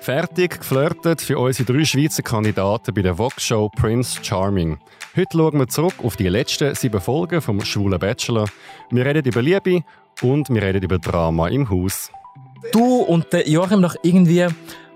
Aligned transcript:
Fertig 0.00 0.60
geflirtet 0.60 1.20
für 1.20 1.38
unsere 1.38 1.70
drei 1.70 1.84
Schweizer 1.84 2.22
Kandidaten 2.22 2.94
bei 2.94 3.02
der 3.02 3.16
Vogue-Show 3.16 3.68
Prince 3.68 4.18
Charming. 4.24 4.78
Heute 5.14 5.36
schauen 5.36 5.58
wir 5.58 5.68
zurück 5.68 5.92
auf 6.02 6.16
die 6.16 6.28
letzten 6.28 6.74
sieben 6.74 7.02
Folgen 7.02 7.42
vom 7.42 7.62
Schwulen 7.62 7.98
Bachelor. 7.98 8.46
Wir 8.90 9.04
reden 9.04 9.26
über 9.26 9.42
Liebe 9.42 9.82
und 10.22 10.48
wir 10.48 10.62
reden 10.62 10.82
über 10.82 10.98
Drama 10.98 11.48
im 11.48 11.68
Haus. 11.68 12.10
Du 12.72 13.02
und 13.02 13.30
der 13.34 13.46
Joachim 13.46 13.82
nach 13.82 13.94
irgendwie 14.02 14.46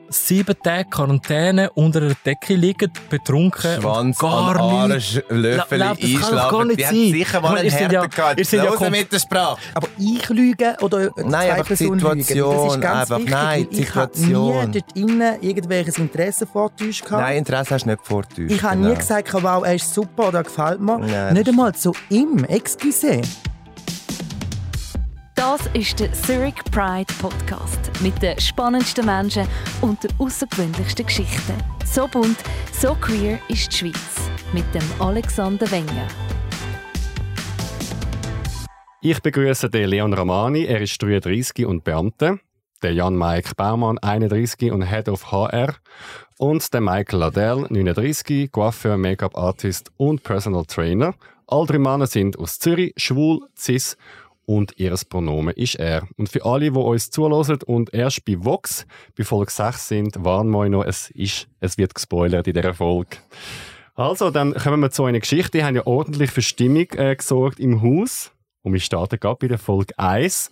sieben 0.09 0.55
Tage 0.63 0.89
Quarantäne 0.91 1.71
unter 1.73 2.03
einer 2.03 2.15
Decke 2.25 2.55
liegen, 2.55 2.91
betrunken. 3.11 3.81
Schwanz 3.81 4.19
gar 4.19 4.59
an 4.61 4.89
nichts. 4.91 5.21
Löffel 5.29 5.79
nicht 5.79 6.03
Die 6.03 6.19
hat 6.19 6.91
sicher 6.95 7.41
mal 7.41 7.57
einen 7.59 7.71
seid 7.71 7.93
ja- 7.93 8.07
gehabt. 8.07 8.39
ihr 8.39 8.45
seid 8.45 8.65
ja 8.65 8.91
mit 8.91 9.13
der 9.13 9.19
Sprache. 9.19 9.59
Aber 9.75 9.89
ich 9.99 10.29
lüge 10.29 10.77
oder 10.81 11.11
Nein, 11.17 11.51
zwei 11.55 11.63
Personen 11.63 12.01
lügen? 12.01 12.23
Situation, 12.23 12.67
Das 12.67 12.75
ist 12.75 12.81
ganz 12.81 13.01
einfach- 13.11 13.19
wichtig, 13.19 13.31
nein, 13.35 13.67
ich 13.71 13.95
habe 13.95 14.21
nie 14.21 14.73
dort 14.73 14.97
innen 14.97 15.43
irgendwelches 15.43 15.99
Interesse 15.99 16.47
vortäuscht. 16.47 17.05
Nein, 17.11 17.39
Interesse 17.39 17.75
hast 17.75 17.85
du 17.85 17.91
nicht 17.91 18.07
vortäuscht. 18.07 18.51
Ich 18.51 18.63
habe 18.63 18.77
genau. 18.77 18.89
nie 18.91 18.95
gesagt, 18.97 19.33
wow, 19.35 19.65
er 19.65 19.75
ist 19.75 19.93
super 19.93 20.29
oder 20.29 20.39
er 20.39 20.45
gefällt 20.45 20.81
mir. 20.81 20.99
Nein, 20.99 21.35
nicht 21.35 21.49
einmal 21.49 21.75
zu 21.75 21.93
ihm, 22.11 22.45
excuse. 22.45 23.21
Das 25.47 25.67
ist 25.75 26.01
der 26.01 26.11
Zurich 26.15 26.55
Pride 26.71 27.13
Podcast 27.21 27.91
mit 28.01 28.23
den 28.23 28.41
spannendsten 28.41 29.05
Menschen 29.05 29.47
und 29.83 30.03
den 30.03 30.11
außergewöhnlichsten 30.17 31.05
Geschichten. 31.05 31.53
So 31.85 32.09
bunt, 32.09 32.39
so 32.73 32.95
queer 32.95 33.39
ist 33.51 33.71
die 33.71 33.77
Schweiz 33.77 34.31
mit 34.55 34.65
dem 34.75 34.83
Alexander 34.99 35.71
Wenger. 35.71 36.09
Ich 39.03 39.21
begrüße 39.21 39.69
den 39.69 39.91
Leon 39.91 40.15
Ramani, 40.15 40.65
er 40.65 40.81
ist 40.81 41.03
33 41.03 41.67
und 41.67 41.85
Beamter, 41.85 42.39
den 42.83 42.97
Jan-Mike 42.97 43.51
Baumann, 43.55 43.99
31 43.99 44.73
und 44.73 44.89
Head 44.89 45.11
of 45.11 45.31
HR 45.31 45.75
und 46.39 46.73
den 46.73 46.85
Michael 46.85 47.19
Ladell, 47.19 47.67
39, 47.69 48.51
Coiffeur, 48.51 48.97
Make-up-Artist 48.97 49.93
und 49.99 50.23
Personal 50.23 50.65
Trainer. 50.65 51.15
Alle 51.47 51.67
drei 51.67 51.79
Männer 51.79 52.07
sind 52.07 52.39
aus 52.39 52.59
Zürich, 52.59 52.95
schwul, 52.97 53.41
cis 53.55 53.99
und 54.47 54.79
ihr 54.79 54.95
Pronomen 55.09 55.55
ist 55.55 55.77
er. 55.77 56.07
Und 56.17 56.29
für 56.29 56.45
alle, 56.45 56.71
die 56.71 56.71
uns 56.71 57.11
zuhören 57.11 57.59
und 57.67 57.93
erst 57.93 58.25
bei 58.25 58.37
Vox 58.39 58.87
bei 59.17 59.25
Folge 59.25 59.51
6 59.51 59.89
sind, 59.89 60.25
warnen 60.25 60.51
wir 60.51 60.69
noch, 60.69 60.85
es, 60.85 61.11
ist, 61.11 61.49
es 61.61 61.79
wird 61.79 61.95
gespoilert 61.95 62.47
in 62.47 62.55
dieser 62.55 62.75
Folge. 62.75 63.17
Also, 63.95 64.31
dann 64.31 64.55
kommen 64.55 64.81
wir 64.81 64.91
zu 64.91 65.05
einer 65.05 65.21
Geschichte. 65.21 65.59
Die 65.59 65.65
haben 65.65 65.77
ja 65.77 65.87
ordentlich 65.87 66.31
für 66.31 66.43
Stimmung 66.43 66.89
äh, 66.97 67.15
gesorgt 67.15 67.61
im 67.61 67.81
Haus. 67.81 68.33
Und 68.63 68.73
wir 68.73 68.81
starten 68.81 69.21
gerade 69.21 69.37
bei 69.41 69.49
der 69.49 69.59
Folge 69.59 69.97
1. 69.99 70.51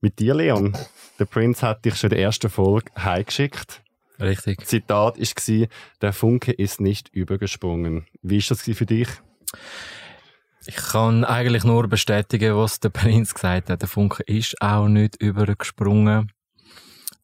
Mit 0.00 0.18
dir, 0.18 0.34
Leon. 0.34 0.76
Der 1.18 1.26
Prinz 1.26 1.62
hat 1.62 1.84
dich 1.84 1.96
schon 1.96 2.10
in 2.10 2.16
der 2.16 2.24
ersten 2.24 2.48
Folge 2.48 2.90
heimgeschickt. 2.96 3.82
Richtig. 4.18 4.66
Zitat 4.66 5.18
war, 5.18 5.68
der 6.00 6.12
Funke 6.12 6.52
ist 6.52 6.80
nicht 6.80 7.08
übergesprungen. 7.10 8.06
Wie 8.22 8.38
war 8.38 8.56
das 8.56 8.62
für 8.62 8.86
dich? 8.86 9.08
Ich 10.64 10.76
kann 10.76 11.24
eigentlich 11.24 11.64
nur 11.64 11.88
bestätigen, 11.88 12.56
was 12.56 12.78
der 12.78 12.90
Prinz 12.90 13.34
gesagt 13.34 13.68
hat. 13.68 13.82
Der 13.82 13.88
Funke 13.88 14.22
ist 14.24 14.60
auch 14.60 14.86
nicht 14.86 15.20
übergesprungen. 15.20 16.30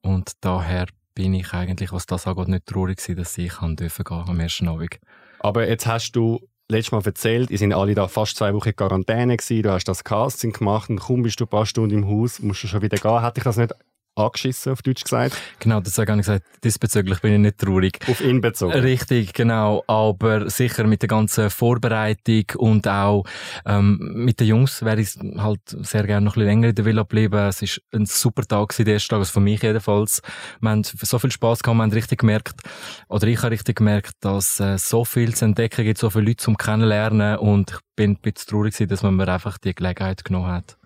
Und 0.03 0.33
daher 0.41 0.87
bin 1.15 1.35
ich 1.35 1.53
eigentlich, 1.53 1.93
was 1.93 2.07
das 2.07 2.27
angeht, 2.27 2.49
nicht 2.49 2.67
traurig 2.67 2.99
gewesen, 2.99 3.17
dass 3.17 3.39
ich 3.39 3.51
kann 3.51 3.77
dürfen 3.77 4.05
gehen 4.05 4.25
am 4.27 4.41
ersten 4.41 4.69
Abend. 4.69 4.99
Aber 5.41 5.69
jetzt 5.69 5.87
hast 5.87 6.13
du 6.13 6.41
letztes 6.69 6.93
Mal 6.93 7.03
erzählt, 7.05 7.51
ihr 7.51 7.59
sind 7.59 7.73
alle 7.73 7.95
da 7.95 8.09
fast 8.09 8.37
zwei 8.37 8.53
Wochen 8.55 8.71
in 8.71 8.77
Quarantäne 8.77 9.37
gewesen, 9.37 9.63
du 9.63 9.73
hast 9.73 9.85
das 9.85 10.05
Casting 10.05 10.53
gemacht 10.53 10.91
und 10.91 11.01
kaum 11.01 11.23
bist 11.23 11.41
du 11.41 11.45
ein 11.45 11.49
paar 11.49 11.67
Stunden 11.67 12.03
im 12.03 12.09
Haus, 12.09 12.41
musst 12.41 12.65
du 12.65 12.67
schon 12.67 12.83
wieder 12.83 12.99
gehen. 12.99 13.23
Hat 13.23 13.37
dich 13.37 13.45
das 13.45 13.57
nicht 13.57 13.73
angeschissen, 14.19 14.73
auf 14.73 14.83
Deutsch 14.83 15.05
gesagt? 15.05 15.37
Genau, 15.61 15.81
das 15.81 15.97
habe 15.99 16.11
ich 16.13 16.19
gesagt. 16.19 16.45
Diesbezüglich 16.65 17.21
bin 17.21 17.35
ich 17.35 17.39
nicht 17.39 17.59
traurig. 17.59 17.99
Auf 18.09 18.21
ihn 18.21 18.41
bezogen. 18.41 18.73
Richtig, 18.73 19.33
genau. 19.33 19.85
Aber 19.87 20.51
sicher 20.51 20.85
mit 20.85 21.03
der 21.03 21.09
ganzen 21.09 21.51
Vorbereitung 21.51 22.45
und 22.57 22.89
auch 22.89 23.25
ähm, 23.65 23.99
mit 24.15 24.41
den 24.41 24.49
Jungs 24.49 24.85
wäre 24.85 25.01
ich 25.01 25.17
halt 25.39 25.61
sehr 25.67 26.05
gerne 26.05 26.27
noch 26.27 26.33
ein 26.33 26.41
bisschen 26.41 26.47
länger 26.49 26.69
in 26.69 26.75
der 26.75 26.85
Villa 26.85 27.03
geblieben. 27.03 27.39
Es 27.39 27.63
ist 27.63 27.81
ein 27.93 28.07
super 28.07 28.43
Tag 28.43 28.69
gewesen, 28.69 28.85
der 28.85 28.95
erste 28.95 29.09
Tag, 29.09 29.19
also 29.21 29.33
für 29.33 29.41
mich 29.41 29.63
jedenfalls. 29.63 30.23
Wir 30.61 30.71
haben 30.71 30.83
so 30.85 31.19
viel 31.19 31.31
Spaß 31.31 31.63
gehabt, 31.63 31.79
wir 31.79 31.83
haben 31.83 31.93
richtig 31.93 32.21
gemerkt, 32.21 32.61
oder 33.09 33.27
ich 33.27 33.39
habe 33.39 33.53
richtig 33.53 33.77
gemerkt, 33.77 34.13
dass 34.21 34.61
äh, 34.61 34.79
so 34.79 35.05
viel 35.05 35.35
zu 35.35 35.45
entdecken 35.45 35.85
gibt, 35.85 35.99
so 35.99 36.11
viele 36.11 36.27
Leute 36.27 36.39
zum 36.39 36.57
Kennenlernen 36.57 37.39
und 37.39 37.71
ich 37.71 37.79
bin 37.97 38.13
ein 38.13 38.19
bisschen 38.21 38.51
traurig 38.51 38.75
gewesen, 38.75 38.89
dass 38.89 39.03
man 39.03 39.17
mir 39.17 39.29
einfach 39.29 39.59
die 39.59 39.75
Gelegenheit 39.75 40.25
genommen 40.25 40.49
hat. 40.49 40.77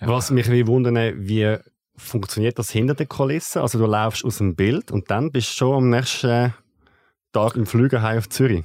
Ja. 0.00 0.08
Was 0.08 0.30
mich 0.30 0.50
wie 0.50 0.66
wundern, 0.66 0.96
wie 1.16 1.56
funktioniert 1.98 2.58
das 2.58 2.70
hinter 2.70 2.94
der 2.94 3.06
Kulisse? 3.06 3.60
Also 3.60 3.78
du 3.78 3.86
laufst 3.86 4.24
aus 4.24 4.38
dem 4.38 4.56
Bild 4.56 4.90
und 4.90 5.10
dann 5.10 5.30
bist 5.30 5.50
du 5.50 5.56
schon 5.56 5.76
am 5.76 5.90
nächsten 5.90 6.54
Tag 7.32 7.56
im 7.56 7.66
Flüger 7.66 8.02
heim 8.02 8.18
auf 8.18 8.28
Zürich. 8.28 8.64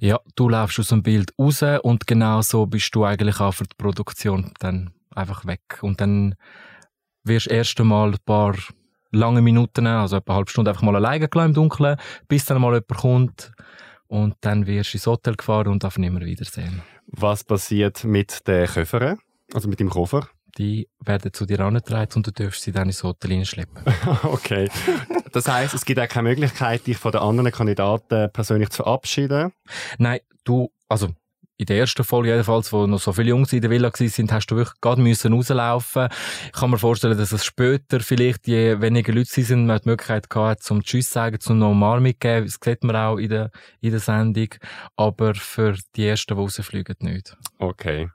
Ja, 0.00 0.18
du 0.34 0.48
laufst 0.48 0.80
aus 0.80 0.88
dem 0.88 1.02
Bild 1.02 1.32
raus 1.38 1.62
und 1.82 2.06
genau 2.06 2.42
so 2.42 2.66
bist 2.66 2.94
du 2.94 3.04
eigentlich 3.04 3.40
auch 3.40 3.54
für 3.54 3.64
die 3.64 3.76
Produktion 3.78 4.52
dann 4.58 4.92
einfach 5.14 5.46
weg. 5.46 5.78
Und 5.82 6.00
dann 6.00 6.34
wirst 7.22 7.46
du 7.46 7.50
erst 7.50 7.78
einmal 7.80 8.10
ein 8.10 8.18
paar 8.24 8.56
lange 9.12 9.40
Minuten, 9.40 9.86
also 9.86 10.16
etwa 10.16 10.32
eine 10.32 10.38
halbe 10.38 10.50
Stunde 10.50 10.70
einfach 10.70 10.82
mal 10.82 10.96
alleine 10.96 11.28
im 11.32 11.54
Dunkeln, 11.54 11.96
bis 12.28 12.44
dann 12.44 12.60
mal 12.60 12.74
jemand 12.74 12.88
kommt 12.88 13.52
und 14.08 14.34
dann 14.40 14.66
wirst 14.66 14.92
du 14.92 14.98
ins 14.98 15.06
Hotel 15.06 15.36
gefahren 15.36 15.68
und 15.68 15.84
darf 15.84 15.98
nicht 15.98 16.12
mehr 16.12 16.24
wiedersehen. 16.26 16.82
Was 17.06 17.44
passiert 17.44 18.04
mit 18.04 18.46
den 18.48 18.66
Köffern? 18.66 19.18
Also 19.52 19.68
mit 19.68 19.80
dem 19.80 19.90
Koffer? 19.90 20.28
Die 20.58 20.88
werden 21.00 21.32
zu 21.32 21.46
dir 21.46 21.60
angetragen 21.60 22.12
und 22.14 22.26
du 22.26 22.30
darfst 22.30 22.62
sie 22.62 22.72
dann 22.72 22.88
ins 22.88 23.02
Hotel 23.02 23.30
hineinschleppen. 23.30 23.82
okay. 24.22 24.68
Das 25.32 25.48
heißt, 25.48 25.74
es 25.74 25.84
gibt 25.84 25.98
auch 25.98 26.08
keine 26.08 26.28
Möglichkeit, 26.28 26.86
dich 26.86 26.96
von 26.96 27.12
den 27.12 27.20
anderen 27.20 27.50
Kandidaten 27.50 28.30
persönlich 28.32 28.70
zu 28.70 28.84
verabschieden? 28.84 29.52
Nein, 29.98 30.20
du, 30.44 30.70
also 30.88 31.08
in 31.56 31.66
der 31.66 31.78
ersten 31.78 32.02
Folge 32.02 32.30
jedenfalls, 32.30 32.72
wo 32.72 32.86
noch 32.86 33.00
so 33.00 33.12
viele 33.12 33.28
Jungs 33.28 33.52
in 33.52 33.60
der 33.60 33.70
Villa 33.70 33.90
sind, 33.94 34.32
hast 34.32 34.46
du 34.46 34.56
wirklich 34.56 34.80
gerade 34.80 35.00
müssen 35.00 35.32
rauslaufen. 35.32 36.08
Ich 36.46 36.52
kann 36.52 36.70
mir 36.70 36.78
vorstellen, 36.78 37.16
dass 37.16 37.32
es 37.32 37.44
später 37.44 38.00
vielleicht, 38.00 38.48
je 38.48 38.80
weniger 38.80 39.12
Leute 39.12 39.42
sind, 39.42 39.66
man 39.66 39.80
die 39.80 39.88
Möglichkeit 39.88 40.28
gehabt, 40.28 40.64
zum 40.64 40.82
Tschüss 40.82 41.10
sagen, 41.10 41.38
zum 41.38 41.58
noch 41.58 41.74
mal 41.74 42.00
mitgeben. 42.00 42.46
Das 42.46 42.58
sieht 42.62 42.82
man 42.82 42.96
auch 42.96 43.18
in 43.18 43.28
der, 43.28 43.50
in 43.80 43.92
der 43.92 44.00
Sendung. 44.00 44.48
Aber 44.96 45.34
für 45.34 45.76
die 45.94 46.06
ersten, 46.06 46.34
die 46.34 46.40
rausfliegen, 46.40 46.96
nicht. 47.00 47.36
Okay. 47.58 48.08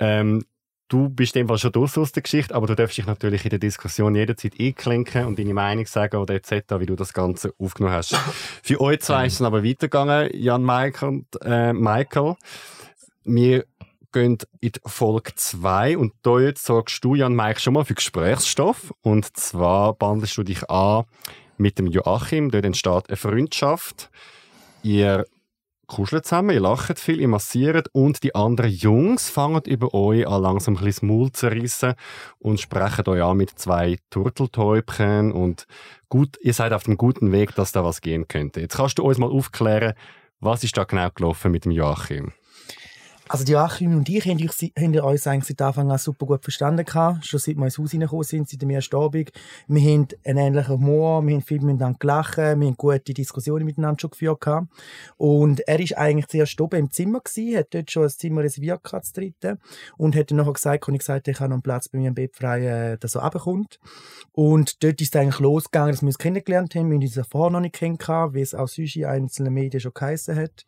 Ähm, 0.00 0.44
du 0.94 1.08
bist 1.08 1.34
in 1.34 1.40
dem 1.40 1.48
Fall 1.48 1.58
schon 1.58 1.72
durch 1.72 1.96
aus 1.98 2.12
der 2.12 2.22
Geschichte, 2.22 2.54
aber 2.54 2.68
du 2.68 2.76
darfst 2.76 2.96
dich 2.96 3.06
natürlich 3.06 3.44
in 3.44 3.50
der 3.50 3.58
Diskussion 3.58 4.14
jederzeit 4.14 4.52
einklinken 4.60 5.26
und 5.26 5.38
deine 5.38 5.52
Meinung 5.52 5.86
sagen 5.86 6.18
oder 6.18 6.34
etc., 6.34 6.78
wie 6.78 6.86
du 6.86 6.94
das 6.94 7.12
Ganze 7.12 7.52
aufgenommen 7.58 7.96
hast. 7.96 8.14
Für 8.62 8.80
euch 8.80 9.00
zwei 9.00 9.26
ist 9.26 9.34
es 9.34 9.42
aber 9.42 9.64
weitergegangen, 9.64 10.30
Jan 10.32 10.64
Michael 10.64 11.08
und 11.08 11.26
äh, 11.42 11.72
Michael. 11.72 12.36
Wir 13.24 13.64
gehen 14.12 14.38
in 14.60 14.70
die 14.70 14.80
Folge 14.86 15.32
2 15.34 15.98
und 15.98 16.12
da 16.22 16.38
jetzt 16.38 16.64
sorgst 16.64 17.04
du, 17.04 17.16
Jan 17.16 17.34
Mike, 17.34 17.58
schon 17.58 17.74
mal 17.74 17.84
für 17.84 17.94
Gesprächsstoff. 17.94 18.94
Und 19.02 19.36
zwar 19.36 19.94
bandest 19.94 20.36
du 20.36 20.44
dich 20.44 20.70
an 20.70 21.04
mit 21.56 21.80
dem 21.80 21.88
Joachim. 21.88 22.52
Dort 22.52 22.64
entsteht 22.64 23.08
eine 23.08 23.16
Freundschaft. 23.16 24.10
Ihr 24.84 25.26
kuschelt 25.94 26.24
zusammen, 26.24 26.50
ihr 26.50 26.60
lacht 26.60 26.98
viel, 26.98 27.20
ihr 27.20 27.28
massiert 27.28 27.88
und 27.92 28.24
die 28.24 28.34
anderen 28.34 28.72
Jungs 28.72 29.30
fangen 29.30 29.62
über 29.64 29.94
euch 29.94 30.26
an 30.26 30.42
langsam 30.42 30.74
ein 30.74 30.82
bisschen 30.82 30.90
das 30.90 31.02
Maul 31.02 31.30
zu 31.30 31.46
reissen 31.46 31.94
und 32.40 32.60
sprechen 32.60 33.06
euch 33.06 33.22
an 33.22 33.36
mit 33.36 33.50
zwei 33.56 33.98
Turteltäubchen 34.10 35.30
und 35.30 35.68
gut, 36.08 36.36
ihr 36.42 36.52
seid 36.52 36.72
auf 36.72 36.82
dem 36.82 36.96
guten 36.96 37.30
Weg, 37.30 37.54
dass 37.54 37.70
da 37.70 37.84
was 37.84 38.00
gehen 38.00 38.26
könnte. 38.26 38.60
Jetzt 38.60 38.76
kannst 38.76 38.98
du 38.98 39.04
uns 39.04 39.18
mal 39.18 39.30
aufklären, 39.30 39.94
was 40.40 40.64
ist 40.64 40.76
da 40.76 40.82
genau 40.82 41.10
gelaufen 41.14 41.52
mit 41.52 41.64
dem 41.64 41.70
Joachim? 41.70 42.32
Also 43.26 43.42
die 43.42 43.52
Joachim 43.52 43.96
und 43.96 44.06
ich 44.10 44.26
haben 44.26 44.38
uns, 44.38 44.60
haben 44.60 44.98
uns 44.98 45.26
eigentlich 45.26 45.48
seit 45.48 45.62
Anfang 45.62 45.90
an 45.90 45.96
super 45.96 46.26
gut 46.26 46.42
verstanden 46.42 46.84
gehabt. 46.84 47.24
Schon 47.24 47.40
seit 47.40 47.56
wir 47.56 47.64
ins 47.64 47.78
Haus 47.78 47.94
reingekommen 47.94 48.24
sind, 48.24 48.50
seit 48.50 48.60
dem 48.60 48.68
ersten 48.68 48.96
Abend. 48.96 49.32
Wir 49.66 49.92
haben 49.92 50.08
einen 50.26 50.38
ähnlichen 50.38 50.74
Humor, 50.74 51.26
wir 51.26 51.34
haben 51.34 51.42
viel 51.42 51.62
miteinander 51.62 51.98
gelacht, 51.98 52.36
wir 52.36 52.52
haben 52.52 52.76
gute 52.76 53.14
Diskussionen 53.14 53.64
miteinander 53.64 53.98
schon 53.98 54.10
geführt 54.10 54.42
gehabt. 54.42 54.68
Und 55.16 55.60
er 55.66 55.80
ist 55.80 55.96
eigentlich 55.96 56.26
zuerst 56.26 56.60
oben 56.60 56.80
im 56.80 56.90
Zimmer 56.90 57.20
gewesen, 57.20 57.56
hat 57.56 57.68
dort 57.72 57.90
schon 57.90 58.02
ein 58.02 58.10
Zimmer 58.10 58.42
reserviert 58.42 58.84
gehabt, 58.84 59.04
das 59.06 59.12
dritte. 59.14 59.58
Und 59.96 60.14
hat 60.14 60.30
dann 60.30 60.36
nachher 60.36 60.52
gesagt, 60.52 60.86
und 60.86 60.94
ich 60.94 61.00
gesagt, 61.00 61.26
ich 61.26 61.40
habe 61.40 61.48
noch 61.48 61.56
einen 61.56 61.62
Platz 61.62 61.88
bei 61.88 61.98
mir 61.98 62.08
im 62.08 62.14
Bett 62.14 62.36
frei, 62.36 62.66
äh, 62.66 62.98
dass 62.98 63.14
er 63.14 63.22
runterkommt. 63.22 63.80
Und 64.32 64.84
dort 64.84 65.00
ist 65.00 65.14
es 65.14 65.20
eigentlich 65.20 65.40
losgegangen, 65.40 65.92
dass 65.92 66.02
wir 66.02 66.08
uns 66.08 66.18
kennengelernt 66.18 66.74
haben. 66.74 66.90
Wir 66.90 66.96
haben 66.96 67.02
uns 67.02 67.28
vorher 67.30 67.50
noch 67.50 67.60
nicht 67.60 67.74
kennengelernt, 67.74 68.34
wie 68.34 68.42
es 68.42 68.54
auch 68.54 68.68
sonst 68.68 68.96
in 68.96 69.06
einzelnen 69.06 69.54
Medien 69.54 69.80
schon 69.80 69.94
geheissen 69.94 70.36
hat. 70.36 70.66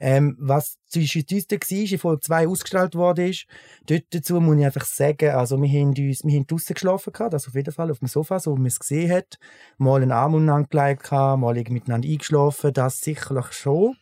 Ähm, 0.00 0.36
was 0.38 0.78
zwischen 0.86 1.24
uns 1.32 1.50
war, 1.50 1.95
die 1.96 2.00
Folge 2.00 2.20
2 2.20 2.48
ausgestrahlt 2.48 2.94
worden 2.94 3.30
ist. 3.30 3.46
Dort 3.86 4.04
dazu 4.10 4.40
muss 4.40 4.58
ich 4.58 4.64
einfach 4.64 4.84
sagen, 4.84 5.30
also 5.30 5.60
wir 5.60 5.68
haben, 5.68 5.88
uns, 5.88 6.24
wir 6.24 6.36
haben 6.36 6.46
draussen 6.46 6.74
geschlafen, 6.74 7.12
gehabt, 7.12 7.34
also 7.34 7.48
auf 7.48 7.54
jeden 7.54 7.72
Fall 7.72 7.90
auf 7.90 7.98
dem 7.98 8.08
Sofa, 8.08 8.38
so 8.38 8.54
wie 8.54 8.60
man 8.60 8.66
es 8.66 8.78
gesehen 8.78 9.10
hat. 9.10 9.38
Mal 9.78 10.02
einen 10.02 10.12
Arm 10.12 10.34
umeinander 10.34 10.68
gelegt, 10.68 11.10
mal 11.12 11.54
miteinander 11.54 12.08
eingeschlafen, 12.08 12.72
das 12.72 13.00
sicherlich 13.00 13.52
schon. 13.52 13.94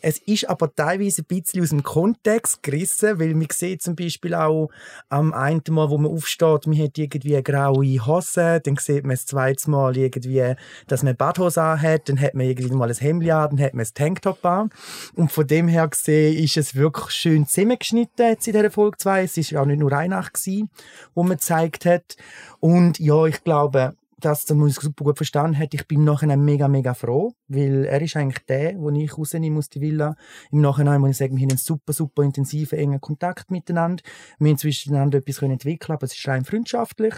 Es 0.00 0.18
ist 0.18 0.48
aber 0.48 0.74
teilweise 0.74 1.22
ein 1.22 1.26
bisschen 1.26 1.62
aus 1.62 1.70
dem 1.70 1.82
Kontext 1.82 2.62
gerissen, 2.62 3.20
weil 3.20 3.34
man 3.34 3.46
sieht 3.50 3.82
zum 3.82 3.94
Beispiel 3.94 4.34
auch 4.34 4.68
am 5.08 5.32
einen 5.32 5.62
Mal, 5.68 5.90
wo 5.90 5.98
man 5.98 6.10
aufsteht, 6.10 6.66
man 6.66 6.78
hat 6.78 6.98
irgendwie 6.98 7.34
eine 7.34 7.42
graue 7.42 8.06
Hose, 8.06 8.60
dann 8.60 8.76
sieht 8.76 9.04
man 9.04 9.12
das 9.14 9.26
zweite 9.26 9.70
Mal 9.70 9.96
irgendwie, 9.96 10.54
dass 10.88 11.02
man 11.02 11.16
Badhose 11.16 11.80
hat, 11.80 12.08
dann 12.08 12.20
hat 12.20 12.34
man 12.34 12.46
irgendwie 12.46 12.74
mal 12.74 12.88
ein 12.88 12.96
Hemd 12.96 13.30
an, 13.30 13.50
dann 13.50 13.60
hat 13.60 13.74
man 13.74 13.86
ein 13.86 13.94
Tanktop 13.94 14.44
an. 14.44 14.70
Und 15.14 15.30
von 15.30 15.46
dem 15.46 15.68
her 15.68 15.86
gesehen 15.88 16.36
ist 16.42 16.56
es 16.56 16.74
wirklich 16.74 17.10
schön 17.10 17.31
zusammengeschnitten 17.46 18.26
jetzt 18.26 18.46
in 18.46 18.54
dieser 18.54 18.70
Folge 18.70 18.98
2. 18.98 19.24
Es 19.24 19.36
ist 19.36 19.50
ja 19.50 19.64
nicht 19.64 19.78
nur 19.78 19.92
eine 19.92 20.14
Nacht 20.16 20.34
gewesen, 20.34 20.70
wo 21.14 21.22
man 21.22 21.36
gezeigt 21.36 21.84
hat. 21.86 22.16
Und 22.60 22.98
ja, 22.98 23.26
ich 23.26 23.42
glaube, 23.44 23.94
dass 24.24 24.44
der 24.44 24.56
Musik 24.56 24.82
super 24.82 25.04
gut 25.04 25.16
verstanden 25.16 25.58
hat. 25.58 25.74
Ich 25.74 25.86
bin 25.86 26.04
nachher 26.04 26.36
mega, 26.36 26.68
mega 26.68 26.94
froh, 26.94 27.34
weil 27.48 27.84
er 27.84 28.00
ist 28.00 28.16
eigentlich 28.16 28.44
der, 28.46 28.78
wo 28.78 28.90
ich 28.90 29.16
rausnehmen 29.16 29.54
muss, 29.54 29.68
die 29.68 29.80
Villa. 29.80 30.16
Im 30.50 30.60
Nachhinein 30.60 31.00
muss 31.00 31.10
ich 31.10 31.16
sagen, 31.18 31.36
wir 31.36 31.42
haben 31.42 31.50
einen 31.50 31.58
super, 31.58 31.92
super 31.92 32.22
intensiven, 32.22 32.78
engen 32.78 33.00
Kontakt 33.00 33.50
miteinander. 33.50 34.02
Wir 34.38 34.50
haben 34.50 34.58
zwischeneinander 34.58 35.18
etwas 35.18 35.42
entwickeln 35.42 35.94
aber 35.94 36.06
es 36.06 36.14
ist 36.14 36.26
rein 36.28 36.44
freundschaftlich. 36.44 37.14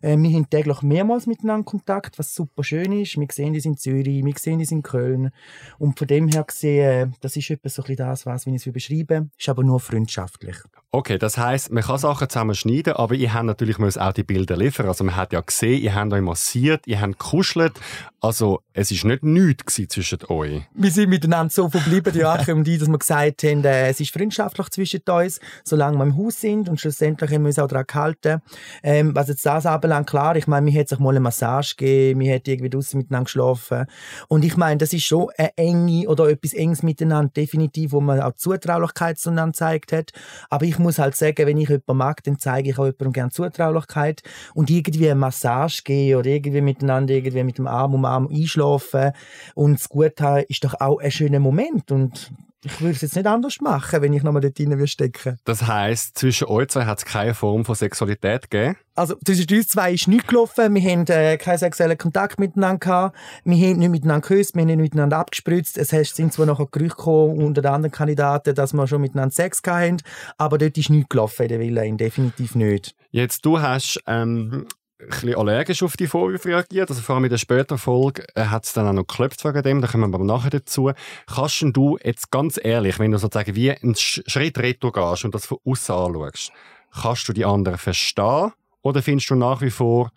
Äh, 0.00 0.16
wir 0.16 0.30
haben 0.30 0.48
täglich 0.48 0.82
mehrmals 0.82 1.26
miteinander 1.26 1.64
Kontakt, 1.64 2.18
was 2.18 2.34
super 2.34 2.64
schön 2.64 2.92
ist. 2.92 3.18
Wir 3.18 3.28
sehen 3.30 3.54
das 3.54 3.64
in 3.64 3.76
Zürich, 3.76 4.24
wir 4.24 4.34
sehen 4.38 4.60
das 4.60 4.70
in 4.70 4.82
Köln. 4.82 5.30
Und 5.78 5.98
von 5.98 6.06
dem 6.06 6.28
her 6.28 6.44
gesehen, 6.44 7.14
das 7.20 7.36
ist 7.36 7.50
etwas 7.50 7.74
so 7.74 7.82
ein 7.82 7.96
das, 7.96 8.26
was 8.26 8.46
ich 8.46 8.54
es 8.66 8.72
beschreiben 8.72 9.30
ist 9.38 9.48
aber 9.48 9.64
nur 9.64 9.80
freundschaftlich. 9.80 10.56
Okay, 10.90 11.18
das 11.18 11.38
heisst, 11.38 11.72
man 11.72 11.82
kann 11.82 11.98
Sachen 11.98 12.28
zusammen 12.28 12.54
schneiden, 12.54 12.92
aber 12.92 13.14
ihr 13.14 13.32
habt 13.32 13.46
natürlich 13.46 13.78
auch 13.78 14.12
die 14.12 14.24
Bilder 14.24 14.56
liefern. 14.56 14.86
Also 14.86 15.04
man 15.04 15.16
hat 15.16 15.32
ja 15.32 15.40
gesehen, 15.40 15.82
ihr 15.82 15.94
habt 15.94 16.12
euch 16.12 16.20
massiert, 16.42 16.86
ihr 16.86 17.00
habt 17.00 17.18
gekuschelt. 17.18 17.72
Also 18.20 18.60
es 18.72 18.92
ist 18.92 19.04
nicht 19.04 19.24
nichts 19.24 19.74
zwischen 19.74 20.20
euch. 20.28 20.62
Wir 20.74 20.90
sind 20.92 21.10
miteinander 21.10 21.50
so 21.50 21.68
verblieben, 21.68 22.16
Joachim 22.16 22.58
und 22.58 22.68
ich, 22.68 22.78
dass 22.78 22.88
wir 22.88 22.98
gesagt 22.98 23.42
haben, 23.42 23.64
äh, 23.64 23.88
es 23.88 23.98
ist 23.98 24.12
freundschaftlich 24.12 24.68
zwischen 24.68 25.00
uns, 25.10 25.40
solange 25.64 25.98
wir 25.98 26.04
im 26.04 26.16
Haus 26.16 26.40
sind 26.40 26.68
und 26.68 26.80
schlussendlich 26.80 27.32
haben 27.32 27.42
wir 27.42 27.48
uns 27.48 27.58
auch 27.58 27.66
daran 27.66 27.84
gehalten. 27.86 28.40
Ähm, 28.84 29.12
was 29.16 29.26
jetzt 29.26 29.44
das 29.44 29.66
anbelangt, 29.66 30.08
klar, 30.08 30.36
ich 30.36 30.46
meine, 30.46 30.66
wir 30.66 30.72
hätten 30.72 30.90
sich 30.90 30.98
mal 31.00 31.10
eine 31.10 31.18
Massage 31.18 31.74
gegeben, 31.76 32.20
wir 32.20 32.30
hätten 32.32 32.50
irgendwie 32.50 32.70
draussen 32.70 32.98
miteinander 32.98 33.24
geschlafen. 33.24 33.86
Und 34.28 34.44
ich 34.44 34.56
meine, 34.56 34.78
das 34.78 34.92
ist 34.92 35.04
schon 35.04 35.28
eine 35.36 35.56
enge 35.56 36.08
oder 36.08 36.28
etwas 36.28 36.52
Enges 36.52 36.84
miteinander, 36.84 37.32
definitiv, 37.36 37.90
wo 37.90 38.00
man 38.00 38.20
auch 38.20 38.34
Zutraulichkeit 38.34 39.18
zueinander 39.18 39.52
gezeigt 39.52 39.92
hat. 39.92 40.12
Aber 40.48 40.64
ich 40.64 40.78
muss 40.78 41.00
halt 41.00 41.16
sagen, 41.16 41.44
wenn 41.44 41.58
ich 41.58 41.68
jemanden 41.68 41.96
mag, 41.96 42.22
dann 42.22 42.38
zeige 42.38 42.70
ich 42.70 42.78
auch 42.78 42.84
jemandem 42.84 43.12
gerne 43.12 43.30
Zutraulichkeit 43.32 44.22
und 44.54 44.70
irgendwie 44.70 45.10
eine 45.10 45.18
Massage 45.18 45.82
geben 45.82 46.20
oder 46.20 46.30
irgendwie 46.34 46.60
miteinander 46.60 47.14
irgendwie 47.14 47.44
mit 47.44 47.58
dem 47.58 47.66
Arm 47.66 47.94
um 47.94 48.04
Arm 48.04 48.28
einschlafen 48.28 49.12
und 49.54 49.74
es 49.74 49.88
gut 49.88 50.20
haben, 50.20 50.44
ist 50.48 50.64
doch 50.64 50.74
auch 50.80 50.98
ein 50.98 51.10
schöner 51.10 51.40
Moment 51.40 51.90
und 51.92 52.32
ich 52.64 52.80
würde 52.80 52.94
es 52.94 53.00
jetzt 53.00 53.16
nicht 53.16 53.26
anders 53.26 53.60
machen, 53.60 54.02
wenn 54.02 54.12
ich 54.12 54.22
nochmal 54.22 54.40
dort 54.40 54.58
rein 54.60 54.86
stecken 54.86 55.38
Das 55.44 55.66
heisst, 55.66 56.16
zwischen 56.16 56.46
euch 56.46 56.68
zwei 56.68 56.84
hat 56.84 56.98
es 56.98 57.04
keine 57.04 57.34
Form 57.34 57.64
von 57.64 57.74
Sexualität 57.74 58.50
gegeben? 58.50 58.76
Also 58.94 59.16
zwischen 59.24 59.46
uns 59.56 59.68
zwei 59.68 59.92
ist 59.92 60.06
nichts 60.06 60.28
gelaufen. 60.28 60.72
Wir 60.74 60.82
haben 60.82 61.06
äh, 61.08 61.38
keinen 61.38 61.58
sexuellen 61.58 61.98
Kontakt 61.98 62.38
miteinander 62.38 62.78
gehabt. 62.78 63.16
Wir 63.44 63.68
haben 63.68 63.78
nicht 63.78 63.90
miteinander 63.90 64.28
geküsst, 64.28 64.54
wir 64.54 64.62
haben 64.62 64.68
nicht 64.68 64.78
miteinander 64.78 65.18
abgespritzt. 65.18 65.76
Es 65.76 65.88
sind 65.88 66.32
zwar 66.32 66.46
noch 66.46 66.60
ein 66.60 66.68
Gerücht 66.70 66.96
gekommen 66.96 67.42
unter 67.42 67.62
den 67.62 67.72
anderen 67.72 67.92
Kandidaten, 67.92 68.54
dass 68.54 68.72
wir 68.72 68.86
schon 68.86 69.00
miteinander 69.00 69.34
Sex 69.34 69.60
hatten, 69.66 69.96
aber 70.38 70.58
dort 70.58 70.78
ist 70.78 70.90
nichts 70.90 71.08
gelaufen 71.08 71.42
in 71.42 71.48
der 71.48 71.60
Villa, 71.60 71.82
definitiv 71.82 72.54
nicht. 72.54 72.94
Jetzt, 73.10 73.44
du 73.44 73.60
hast 73.60 74.00
ähm, 74.06 74.66
bisschen 75.08 75.34
allergisch 75.34 75.82
auf 75.82 75.96
die 75.96 76.06
Vorwürfe 76.06 76.48
reagiert. 76.48 76.90
Also 76.90 77.02
vor 77.02 77.14
allem 77.14 77.24
in 77.24 77.30
der 77.30 77.38
späteren 77.38 77.78
Folge 77.78 78.24
äh, 78.34 78.44
hat 78.44 78.64
es 78.64 78.72
dann 78.72 78.86
auch 78.86 78.92
noch 78.92 79.06
geklopft 79.06 79.44
wegen 79.44 79.62
dem, 79.62 79.80
da 79.80 79.88
kommen 79.88 80.10
wir 80.10 80.14
aber 80.14 80.24
nachher 80.24 80.50
dazu. 80.50 80.92
Kannst 81.26 81.64
du 81.72 81.98
jetzt 82.02 82.30
ganz 82.30 82.58
ehrlich, 82.62 82.98
wenn 82.98 83.12
du 83.12 83.18
sozusagen 83.18 83.54
wie 83.54 83.70
einen 83.70 83.94
Schritt 83.96 84.58
retour 84.58 84.92
gehst 84.92 85.24
und 85.24 85.34
das 85.34 85.46
von 85.46 85.58
außen 85.64 85.94
anschaust, 85.94 86.52
kannst 86.92 87.28
du 87.28 87.32
die 87.32 87.44
anderen 87.44 87.78
verstehen 87.78 88.52
oder 88.82 89.02
findest 89.02 89.30
du 89.30 89.34
nach 89.34 89.60
wie 89.60 89.70
vor, 89.70 90.10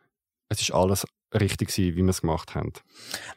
es 0.50 0.62
ist 0.62 0.72
alles 0.72 1.06
richtig 1.33 1.69
gewesen, 1.69 1.95
wie 1.95 2.04
wir 2.04 2.10
es 2.10 2.22
gemacht 2.22 2.56
haben? 2.56 2.74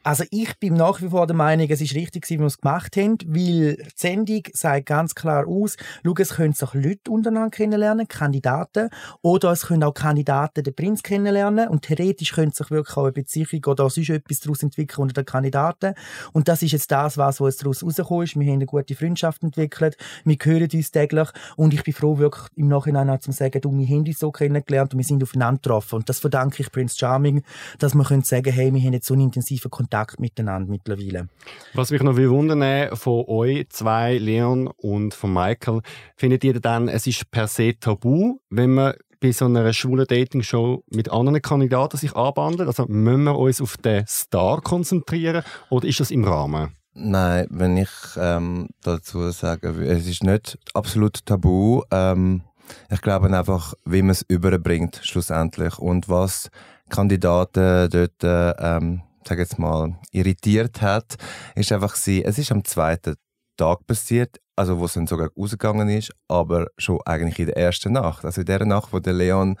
Also 0.03 0.23
ich 0.31 0.57
bin 0.59 0.75
nach 0.75 1.01
wie 1.01 1.09
vor 1.09 1.27
der 1.27 1.35
Meinung, 1.35 1.67
es 1.69 1.81
ist 1.81 1.95
richtig 1.95 2.23
gewesen, 2.23 2.39
wie 2.39 2.43
wir 2.43 2.47
es 2.47 2.57
gemacht 2.59 2.95
haben, 2.97 3.17
weil 3.25 3.75
die 3.75 3.83
Sendung 3.95 4.41
sagt 4.53 4.85
ganz 4.85 5.15
klar 5.15 5.47
aus, 5.47 5.75
schau, 6.05 6.13
es 6.17 6.29
können 6.29 6.53
sich 6.53 6.73
Leute 6.73 7.11
untereinander 7.11 7.49
kennenlernen, 7.49 8.07
Kandidaten, 8.07 8.89
oder 9.21 9.51
es 9.51 9.67
können 9.67 9.83
auch 9.83 9.93
Kandidaten 9.93 10.63
den 10.63 10.75
Prinz 10.75 11.03
kennenlernen 11.03 11.67
und 11.69 11.83
theoretisch 11.83 12.33
könnte 12.33 12.55
sich 12.55 12.71
wirklich 12.71 12.97
auch 12.97 13.03
eine 13.03 13.11
Beziehung 13.11 13.65
oder 13.65 13.89
sonst 13.89 14.09
etwas 14.09 14.39
daraus 14.39 14.63
entwickeln 14.63 15.03
unter 15.03 15.21
den 15.21 15.25
Kandidaten 15.25 15.93
und 16.33 16.47
das 16.47 16.61
ist 16.61 16.71
jetzt 16.71 16.91
das, 16.91 17.17
was 17.17 17.39
jetzt 17.39 17.61
daraus 17.63 17.83
rausgekommen 17.83 18.23
ist. 18.23 18.39
Wir 18.39 18.47
haben 18.47 18.53
eine 18.53 18.65
gute 18.65 18.95
Freundschaft 18.95 19.43
entwickelt, 19.43 19.97
wir 20.23 20.37
hören 20.41 20.69
uns 20.73 20.91
täglich 20.91 21.29
und 21.55 21.73
ich 21.73 21.83
bin 21.83 21.93
froh, 21.93 22.17
wirklich 22.17 22.45
im 22.55 22.67
Nachhinein 22.67 23.19
zu 23.19 23.31
sagen, 23.31 23.61
du, 23.61 23.77
wir 23.77 23.87
haben 23.87 24.05
uns 24.05 24.19
so 24.19 24.31
kennengelernt 24.31 24.93
und 24.93 24.99
wir 24.99 25.05
sind 25.05 25.23
aufeinander 25.23 25.59
getroffen 25.61 25.95
und 25.95 26.09
das 26.09 26.19
verdanke 26.19 26.61
ich 26.61 26.71
Prince 26.71 26.97
Charming, 26.97 27.43
dass 27.83 27.95
man 27.95 28.05
können 28.05 28.23
sagen, 28.23 28.51
hey, 28.51 28.73
wir 28.73 28.81
haben 28.81 28.93
jetzt 28.93 29.07
so 29.07 29.13
einen 29.13 29.23
intensiven 29.23 29.71
Kontakt 29.71 30.19
miteinander 30.19 30.69
mittlerweile. 30.69 31.29
Was 31.73 31.91
mich 31.91 32.03
noch 32.03 32.17
wundern 32.17 32.95
von 32.95 33.25
euch 33.27 33.69
zwei, 33.69 34.17
Leon 34.17 34.67
und 34.67 35.13
von 35.13 35.33
Michael, 35.33 35.81
findet 36.15 36.43
ihr 36.43 36.59
dann, 36.59 36.87
es 36.87 37.07
ist 37.07 37.29
per 37.31 37.47
se 37.47 37.73
tabu, 37.79 38.39
wenn 38.49 38.73
man 38.73 38.93
bei 39.19 39.31
so 39.31 39.45
einer 39.45 39.73
schwulen 39.73 40.05
Dating-Show 40.07 40.83
mit 40.91 41.11
anderen 41.11 41.41
Kandidaten 41.41 41.97
sich 41.97 42.15
anbandelt? 42.15 42.67
Also 42.67 42.85
müssen 42.87 43.23
wir 43.23 43.37
uns 43.37 43.61
auf 43.61 43.77
den 43.77 44.05
Star 44.07 44.61
konzentrieren 44.61 45.43
oder 45.69 45.87
ist 45.87 45.99
das 45.99 46.11
im 46.11 46.23
Rahmen? 46.23 46.75
Nein, 46.93 47.47
wenn 47.49 47.77
ich 47.77 47.89
ähm, 48.17 48.69
dazu 48.81 49.29
sage, 49.31 49.69
es 49.69 50.07
ist 50.07 50.23
nicht 50.23 50.57
absolut 50.73 51.25
tabu. 51.25 51.83
Ähm, 51.91 52.43
ich 52.89 53.01
glaube 53.01 53.35
einfach, 53.35 53.73
wie 53.85 54.01
man 54.01 54.11
es 54.11 54.25
überbringt 54.27 54.99
schlussendlich 55.03 55.77
und 55.79 56.09
was 56.09 56.49
Kandidaten 56.89 57.89
dort, 57.89 58.23
äh, 58.23 58.51
ähm, 58.59 59.01
sag 59.27 59.37
jetzt 59.39 59.59
mal, 59.59 59.97
irritiert 60.11 60.81
hat, 60.81 61.17
ist 61.55 61.71
einfach 61.71 61.95
sie, 61.95 62.23
es 62.23 62.37
ist 62.37 62.51
am 62.51 62.63
zweiten 62.65 63.15
Tag 63.57 63.85
passiert, 63.85 64.39
also 64.55 64.79
wo 64.79 64.85
es 64.85 64.93
dann 64.93 65.07
sogar 65.07 65.29
rausgegangen 65.37 65.89
ist, 65.89 66.11
aber 66.27 66.67
schon 66.77 66.99
eigentlich 67.05 67.39
in 67.39 67.47
der 67.47 67.57
ersten 67.57 67.93
Nacht. 67.93 68.25
Also 68.25 68.41
in 68.41 68.47
der 68.47 68.65
Nacht, 68.65 68.93
wo 68.93 68.99
der 68.99 69.13
Leon 69.13 69.57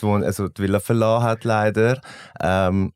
die, 0.00 0.06
also 0.06 0.48
die 0.48 0.62
Villa 0.62 0.80
verlassen 0.80 1.24
hat, 1.24 1.44
leider, 1.44 2.00
ähm, 2.40 2.92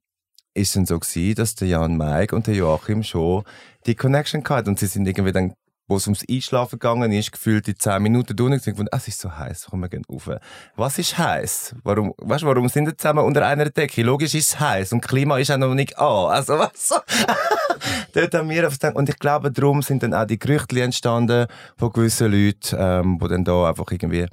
ist 0.54 0.76
dann 0.76 0.86
so 0.86 0.98
gewesen, 0.98 1.34
dass 1.34 1.54
der 1.54 1.68
Jan 1.68 1.96
Mike 1.96 2.34
und 2.34 2.46
der 2.46 2.54
Joachim 2.54 3.02
schon 3.02 3.44
die 3.86 3.94
Connection 3.94 4.44
hatten 4.48 4.70
und 4.70 4.78
sie 4.78 4.86
sind 4.86 5.06
irgendwie 5.06 5.32
dann 5.32 5.54
wo 5.86 5.96
es 5.96 6.06
ums 6.06 6.24
Einschlafen 6.28 6.78
gegangen 6.78 7.12
ist, 7.12 7.32
gefühlt 7.32 7.68
in 7.68 7.78
10 7.78 8.02
Minuten 8.02 8.34
durch 8.34 8.52
und 8.52 8.64
gefunden, 8.64 8.88
es 8.90 9.08
ist 9.08 9.20
so 9.20 9.36
heiß, 9.36 9.66
komm, 9.70 9.80
wir 9.80 9.88
gehen 9.88 10.04
rauf. 10.10 10.30
Was 10.76 10.98
ist 10.98 11.18
heiß? 11.18 11.76
Warum, 11.82 12.14
weißt 12.18 12.44
warum 12.44 12.68
sind 12.68 12.86
wir 12.86 12.96
zusammen 12.96 13.24
unter 13.24 13.46
einer 13.46 13.68
Decke? 13.68 14.02
Logisch 14.02 14.34
ist 14.34 14.48
es 14.48 14.60
heiß 14.60 14.92
und 14.92 15.02
Klima 15.02 15.38
ist 15.38 15.50
auch 15.50 15.58
noch 15.58 15.74
nicht 15.74 15.98
an. 15.98 16.30
Also, 16.30 16.58
was? 16.58 16.88
Dort 18.14 18.34
haben 18.34 18.48
wir 18.48 18.62
gedacht, 18.62 18.94
und 18.94 19.08
ich 19.08 19.18
glaube, 19.18 19.50
darum 19.50 19.82
sind 19.82 20.02
dann 20.02 20.14
auch 20.14 20.24
die 20.24 20.38
Gerüchte 20.38 20.80
entstanden 20.80 21.46
von 21.76 21.92
gewissen 21.92 22.32
Leuten, 22.32 22.76
ähm, 22.78 23.18
die 23.22 23.28
dann 23.28 23.44
da 23.44 23.68
einfach 23.68 23.90
irgendwie, 23.90 24.26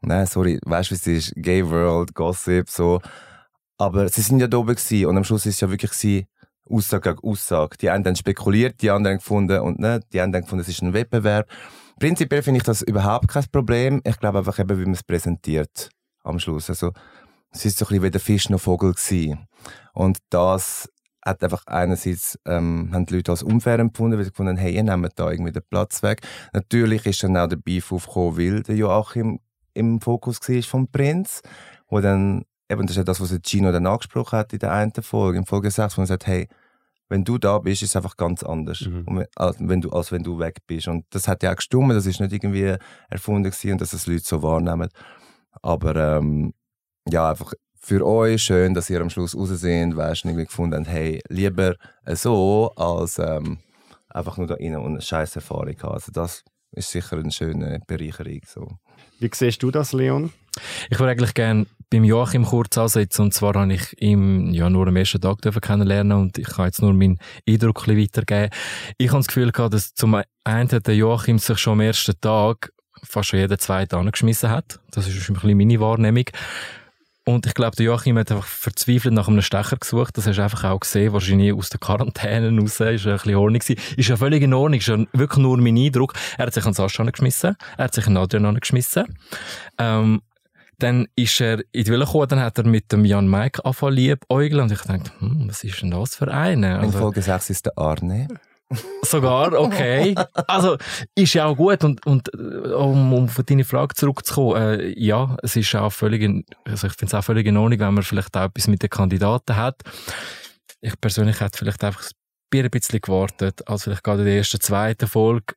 nein, 0.00 0.26
sorry, 0.26 0.58
weißt 0.64 0.90
du, 0.90 0.94
wie 0.94 0.98
es 0.98 1.06
ist? 1.06 1.32
Gay 1.36 1.68
World, 1.68 2.14
Gossip, 2.14 2.68
so. 2.68 3.00
Aber 3.76 4.08
sie 4.08 4.22
sind 4.22 4.40
ja 4.40 4.48
da 4.48 4.56
oben 4.56 4.74
gewesen 4.74 5.06
und 5.06 5.16
am 5.16 5.24
Schluss 5.24 5.46
ist 5.46 5.54
es 5.54 5.60
ja 5.60 5.70
wirklich 5.70 5.92
gewesen, 5.92 6.26
Aussage 6.70 7.14
gegen 7.14 7.28
Aussage. 7.28 7.76
Die 7.78 7.90
einen 7.90 8.04
haben 8.04 8.16
spekuliert, 8.16 8.82
die 8.82 8.90
anderen 8.90 9.18
gefunden 9.18 9.60
und 9.60 9.78
ne, 9.78 10.00
die 10.12 10.20
anderen 10.20 10.44
gefunden, 10.44 10.62
es 10.62 10.68
ist 10.68 10.82
ein 10.82 10.92
Wettbewerb. 10.92 11.48
Prinzipiell 11.98 12.42
finde 12.42 12.58
ich 12.58 12.64
das 12.64 12.82
überhaupt 12.82 13.28
kein 13.28 13.44
Problem. 13.50 14.00
Ich 14.04 14.18
glaube 14.18 14.38
einfach 14.38 14.58
eben, 14.58 14.78
wie 14.78 14.84
man 14.84 14.94
es 14.94 15.02
präsentiert 15.02 15.90
am 16.22 16.38
Schluss. 16.38 16.70
Also, 16.70 16.92
es 17.50 17.64
ist 17.64 17.78
so 17.78 17.84
ein 17.84 17.88
bisschen 17.88 18.02
wie 18.04 18.10
der 18.10 18.20
Fisch 18.20 18.50
noch 18.50 18.60
Vogel 18.60 18.92
gewesen. 18.92 19.46
Und 19.94 20.18
das 20.30 20.88
hat 21.24 21.42
einfach 21.42 21.66
einerseits, 21.66 22.38
ähm, 22.46 22.90
haben 22.92 23.06
die 23.06 23.16
Leute 23.16 23.32
als 23.32 23.42
unfair 23.42 23.78
empfunden, 23.78 24.16
weil 24.16 24.24
sie 24.24 24.30
gefunden 24.30 24.56
haben, 24.56 24.62
hey, 24.62 24.74
ihr 24.74 24.82
nehmt 24.82 25.12
da 25.16 25.30
irgendwie 25.30 25.52
den 25.52 25.62
Platz 25.68 26.02
weg. 26.02 26.22
Natürlich 26.52 27.04
ist 27.06 27.22
dann 27.22 27.36
auch 27.36 27.48
der 27.48 27.56
Beef 27.56 27.92
aufgekommen, 27.92 28.38
weil 28.38 28.62
der 28.62 28.76
Joachim 28.76 29.40
im 29.74 30.00
Fokus 30.00 30.40
war 30.40 30.62
vom 30.62 30.88
Prinz, 30.88 31.42
wo 31.88 32.00
dann 32.00 32.44
eben, 32.68 32.82
das 32.82 32.90
ist 32.92 32.96
ja 32.96 33.04
das, 33.04 33.20
was 33.20 33.34
Gino 33.44 33.72
dann 33.72 33.86
angesprochen 33.86 34.38
hat 34.38 34.52
in 34.52 34.58
der 34.58 34.72
einen 34.72 34.92
Folge, 34.92 35.38
in 35.38 35.46
Folge 35.46 35.70
6, 35.70 35.96
wo 35.96 36.02
er 36.02 36.06
sagt, 36.06 36.26
hey, 36.26 36.48
wenn 37.08 37.24
du 37.24 37.38
da 37.38 37.58
bist, 37.58 37.82
ist 37.82 37.90
es 37.90 37.96
einfach 37.96 38.16
ganz 38.16 38.42
anders, 38.42 38.82
mhm. 38.82 39.24
als, 39.34 39.56
wenn 39.60 39.80
du, 39.80 39.90
als 39.90 40.12
wenn 40.12 40.22
du 40.22 40.38
weg 40.38 40.58
bist. 40.66 40.88
Und 40.88 41.06
das 41.10 41.26
hat 41.26 41.42
ja 41.42 41.52
auch 41.52 41.56
gestimmt, 41.56 41.92
das 41.92 42.06
ist 42.06 42.20
nicht 42.20 42.32
irgendwie 42.32 42.76
erfunden 43.08 43.50
gewesen 43.50 43.72
und 43.72 43.80
dass 43.80 43.90
das 43.90 44.06
Leute 44.06 44.24
so 44.24 44.42
wahrnehmen. 44.42 44.90
Aber 45.62 45.96
ähm, 45.96 46.52
ja, 47.08 47.30
einfach 47.30 47.54
für 47.80 48.06
euch 48.06 48.42
schön, 48.42 48.74
dass 48.74 48.90
ihr 48.90 49.00
am 49.00 49.08
Schluss 49.08 49.34
raussehen, 49.34 49.96
weißt 49.96 50.24
du, 50.24 50.28
irgendwie 50.28 50.44
gefunden 50.44 50.76
habt, 50.80 50.88
hey, 50.88 51.22
lieber 51.28 51.76
so, 52.06 52.72
als 52.76 53.18
ähm, 53.18 53.58
einfach 54.10 54.36
nur 54.36 54.46
da 54.46 54.54
rein 54.54 54.76
und 54.76 54.92
eine 54.92 55.00
scheiß 55.00 55.36
Erfahrung 55.36 55.76
haben. 55.82 55.94
Also 55.94 56.12
das 56.12 56.44
ist 56.72 56.90
sicher 56.90 57.16
eine 57.16 57.30
schöne 57.30 57.80
Bereicherung. 57.86 58.40
So. 58.46 58.68
Wie 59.18 59.30
siehst 59.32 59.62
du 59.62 59.70
das, 59.70 59.92
Leon? 59.92 60.32
Ich 60.90 60.98
würde 60.98 61.12
eigentlich 61.12 61.34
gerne 61.34 61.66
beim 61.90 62.04
Joachim 62.04 62.44
kurz 62.44 62.76
ansetzen. 62.76 63.22
Und 63.22 63.34
zwar 63.34 63.54
habe 63.54 63.72
ich 63.72 64.00
ihn 64.00 64.52
ja 64.52 64.68
nur 64.68 64.86
am 64.86 64.96
ersten 64.96 65.20
Tag 65.20 65.38
kennenlernen 65.40 66.18
und 66.18 66.38
ich 66.38 66.48
kann 66.48 66.66
jetzt 66.66 66.82
nur 66.82 66.92
meinen 66.92 67.18
Eindruck 67.48 67.88
ein 67.88 67.96
bisschen 67.96 68.24
weitergeben. 68.24 68.50
Ich 68.98 69.08
habe 69.08 69.18
das 69.18 69.28
Gefühl 69.28 69.52
gehabt, 69.52 69.74
dass 69.74 69.94
zum 69.94 70.20
einen 70.44 70.68
der 70.68 70.94
Joachim 70.94 71.38
sich 71.38 71.58
schon 71.58 71.74
am 71.74 71.80
ersten 71.80 72.20
Tag 72.20 72.72
fast 73.02 73.28
schon 73.28 73.38
jeden 73.38 73.58
zweiten 73.58 73.94
angeschmissen 73.96 74.50
hat. 74.50 74.80
Das 74.90 75.06
ist 75.06 75.28
ein 75.28 75.34
bisschen 75.34 75.56
meine 75.56 75.80
Wahrnehmung. 75.80 76.24
Und 77.24 77.44
ich 77.44 77.52
glaube, 77.52 77.76
der 77.76 77.84
Joachim 77.84 78.16
hat 78.16 78.32
einfach 78.32 78.46
verzweifelt 78.46 79.12
nach 79.12 79.28
einem 79.28 79.42
Stecher 79.42 79.76
gesucht. 79.76 80.16
Das 80.16 80.26
hast 80.26 80.38
du 80.38 80.42
einfach 80.42 80.64
auch 80.64 80.80
gesehen, 80.80 81.12
wahrscheinlich 81.12 81.52
aus 81.52 81.68
der 81.68 81.78
Quarantäne 81.78 82.58
raus. 82.58 82.80
Ist 82.80 83.06
ein 83.06 83.12
bisschen 83.12 83.34
Ordnung 83.34 83.58
gewesen. 83.58 83.76
Ist 83.98 84.08
ja 84.08 84.16
völlig 84.16 84.42
in 84.42 84.54
Ordnung. 84.54 84.80
Ist 84.80 84.88
ja 84.88 84.96
wirklich 85.12 85.42
nur 85.42 85.58
mein 85.58 85.76
Eindruck. 85.76 86.14
Er 86.38 86.46
hat 86.46 86.54
sich 86.54 86.64
an 86.64 86.72
Sascha 86.72 87.04
geschmissen. 87.04 87.54
Er 87.76 87.84
hat 87.84 87.94
sich 87.94 88.06
an 88.06 88.16
Adrian 88.16 88.58
geschmissen. 88.58 89.04
Ähm, 89.76 90.22
dann 90.78 91.08
ist 91.16 91.40
er 91.40 91.60
in 91.72 91.84
die 91.84 91.86
Villa 91.90 92.04
gekommen, 92.04 92.28
dann 92.28 92.40
hat 92.40 92.58
er 92.58 92.64
mit 92.64 92.92
dem 92.92 93.04
Jan 93.04 93.28
Mike 93.28 93.64
angefangen 93.64 93.94
liebäugeln 93.94 94.62
und 94.62 94.72
ich 94.72 94.80
dachte, 94.80 95.10
hm, 95.18 95.48
was 95.48 95.64
ist 95.64 95.82
denn 95.82 95.90
das 95.90 96.14
für 96.16 96.32
eine? 96.32 96.76
In 96.76 96.80
Also, 96.80 96.98
Folge 96.98 97.20
6 97.22 97.50
ist 97.50 97.66
der 97.66 97.76
Arne. 97.76 98.28
sogar, 99.02 99.52
okay. 99.54 100.14
Also, 100.46 100.76
ist 101.14 101.34
ja 101.34 101.46
auch 101.46 101.56
gut 101.56 101.82
und, 101.84 102.04
und 102.06 102.28
äh, 102.34 102.72
um, 102.74 103.12
um 103.12 103.24
auf 103.24 103.42
deine 103.44 103.64
Frage 103.64 103.94
zurückzukommen, 103.94 104.56
äh, 104.56 104.94
ja, 104.98 105.36
es 105.42 105.56
ist 105.56 105.74
auch 105.74 105.90
völlig, 105.90 106.22
in, 106.22 106.44
also 106.64 106.86
ich 106.86 106.92
finde 106.94 107.06
es 107.06 107.14
auch 107.14 107.24
völlig 107.24 107.46
in 107.46 107.56
Ordnung, 107.56 107.80
wenn 107.80 107.94
man 107.94 108.04
vielleicht 108.04 108.36
auch 108.36 108.44
etwas 108.44 108.68
mit 108.68 108.82
den 108.82 108.90
Kandidaten 108.90 109.56
hat. 109.56 109.82
Ich 110.80 111.00
persönlich 111.00 111.40
hätte 111.40 111.58
vielleicht 111.58 111.82
einfach 111.82 112.04
ein 112.54 112.70
bisschen 112.70 113.00
gewartet, 113.00 113.66
als 113.66 113.84
vielleicht 113.84 114.04
gerade 114.04 114.20
in 114.20 114.26
der 114.26 114.36
ersten, 114.36 114.60
zweiten 114.60 115.08
Folge, 115.08 115.54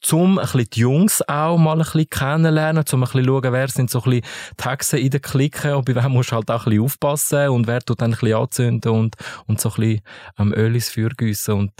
zum 0.00 0.38
ein 0.38 0.44
bisschen 0.44 0.70
die 0.70 0.80
Jungs 0.80 1.22
auch 1.28 1.58
mal 1.58 1.72
ein 1.72 1.78
bisschen 1.78 2.10
kennenlernen, 2.10 2.86
zum 2.86 3.02
ein 3.02 3.06
bisschen 3.06 3.24
schauen, 3.24 3.52
wer 3.52 3.68
sind 3.68 3.90
so 3.90 4.02
ein 4.02 4.10
bisschen 4.10 4.26
Hexen 4.62 4.98
in 4.98 5.10
den 5.10 5.22
Klicken 5.22 5.74
und 5.74 5.84
bei 5.84 5.94
wem 5.94 6.12
musst 6.12 6.32
du 6.32 6.36
halt 6.36 6.50
auch 6.50 6.66
ein 6.66 6.70
bisschen 6.70 6.84
aufpassen 6.84 7.48
und 7.48 7.66
wer 7.66 7.80
tut 7.80 8.00
dann 8.00 8.12
ein 8.12 8.18
bisschen 8.18 8.36
anzünden 8.36 8.92
und, 8.92 9.16
und 9.46 9.60
so 9.60 9.70
ein 9.70 9.74
bisschen 9.76 10.00
ähm, 10.38 10.52
Öl 10.54 10.74
ins 10.74 10.90
Feuer 10.90 11.10
gießen 11.10 11.54
und 11.54 11.72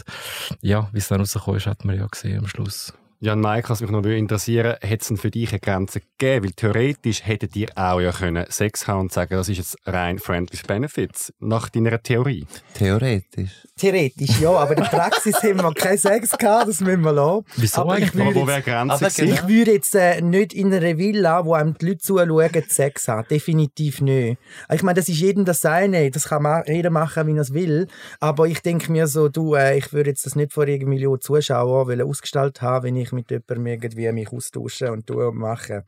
ja, 0.61 0.89
wie 0.91 0.99
es 0.99 1.07
dann 1.07 1.19
rausgekommen 1.19 1.57
ist, 1.57 1.67
hat 1.67 1.85
man 1.85 1.97
ja 1.97 2.07
gesehen 2.07 2.39
am 2.39 2.47
Schluss. 2.47 2.93
Jan 3.19 3.39
Mike, 3.39 3.69
was 3.69 3.81
mich 3.81 3.89
noch 3.89 4.03
interessieren 4.05 4.65
würde, 4.73 4.79
hätte 4.87 5.01
es 5.01 5.07
denn 5.07 5.17
für 5.17 5.31
dich 5.31 5.49
eine 5.49 5.59
Grenze 5.59 6.01
gegeben? 6.01 6.45
Weil 6.45 6.51
theoretisch 6.51 7.25
hättet 7.25 7.55
ihr 7.55 7.69
auch 7.75 7.99
ja 7.99 8.11
können 8.11 8.45
Sex 8.49 8.87
haben 8.87 8.99
und 9.01 9.11
sagen, 9.11 9.35
das 9.35 9.49
ist 9.49 9.57
jetzt 9.57 9.77
rein 9.85 10.19
Friendly 10.19 10.59
Benefits, 10.67 11.33
nach 11.39 11.69
deiner 11.69 12.01
Theorie. 12.01 12.45
Theoretisch. 12.75 13.65
Theoretisch 13.75 14.39
ja, 14.39 14.51
aber 14.51 14.71
in 14.77 14.83
der 14.83 14.89
Praxis 14.89 15.35
haben 15.43 15.57
wir 15.61 15.73
keinen 15.73 15.97
Sex 15.97 16.37
gehabt, 16.37 16.67
das 16.67 16.79
müssen 16.81 17.01
wir 17.01 17.11
lassen. 17.11 17.45
Wieso 17.55 17.81
aber 17.81 17.93
eigentlich? 17.93 18.09
ich 18.09 18.15
würde 18.15 18.25
Aber 18.27 18.35
wo 18.35 18.39
jetzt- 18.39 18.47
wäre 18.47 18.61
Grenze 18.61 18.93
Aber 18.95 19.09
gewesen? 19.09 19.33
Ich 19.33 19.47
würde 19.47 19.71
jetzt 19.71 19.95
äh, 19.95 20.21
nicht 20.21 20.53
in 20.53 20.73
einer 20.73 20.97
Villa, 20.97 21.45
wo 21.45 21.53
einem 21.53 21.75
die 21.77 21.85
Leute 21.87 21.97
zuschauen, 21.99 22.63
Sex 22.67 23.07
haben. 23.07 23.27
Definitiv 23.29 24.01
nicht. 24.01 24.37
Ich 24.71 24.83
meine, 24.83 24.95
das 24.99 25.09
ist 25.09 25.19
jedem 25.19 25.45
das 25.45 25.61
Seine. 25.61 26.11
Das 26.11 26.25
kann 26.29 26.43
ma 26.43 26.63
jeder 26.67 26.89
machen, 26.91 27.27
wie 27.27 27.31
er 27.35 27.41
es 27.41 27.53
will. 27.53 27.87
Aber 28.19 28.47
ich 28.47 28.61
denke 28.61 28.91
mir 28.91 29.07
so, 29.07 29.27
du, 29.29 29.55
äh, 29.55 29.77
ich 29.77 29.91
würde 29.93 30.09
jetzt 30.11 30.25
das 30.25 30.35
nicht 30.35 30.53
vor 30.53 30.67
irgendwie 30.67 30.87
Millionen 30.97 31.21
Zuschauern 31.21 31.87
wollen 31.87 32.01
ausgestellt 32.01 32.61
haben, 32.61 32.83
wenn 32.85 32.95
ich 32.95 33.06
mit 33.11 33.29
jemandem 33.31 33.67
irgendwie 33.67 34.11
mich 34.11 34.31
austausche 34.31 34.91
und 34.91 35.05
tue 35.07 35.29
und 35.29 35.37
mache. 35.37 35.83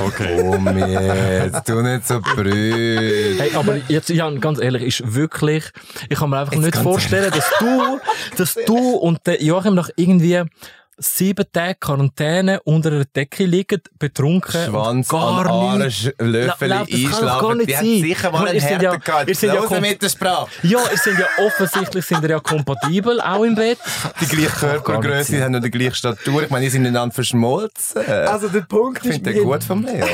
Okay. 0.00 0.38
Komm 0.40 0.78
jetzt, 0.78 1.66
tu 1.66 1.82
nicht 1.82 2.08
so 2.08 2.18
brüll. 2.20 3.36
Hey, 3.38 3.54
aber 3.54 3.76
jetzt, 3.88 4.08
Jan, 4.08 4.40
ganz 4.40 4.58
ehrlich, 4.58 4.82
ist 4.82 5.14
wirklich, 5.14 5.64
ich 6.08 6.18
kann 6.18 6.30
mir 6.30 6.38
einfach 6.38 6.56
nicht 6.56 6.76
vorstellen, 6.76 7.30
dass 7.30 7.50
du, 7.58 8.00
dass 8.38 8.54
du 8.66 8.78
und 8.96 9.26
der 9.26 9.42
Joachim 9.42 9.74
nach 9.74 9.90
irgendwie 9.96 10.42
sieben 10.98 11.44
Tage 11.52 11.74
Quarantäne 11.80 12.60
unter 12.64 12.90
einer 12.92 13.04
Decke 13.04 13.44
liegen, 13.44 13.80
betrunken 13.98 14.52
Schwanz 14.64 15.12
an 15.12 15.20
gar 15.20 15.46
Arsch, 15.46 16.04
nichts. 16.04 16.14
Löffel 16.18 16.72
einschlafen. 16.72 17.58
nicht 17.58 17.70
Die 17.70 17.76
hat 17.76 17.84
sicher 17.84 18.28
Ich 18.28 18.32
mal 18.32 18.48
einen 18.48 18.60
seid 18.60 18.82
ja- 18.82 18.90
Härte 18.92 18.98
gehabt. 19.04 19.28
ihr 19.28 19.34
seid 19.34 19.50
ja 19.50 19.54
Los 19.60 19.70
kom- 19.70 19.80
mit 19.80 20.02
der 20.02 20.08
Sprache. 20.08 20.48
Ja, 20.62 20.78
ihr 20.90 20.98
sind 20.98 21.18
ja 21.18 21.26
offensichtlich 21.46 22.04
sind 22.04 22.24
ja 22.28 22.40
kompatibel, 22.40 23.20
auch 23.20 23.42
im 23.44 23.54
Bett. 23.54 23.78
Die 24.20 24.26
gleiche 24.26 24.50
Körpergröße, 24.50 25.42
haben 25.42 25.52
nur 25.52 25.60
die 25.60 25.70
gleiche 25.70 25.94
Statur. 25.94 26.42
Ich 26.44 26.50
meine, 26.50 26.64
die 26.64 26.70
sind 26.70 26.84
ineinander 26.84 27.14
verschmolzen. 27.14 28.02
Also 28.06 28.48
der 28.48 28.60
Punkt 28.62 28.98
ich 29.02 29.04
ist, 29.10 29.14
finde 29.16 29.30
wir 29.34 29.40
den 29.40 29.44
gut 29.50 29.64
vom 29.64 29.84
Leon. 29.84 30.08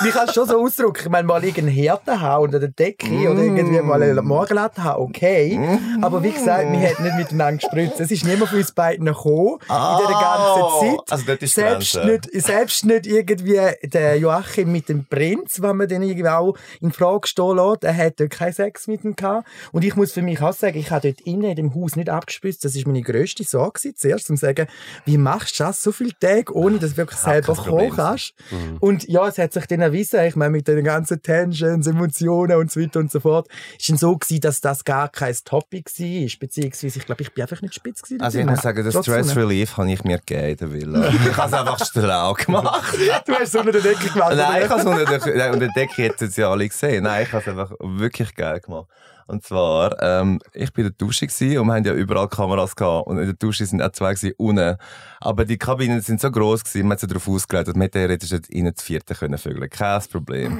Man 0.00 0.10
kann 0.12 0.28
es 0.28 0.34
schon 0.34 0.48
so 0.48 0.60
ausdrücken. 0.62 1.02
Ich 1.04 1.08
meine, 1.08 1.26
mal 1.26 1.42
irgendeinen 1.42 1.74
Härte 1.74 2.20
haben 2.20 2.44
unter 2.44 2.60
der 2.60 2.68
Decke 2.70 3.06
oder 3.30 3.42
irgendwie 3.42 3.80
mal 3.80 4.02
eine 4.02 4.20
Morgenlatte 4.22 4.82
haben, 4.84 5.02
okay. 5.02 5.58
Aber 6.02 6.22
wie 6.22 6.32
gesagt, 6.32 6.70
wir 6.70 6.78
hätten 6.78 7.02
nicht 7.04 7.16
miteinander 7.16 7.58
gespritzt. 7.62 8.00
Es 8.00 8.10
ist 8.10 8.24
niemand 8.24 8.50
von 8.50 8.58
uns 8.58 8.72
beiden 8.72 9.06
gekommen 9.06 9.58
in 9.90 10.06
dieser 10.06 10.20
ganzen 10.20 10.80
Zeit. 10.80 11.12
Also 11.12 11.24
dort 11.26 11.42
ist 11.42 11.54
selbst 11.54 11.92
Grenze. 11.92 12.28
nicht, 12.32 12.46
selbst 12.46 12.84
nicht 12.84 13.06
irgendwie 13.06 13.60
der 13.82 14.18
Joachim 14.18 14.72
mit 14.72 14.88
dem 14.88 15.04
Prinz, 15.04 15.60
wenn 15.60 15.76
man 15.76 15.88
den 15.88 16.02
irgendwie 16.02 16.28
auch 16.28 16.56
in 16.80 16.92
Frage 16.92 17.28
stehen 17.28 17.56
lässt, 17.56 17.84
er 17.84 17.96
hat 17.96 18.20
dort 18.20 18.30
keinen 18.30 18.52
Sex 18.52 18.86
mit 18.86 19.04
ihm 19.04 19.16
gehabt. 19.16 19.46
Und 19.72 19.84
ich 19.84 19.96
muss 19.96 20.12
für 20.12 20.22
mich 20.22 20.40
auch 20.40 20.52
sagen, 20.52 20.78
ich 20.78 20.90
habe 20.90 21.12
dort 21.12 21.20
innen 21.26 21.50
in 21.50 21.56
dem 21.56 21.74
Haus 21.74 21.96
nicht 21.96 22.08
abgespritzt. 22.08 22.64
Das 22.64 22.76
ist 22.76 22.86
meine 22.86 23.02
grösste 23.02 23.44
Sorge 23.44 23.94
zuerst, 23.94 24.30
um 24.30 24.36
zu 24.36 24.46
sagen, 24.46 24.66
wie 25.04 25.18
machst 25.18 25.58
du 25.58 25.64
das 25.64 25.82
so 25.82 25.92
viele 25.92 26.12
Tage, 26.18 26.54
ohne 26.54 26.78
dass 26.78 26.92
du 26.92 26.96
wirklich 26.98 27.20
selber 27.20 27.54
kein 27.54 27.64
Problem 27.64 27.90
kochen 27.90 27.96
kannst? 27.96 28.34
Und 28.80 29.08
ja, 29.08 29.26
es 29.28 29.38
hat 29.38 29.52
sich 29.52 29.66
dann 29.66 29.80
erwiesen, 29.80 30.20
ich 30.24 30.36
meine, 30.36 30.50
mit 30.50 30.68
den 30.68 30.84
ganzen 30.84 31.22
Tensions, 31.22 31.86
Emotionen 31.86 32.56
und 32.56 32.70
so 32.70 32.80
weiter 32.80 33.00
und 33.00 33.10
so 33.10 33.20
fort, 33.20 33.48
ist 33.78 33.88
dann 33.90 33.96
so 33.96 34.16
gewesen, 34.16 34.40
dass 34.40 34.60
das 34.60 34.84
gar 34.84 35.08
kein 35.08 35.34
Topic 35.44 35.90
war, 35.98 36.38
beziehungsweise 36.40 36.98
ich 36.98 37.06
glaube, 37.06 37.22
ich 37.22 37.32
bin 37.32 37.42
einfach 37.42 37.62
nicht 37.62 37.74
spitz 37.74 38.02
gewesen. 38.02 38.20
Also 38.20 38.38
ich 38.38 38.46
muss 38.46 38.62
sagen, 38.62 38.84
das 38.84 38.94
Trotzdem. 38.94 39.14
Stress 39.14 39.36
Relief 39.36 39.73
habe 39.76 39.92
ich 39.92 40.04
mir 40.04 40.18
gegeben 40.18 40.72
Villa. 40.72 41.08
Ich 41.12 41.36
habe 41.36 41.48
es 41.48 41.52
einfach 41.52 41.86
schlau 41.86 42.34
gemacht. 42.34 42.94
Du 43.26 43.32
hast 43.34 43.42
es 43.42 43.54
unter 43.54 43.72
der 43.72 43.80
Decke 43.82 44.08
gemacht. 44.08 44.34
Nein, 44.36 44.62
ich 44.64 44.68
habe 44.68 44.80
es 44.80 44.86
unter 44.86 45.04
der, 45.04 45.52
unter 45.52 45.66
der 45.66 45.72
Decke 45.74 46.02
jetzt 46.02 46.36
ja 46.36 46.50
alle 46.50 46.68
gesehen. 46.68 47.04
Nein, 47.04 47.24
ich 47.24 47.32
habe 47.32 47.42
es 47.42 47.48
einfach 47.48 47.72
wirklich 47.80 48.34
geil 48.34 48.60
gemacht. 48.60 48.88
Und 49.26 49.42
zwar, 49.42 50.00
ähm, 50.02 50.38
ich 50.52 50.72
bin 50.72 50.84
in 50.84 50.90
der 50.92 51.06
Dusche 51.06 51.26
gewesen 51.26 51.58
und 51.58 51.66
wir 51.66 51.74
haben 51.74 51.84
ja 51.84 51.94
überall 51.94 52.28
Kameras 52.28 52.76
gehabt. 52.76 53.06
Und 53.06 53.18
in 53.18 53.24
der 53.24 53.34
Dusche 53.34 53.64
sind 53.64 53.80
auch 53.80 53.92
zwei 53.92 54.12
gewesen, 54.14 54.34
unten. 54.36 54.76
Aber 55.20 55.44
die 55.44 55.56
Kabinen 55.56 56.02
sind 56.02 56.20
so 56.20 56.30
gross 56.30 56.62
gewesen, 56.62 56.82
man 56.88 56.92
hat 56.92 57.00
sie 57.00 57.06
darauf 57.06 57.26
ausgelegt, 57.26 57.68
dass 57.68 57.74
wir 57.74 57.90
theoretisch 57.90 58.32
nicht 58.32 58.50
innen 58.50 58.76
zu 58.76 58.84
vierten 58.84 59.16
können 59.16 59.38
vögeln. 59.38 59.70
Kein 59.70 60.02
Problem. 60.12 60.58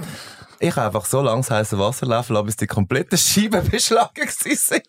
Ich 0.66 0.76
habe 0.76 0.86
einfach 0.86 1.04
so 1.04 1.20
lange 1.20 1.40
das 1.42 1.50
heiße 1.50 1.78
Wasser 1.78 2.06
laufen 2.06 2.32
lassen, 2.34 2.46
bis 2.46 2.56
die 2.56 2.66
kompletten 2.66 3.18
Scheiben 3.18 3.62
beschlagen 3.70 4.28
sind. 4.28 4.82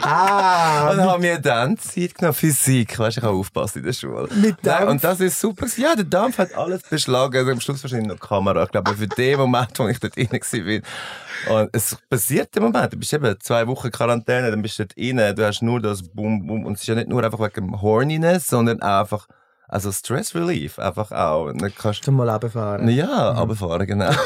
Ah, 0.00 0.90
Und 0.90 1.00
habe 1.00 1.20
mir 1.20 1.38
dann 1.38 1.78
Zeit 1.78 2.16
genommen, 2.16 2.34
Physik. 2.34 2.98
Weißt 2.98 3.16
du, 3.16 3.20
ich 3.20 3.24
habe 3.26 3.36
aufgepasst 3.36 3.76
in 3.76 3.84
der 3.84 3.92
Schule. 3.92 4.28
Mit 4.34 4.56
Dampf? 4.66 4.90
Und 4.90 5.04
das 5.04 5.20
ist 5.20 5.40
super. 5.40 5.66
Ja, 5.76 5.94
der 5.94 6.04
Dampf 6.06 6.38
hat 6.38 6.54
alles 6.56 6.82
beschlagen. 6.82 7.36
Also 7.36 7.52
am 7.52 7.60
Schluss 7.60 7.82
wahrscheinlich 7.84 8.08
noch 8.08 8.16
die 8.16 8.26
Kamera. 8.26 8.64
Ich 8.64 8.70
glaube, 8.70 8.94
für 8.94 9.06
den 9.06 9.38
Moment, 9.38 9.78
wo 9.78 9.86
ich 9.88 10.00
dort 10.00 10.16
rein 10.16 10.28
war. 10.32 11.60
Und 11.60 11.70
es 11.72 11.96
passiert 12.10 12.56
im 12.56 12.64
Moment. 12.64 12.92
Du 12.92 12.96
bist 12.98 13.12
eben 13.12 13.36
zwei 13.40 13.66
Wochen 13.68 13.90
Quarantäne, 13.92 14.50
dann 14.50 14.60
bist 14.62 14.78
du 14.78 14.84
dort 14.86 14.96
rein. 14.98 15.36
Du 15.36 15.46
hast 15.46 15.62
nur 15.62 15.80
das 15.80 16.02
Bum, 16.02 16.46
Bum. 16.46 16.64
Und 16.66 16.74
es 16.74 16.80
ist 16.82 16.88
ja 16.88 16.94
nicht 16.96 17.08
nur 17.08 17.22
einfach 17.22 17.38
wegen 17.38 17.68
dem 17.68 17.80
Horniness, 17.80 18.48
sondern 18.48 18.82
auch 18.82 19.00
einfach, 19.02 19.28
also 19.68 19.92
Stress 19.92 20.34
Relief. 20.34 20.78
Einfach 20.80 21.12
auch. 21.12 21.52
Dann 21.52 21.72
kannst 21.74 22.02
zum 22.04 22.16
mal 22.16 22.28
runterfahren. 22.28 22.88
ja, 22.88 23.30
runterfahren, 23.32 23.86
genau. 23.86 24.10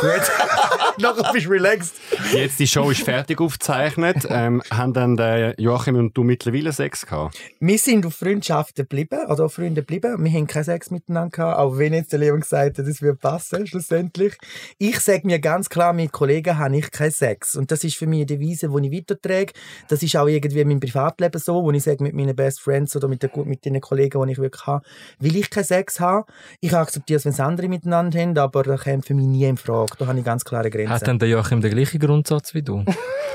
Nachher 0.98 1.30
bist 1.32 1.46
du 1.46 1.50
relaxed. 1.50 1.94
Jetzt 2.32 2.58
die 2.58 2.66
Show 2.66 2.90
ist 2.90 3.02
fertig 3.02 3.40
aufgezeichnet. 3.40 4.26
Ähm, 4.28 4.62
haben 4.70 4.94
dann 4.94 5.16
der 5.16 5.54
Joachim 5.58 5.96
und 5.96 6.16
du 6.16 6.24
mittlerweile 6.24 6.72
Sex 6.72 7.04
gehabt? 7.04 7.38
Wir 7.60 7.78
sind 7.78 8.06
auf 8.06 8.14
Freundschaften 8.14 8.84
geblieben, 8.84 9.26
oder 9.28 9.44
auf 9.44 9.54
Freunde 9.54 9.82
geblieben. 9.82 10.24
Wir 10.24 10.32
haben 10.32 10.46
keinen 10.46 10.64
Sex 10.64 10.90
miteinander 10.90 11.30
gehabt, 11.30 11.58
auch 11.58 11.78
wenn 11.78 11.92
jetzt 11.92 12.12
der 12.12 12.20
Leon 12.20 12.40
gesagt 12.40 12.78
hat, 12.78 12.86
das 12.86 13.02
wird 13.02 13.20
passen, 13.20 13.66
schlussendlich. 13.66 14.36
Ich 14.78 15.00
sage 15.00 15.26
mir 15.26 15.38
ganz 15.38 15.68
klar, 15.68 15.92
mit 15.92 16.12
Kollegen 16.12 16.56
habe 16.58 16.78
ich 16.78 16.90
keinen 16.90 17.10
Sex. 17.10 17.56
Und 17.56 17.70
das 17.70 17.84
ist 17.84 17.96
für 17.96 18.06
mich 18.06 18.20
eine 18.20 18.26
Devise, 18.26 18.68
die 18.68 18.86
ich 18.86 18.98
weitertrage. 18.98 19.52
Das 19.88 20.02
ist 20.02 20.16
auch 20.16 20.26
irgendwie 20.26 20.60
in 20.60 20.68
meinem 20.68 20.80
Privatleben 20.80 21.38
so, 21.38 21.62
wo 21.62 21.70
ich 21.72 21.82
sage, 21.82 22.02
mit 22.02 22.14
meinen 22.14 22.34
Best 22.34 22.60
Friends 22.60 22.96
oder 22.96 23.08
mit 23.08 23.22
den, 23.22 23.30
mit 23.44 23.64
den 23.64 23.80
Kollegen, 23.80 24.24
die 24.26 24.32
ich 24.32 24.38
wirklich 24.38 24.66
habe, 24.66 24.84
will 25.18 25.36
ich 25.36 25.50
keinen 25.50 25.64
Sex 25.64 26.00
haben. 26.00 26.24
Ich 26.60 26.74
akzeptiere 26.74 27.18
es, 27.18 27.24
wenn 27.26 27.32
es 27.32 27.40
andere 27.40 27.68
miteinander 27.68 28.18
haben, 28.20 28.38
aber 28.38 28.62
das 28.62 28.84
kommt 28.84 29.06
für 29.06 29.14
mich 29.14 29.26
nie 29.26 29.44
in 29.44 29.56
Frage. 29.56 29.92
Da 29.98 30.06
habe 30.06 30.18
ich 30.18 30.24
ganz 30.24 30.44
klare 30.44 30.70
Grenzen. 30.70 30.85
Hat 30.88 31.06
denn 31.06 31.18
der 31.18 31.28
Joachim 31.28 31.60
den 31.60 31.72
gleichen 31.72 31.98
Grundsatz 31.98 32.54
wie 32.54 32.62
du? 32.62 32.84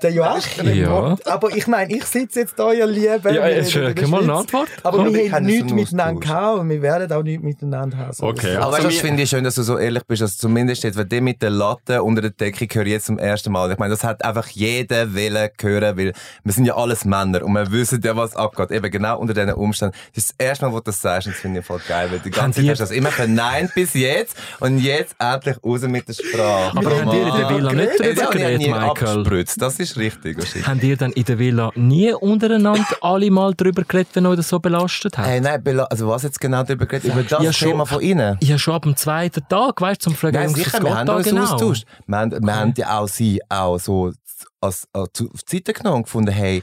Der 0.00 0.10
Joachim. 0.10 0.72
Ja. 0.74 1.16
Aber 1.26 1.54
ich 1.54 1.66
meine, 1.66 1.92
ich 1.94 2.04
sitze 2.06 2.40
jetzt 2.40 2.58
da, 2.58 2.72
ihr 2.72 2.86
Lieben. 2.86 3.20
Ja, 3.34 3.44
wir 3.44 3.54
jetzt 3.56 3.76
äh, 3.76 3.80
mal 4.06 4.20
eine 4.20 4.24
Schweiz. 4.24 4.38
Antwort. 4.38 4.68
Aber 4.84 4.96
Komm, 4.96 5.12
wir 5.12 5.24
wir 5.24 5.32
haben 5.32 5.44
nichts 5.44 5.70
miteinander 5.70 6.18
gehabt 6.20 6.58
und 6.60 6.70
wir 6.70 6.80
werden 6.80 7.12
auch 7.12 7.22
nichts 7.22 7.42
miteinander 7.44 7.98
haben. 7.98 8.12
So 8.14 8.26
Okay. 8.28 8.56
Aber 8.56 8.76
Also 8.76 8.88
das 8.88 8.94
wir- 8.94 9.00
finde 9.02 9.22
ich 9.24 9.28
schön, 9.28 9.44
dass 9.44 9.56
du 9.56 9.62
so 9.62 9.76
ehrlich 9.76 10.02
bist, 10.06 10.22
dass 10.22 10.38
zumindest 10.38 10.82
jetzt, 10.84 10.96
wenn 10.96 11.10
der 11.10 11.20
mit 11.20 11.42
der 11.42 11.50
Latte 11.50 12.02
unter 12.02 12.22
der 12.22 12.30
Decke 12.30 12.66
höre 12.74 12.86
ich 12.86 12.92
jetzt 12.92 13.06
zum 13.06 13.18
ersten 13.18 13.52
Mal. 13.52 13.70
Ich 13.70 13.76
meine, 13.78 13.90
das 13.90 14.02
hat 14.02 14.24
einfach 14.24 14.46
jeder 14.48 15.12
Wille 15.14 15.50
hören, 15.60 15.98
weil 15.98 16.12
wir 16.42 16.52
sind 16.54 16.64
ja 16.64 16.74
alles 16.74 17.04
Männer 17.04 17.44
und 17.44 17.52
wir 17.52 17.70
wissen 17.70 18.00
ja, 18.02 18.16
was 18.16 18.34
abgeht. 18.34 18.70
Eben 18.70 18.90
genau 18.90 19.18
unter 19.18 19.34
diesen 19.34 19.52
Umständen. 19.52 19.94
Das 20.14 20.24
ist 20.24 20.34
das 20.38 20.46
erste 20.46 20.64
Mal, 20.64 20.72
wo 20.72 20.76
du 20.78 20.84
das 20.84 21.02
sagst 21.02 21.26
und 21.26 21.34
das 21.34 21.40
finde 21.42 21.60
ich 21.60 21.66
voll 21.66 21.80
geil, 21.86 22.08
weil 22.10 22.20
die 22.20 22.30
ganze 22.30 22.62
Zeit 22.62 22.70
hast 22.70 22.78
du 22.78 22.84
das 22.84 22.90
immer 22.92 23.10
verneint 23.10 23.74
bis 23.74 23.92
jetzt 23.92 24.36
und 24.60 24.78
jetzt 24.78 25.14
endlich 25.18 25.56
raus 25.62 25.82
mit 25.82 26.08
der 26.08 26.14
Sprache. 26.14 26.78
Aber 26.78 26.98
haben 26.98 27.10
ihr 27.12 27.26
in 27.26 27.36
der 27.36 27.50
Villa 27.50 27.72
nicht 27.74 28.00
drüber 28.00 28.30
geredet, 28.30 28.68
Michael? 28.70 29.44
Das 29.58 29.81
ist 29.82 29.96
richtig. 29.98 30.38
wahrscheinlich. 30.38 30.66
Habt 30.66 30.82
ihr 30.82 30.96
dann 30.96 31.12
in 31.12 31.24
der 31.24 31.38
Villa 31.38 31.70
nie 31.74 32.12
untereinander 32.12 32.84
alle 33.00 33.30
mal 33.30 33.52
drüber 33.54 33.82
geredet, 33.84 34.10
wenn 34.14 34.26
euch 34.26 34.36
das 34.36 34.48
so 34.48 34.58
belastet 34.58 35.18
hat? 35.18 35.26
Hey, 35.26 35.40
nein, 35.40 35.62
bela- 35.62 35.84
also 35.90 36.08
was 36.08 36.22
jetzt 36.22 36.40
genau 36.40 36.62
darüber 36.62 36.86
geredet? 36.86 37.12
Über 37.12 37.22
das 37.22 37.42
Ja, 37.42 37.52
schon. 37.52 37.68
Thema 37.68 37.86
von 37.86 38.00
Ihnen? 38.00 38.38
Ja, 38.40 38.58
schon 38.58 38.74
ab 38.74 38.82
dem 38.82 38.96
zweiten 38.96 39.42
Tag, 39.48 39.80
weißt 39.80 40.00
du, 40.00 40.10
zum 40.10 40.14
Fragen, 40.14 40.36
Nein, 40.36 40.48
sicher, 40.54 40.72
was 40.74 40.82
wir 40.84 40.98
haben 40.98 41.06
da 41.06 41.16
uns 41.16 41.26
genau? 41.28 41.42
austauscht. 41.42 41.84
Wir 42.06 42.16
haben, 42.18 42.30
wir 42.46 42.56
haben 42.56 42.74
ja 42.76 42.98
auch 42.98 43.08
sie 43.08 43.40
auch 43.48 43.78
so 43.78 44.12
als, 44.60 44.86
als, 44.92 45.12
zu- 45.12 45.30
auf 45.32 45.42
die 45.42 45.56
Seite 45.56 45.72
genommen 45.72 45.96
und 45.98 46.02
gefunden, 46.04 46.30
hey, 46.32 46.62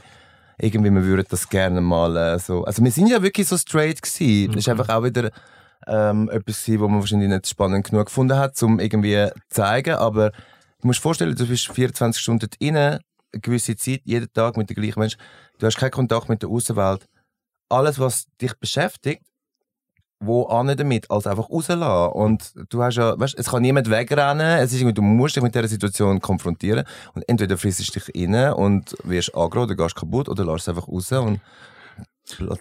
irgendwie, 0.58 0.90
wir 0.90 1.04
würden 1.04 1.26
das 1.30 1.48
gerne 1.48 1.80
mal 1.80 2.16
äh, 2.16 2.38
so... 2.38 2.64
Also 2.64 2.82
wir 2.84 2.90
sind 2.90 3.06
ja 3.08 3.22
wirklich 3.22 3.48
so 3.48 3.56
straight 3.56 4.02
gewesen. 4.02 4.52
Das 4.52 4.56
ist 4.60 4.68
einfach 4.68 4.88
auch 4.90 5.02
wieder 5.04 5.30
ähm, 5.86 6.28
etwas 6.30 6.68
wo 6.68 6.86
man 6.88 7.00
wahrscheinlich 7.00 7.30
nicht 7.30 7.48
spannend 7.48 7.88
genug 7.88 8.06
gefunden 8.06 8.36
hat, 8.38 8.62
um 8.62 8.78
irgendwie 8.78 9.26
zu 9.48 9.62
zeigen, 9.62 9.94
aber 9.94 10.30
du 10.30 10.86
musst 10.86 10.98
dir 10.98 11.02
vorstellen, 11.02 11.34
du 11.34 11.46
bist 11.46 11.68
24 11.72 12.20
Stunden 12.20 12.48
rein, 12.62 12.98
eine 13.32 13.40
gewisse 13.40 13.76
Zeit, 13.76 14.02
jeden 14.04 14.32
Tag 14.32 14.56
mit 14.56 14.70
den 14.70 14.76
gleichen 14.76 15.00
Menschen. 15.00 15.20
Du 15.58 15.66
hast 15.66 15.76
keinen 15.76 15.90
Kontakt 15.90 16.28
mit 16.28 16.42
der 16.42 16.48
Außenwelt. 16.48 17.08
Alles, 17.68 17.98
was 17.98 18.26
dich 18.40 18.54
beschäftigt, 18.54 19.22
wo 20.20 20.44
an 20.44 20.76
damit, 20.76 21.10
als 21.10 21.26
einfach 21.26 21.48
rauslassen. 21.48 22.12
Und 22.12 22.52
du 22.68 22.82
hast 22.82 22.96
ja, 22.96 23.18
weißt, 23.18 23.38
es 23.38 23.48
kann 23.48 23.62
niemand 23.62 23.88
wegrennen, 23.90 24.58
es 24.58 24.72
ist 24.72 24.84
du 24.96 25.02
musst 25.02 25.36
dich 25.36 25.42
mit 25.42 25.54
dieser 25.54 25.68
Situation 25.68 26.20
konfrontieren 26.20 26.84
und 27.14 27.26
entweder 27.28 27.56
frissest 27.56 27.94
du 27.96 28.00
dich 28.00 28.28
rein 28.28 28.52
und 28.52 28.94
wirst 29.04 29.34
aggro 29.34 29.62
oder 29.62 29.74
gehst 29.74 29.96
kaputt 29.96 30.28
oder 30.28 30.44
lässt 30.44 30.68
es 30.68 30.68
einfach 30.68 30.88
raus 30.88 31.10
und 31.12 31.40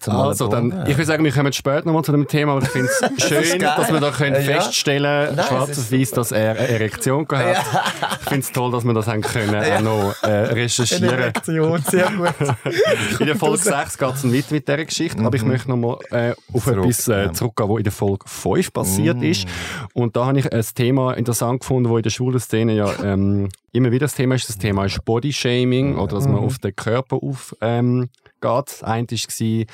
Also, 0.07 0.47
dann, 0.47 0.83
ich 0.87 0.95
würde 0.97 1.05
sagen, 1.05 1.23
wir 1.23 1.31
kommen 1.31 1.53
später 1.53 1.85
nochmal 1.85 2.03
zu 2.03 2.11
dem 2.11 2.27
Thema, 2.27 2.53
aber 2.53 2.63
ich 2.63 2.69
finde 2.69 2.89
es 3.17 3.23
schön, 3.27 3.59
geil. 3.59 3.73
dass 3.77 3.91
wir 3.91 3.99
da 3.99 4.11
können 4.11 4.35
Ja. 4.35 4.41
feststellen 4.61 5.35
Nein, 5.35 5.45
schwarz 5.47 5.77
auf 5.77 5.91
weiß, 5.91 6.11
dass 6.11 6.31
er 6.31 6.51
eine 6.51 6.67
Erektion 6.67 7.27
gehabt 7.27 7.73
hat. 7.73 8.17
Ich 8.23 8.29
finde 8.29 8.39
es 8.39 8.51
toll, 8.51 8.71
dass 8.71 8.83
wir 8.83 8.93
das 8.93 9.07
haben 9.07 9.21
können, 9.21 9.55
auch 9.55 9.81
noch 9.81 10.15
äh, 10.23 10.27
Eine 10.27 10.55
recherchieren. 10.55 11.09
Reaktion, 11.09 11.81
sehr 11.83 12.11
gut. 12.11 12.33
In 13.19 13.25
der 13.25 13.35
Folge 13.35 13.57
6 13.57 13.97
geht 13.97 14.13
es 14.15 14.23
weiter 14.23 14.53
mit 14.53 14.67
dieser 14.67 14.85
Geschichte, 14.85 15.23
aber 15.23 15.35
ich 15.35 15.43
möchte 15.43 15.69
nochmal 15.69 15.97
äh, 16.11 16.33
auf 16.53 16.63
Zurück, 16.63 16.77
etwas 16.85 17.07
äh, 17.07 17.23
ja. 17.25 17.33
zurückgehen, 17.33 17.69
was 17.69 17.77
in 17.77 17.83
der 17.83 17.93
Folge 17.93 18.25
5 18.27 18.73
passiert 18.73 19.21
ist. 19.23 19.47
Und 19.93 20.15
da 20.15 20.25
habe 20.25 20.39
ich 20.39 20.51
ein 20.51 20.65
Thema 20.75 21.13
interessant 21.13 21.59
gefunden, 21.61 21.89
wo 21.89 21.97
in 21.97 22.03
der 22.03 22.09
schwulen 22.09 22.39
Szene 22.39 22.73
ja 22.75 22.91
ähm, 23.03 23.49
immer 23.71 23.91
wieder 23.91 24.05
das 24.05 24.15
Thema 24.15 24.35
ist. 24.35 24.49
Das 24.49 24.57
Thema 24.57 24.85
ist 24.85 25.03
Bodyshaming 25.05 25.97
oder 25.97 26.15
dass 26.15 26.25
man 26.27 26.37
auf 26.39 26.57
den 26.59 26.75
Körper 26.75 27.17
auf 27.21 27.55
ähm, 27.61 28.09
geht. 28.41 28.67
Das 28.67 28.83
eine 28.83 29.07
war 29.07 29.65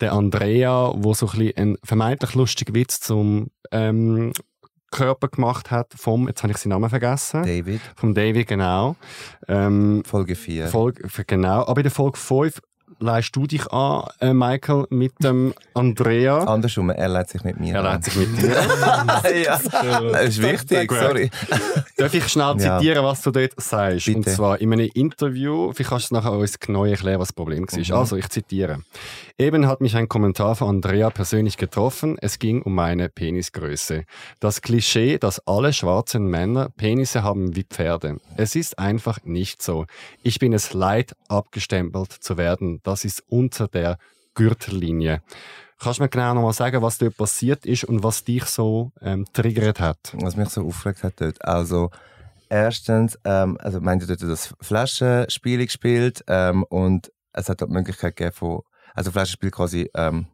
der 0.00 0.12
Andrea, 0.12 0.92
wo 0.96 1.14
so 1.14 1.28
ein 1.28 1.52
einen 1.56 1.76
vermeintlich 1.84 2.34
lustigen 2.34 2.74
Witz 2.74 3.00
zum 3.00 3.48
ähm, 3.70 4.32
Körper 4.90 5.28
gemacht 5.28 5.70
hat 5.70 5.92
vom, 5.94 6.28
jetzt 6.28 6.42
habe 6.42 6.52
ich 6.52 6.58
seinen 6.58 6.70
Namen 6.70 6.88
vergessen, 6.88 7.42
David, 7.42 7.80
vom 7.94 8.14
David, 8.14 8.46
genau. 8.46 8.96
Ähm, 9.46 10.02
Folge 10.04 10.34
4. 10.34 10.68
Folge, 10.68 11.06
genau. 11.26 11.66
Aber 11.66 11.80
in 11.80 11.84
der 11.84 11.92
Folge 11.92 12.18
5 12.18 12.60
leist 12.98 13.34
du 13.34 13.46
dich 13.46 13.66
an, 13.72 14.04
äh, 14.20 14.32
Michael, 14.32 14.86
mit 14.90 15.12
dem 15.22 15.54
Andrea. 15.74 16.44
Andersrum, 16.44 16.90
er 16.90 17.08
leitet 17.08 17.30
sich 17.30 17.44
mit 17.44 17.60
mir 17.60 17.74
Er 17.74 17.82
leitet 17.82 18.04
sich 18.12 18.16
mit 18.16 18.42
dir. 18.42 18.48
ja, 19.44 19.58
das 20.12 20.28
ist 20.28 20.42
wichtig, 20.42 20.90
sorry. 20.92 21.30
Darf 21.96 22.14
ich 22.14 22.28
schnell 22.28 22.56
zitieren, 22.56 23.04
was 23.04 23.22
du 23.22 23.30
dort 23.30 23.52
sagst? 23.60 24.08
Und 24.08 24.14
Bitte. 24.16 24.36
zwar 24.36 24.60
in 24.60 24.72
einem 24.72 24.90
Interview, 24.94 25.72
vielleicht 25.72 25.90
kannst 25.90 26.10
du 26.10 26.14
nachher 26.14 26.32
uns 26.32 26.58
genau 26.58 26.84
erklären, 26.84 27.20
was 27.20 27.28
das 27.28 27.34
Problem 27.34 27.66
war. 27.70 27.78
Mhm. 27.78 27.92
Also, 27.94 28.16
ich 28.16 28.28
zitiere. 28.28 28.80
Eben 29.40 29.68
hat 29.68 29.80
mich 29.80 29.94
ein 29.94 30.08
Kommentar 30.08 30.56
von 30.56 30.68
Andrea 30.68 31.10
persönlich 31.10 31.56
getroffen. 31.56 32.18
Es 32.20 32.40
ging 32.40 32.60
um 32.60 32.74
meine 32.74 33.08
Penisgröße. 33.08 34.04
Das 34.40 34.62
Klischee, 34.62 35.16
dass 35.16 35.46
alle 35.46 35.72
schwarzen 35.72 36.26
Männer 36.26 36.70
Penisse 36.70 37.22
haben 37.22 37.54
wie 37.54 37.62
Pferde. 37.62 38.18
Es 38.36 38.56
ist 38.56 38.80
einfach 38.80 39.22
nicht 39.22 39.62
so. 39.62 39.86
Ich 40.24 40.40
bin 40.40 40.52
es 40.52 40.74
leid, 40.74 41.14
abgestempelt 41.28 42.12
zu 42.12 42.36
werden. 42.36 42.80
Das 42.82 43.04
ist 43.04 43.22
unter 43.28 43.68
der 43.68 43.98
Gürtellinie. 44.34 45.22
Kannst 45.78 46.00
du 46.00 46.02
mir 46.02 46.08
genau 46.08 46.34
nochmal 46.34 46.52
sagen, 46.52 46.82
was 46.82 46.98
dort 46.98 47.16
passiert 47.16 47.64
ist 47.64 47.84
und 47.84 48.02
was 48.02 48.24
dich 48.24 48.44
so 48.46 48.90
ähm, 49.00 49.24
triggert 49.32 49.78
hat? 49.78 49.98
was 50.14 50.34
mich 50.34 50.48
so 50.48 50.66
aufgeregt 50.66 51.04
hat 51.04 51.20
dort. 51.20 51.44
Also, 51.44 51.90
erstens, 52.48 53.16
ähm, 53.24 53.56
also, 53.60 53.78
ja 53.78 53.96
dort 53.96 54.20
das 54.20 54.52
Flaschenspiel 54.60 55.64
gespielt 55.64 56.24
ähm, 56.26 56.64
und 56.64 57.12
es 57.32 57.48
hat 57.48 57.60
dort 57.60 57.70
die 57.70 57.74
Möglichkeit 57.74 58.16
gegeben 58.16 58.34
von, 58.34 58.62
also 58.98 59.12
Flaschenspiel 59.12 59.50
quasi 59.50 59.88
ähm, 59.94 60.26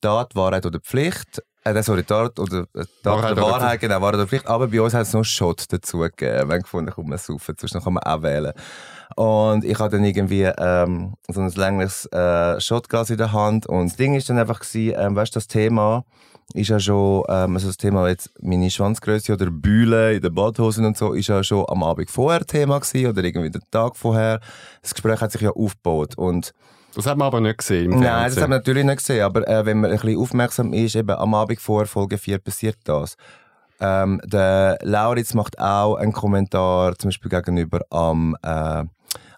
Tat, 0.00 0.36
Wahrheit 0.36 0.66
oder 0.66 0.78
Pflicht. 0.78 1.42
Äh, 1.64 1.82
sorry, 1.82 2.04
Tat 2.04 2.38
oder, 2.38 2.66
äh, 2.74 2.84
Tat 3.02 3.04
Wahrheit 3.04 3.32
oder 3.32 3.46
oder 3.46 3.52
Wahrheit, 3.52 3.80
genau, 3.80 4.00
Wahrheit 4.02 4.14
oder 4.16 4.26
Pflicht. 4.26 4.46
Aber 4.46 4.68
bei 4.68 4.80
uns 4.80 4.92
hat 4.92 5.02
es 5.02 5.14
noch 5.14 5.24
Shot 5.24 5.64
dazu 5.72 5.98
gegeben. 5.98 6.48
Wir 6.48 6.54
haben 6.54 6.62
gefunden, 6.62 6.92
komm, 6.94 7.08
wir 7.08 7.16
saufen, 7.16 7.56
sonst 7.58 7.82
kann 7.82 7.94
man 7.94 8.02
auch 8.02 8.22
wählen. 8.22 8.52
Und 9.16 9.64
ich 9.64 9.78
hatte 9.78 9.96
dann 9.96 10.04
irgendwie 10.04 10.42
ähm, 10.42 11.14
so 11.28 11.40
ein 11.40 11.50
längliches 11.50 12.04
äh, 12.12 12.60
Shotglas 12.60 13.08
in 13.08 13.16
der 13.16 13.32
Hand 13.32 13.66
und 13.66 13.88
das 13.88 13.96
Ding 13.96 14.14
ist 14.14 14.28
dann 14.28 14.38
einfach 14.38 14.60
gewesen, 14.60 14.94
ähm, 14.98 15.16
weißt 15.16 15.34
du, 15.34 15.38
das 15.38 15.46
Thema 15.46 16.04
ist 16.52 16.68
ja 16.68 16.78
schon, 16.78 17.24
ähm, 17.28 17.54
also 17.54 17.68
das 17.68 17.76
Thema 17.76 18.08
jetzt 18.08 18.30
meine 18.40 18.70
Schwanzgröße 18.70 19.32
oder 19.32 19.50
Bühle 19.50 20.14
in 20.14 20.20
den 20.20 20.34
Badhosen 20.34 20.84
und 20.84 20.96
so, 20.96 21.12
ist 21.12 21.28
ja 21.28 21.42
schon 21.42 21.64
am 21.68 21.82
Abend 21.82 22.10
vorher 22.10 22.44
Thema 22.44 22.78
gewesen 22.78 23.08
oder 23.08 23.24
irgendwie 23.24 23.50
den 23.50 23.62
Tag 23.70 23.96
vorher. 23.96 24.40
Das 24.82 24.94
Gespräch 24.94 25.20
hat 25.20 25.32
sich 25.32 25.40
ja 25.40 25.50
aufgebaut 25.50 26.16
und 26.16 26.52
Das 26.94 27.06
hat 27.06 27.16
man 27.16 27.26
aber 27.26 27.40
nicht 27.40 27.58
gesehen 27.58 27.86
im 27.86 27.90
Nein, 27.90 28.02
das 28.02 28.10
Fernsehen. 28.10 28.42
haben 28.42 28.50
wir 28.50 28.56
natürlich 28.56 28.84
nicht 28.84 28.98
gesehen, 28.98 29.22
aber 29.22 29.48
äh, 29.48 29.64
wenn 29.64 29.80
man 29.80 29.90
ein 29.90 29.98
bisschen 29.98 30.18
aufmerksam 30.18 30.72
ist, 30.72 30.94
eben 30.94 31.10
am 31.10 31.34
Abend 31.34 31.60
vor 31.60 31.86
Folge 31.86 32.18
4 32.18 32.38
passiert 32.38 32.76
das. 32.84 33.16
Ähm, 33.80 34.20
der 34.24 34.78
Lauritz 34.82 35.34
macht 35.34 35.58
auch 35.58 35.96
einen 35.96 36.12
Kommentar, 36.12 36.96
zum 36.96 37.08
Beispiel 37.08 37.30
gegenüber 37.30 37.80
am 37.90 38.36
äh, 38.42 38.84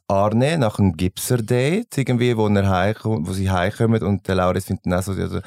Arne 0.08 0.58
nach 0.58 0.78
einem 0.78 0.96
Gipser-Date, 0.96 1.98
irgendwie, 1.98 2.36
wo, 2.36 2.46
er 2.48 2.68
heimkommt, 2.68 3.26
wo 3.26 3.32
sie 3.32 3.50
heimkommen 3.50 4.02
und 4.02 4.28
der 4.28 4.36
Lauritz 4.36 4.66
findet 4.66 4.86
dann 4.86 4.94
auch 4.94 5.02
so, 5.02 5.12
also, 5.12 5.40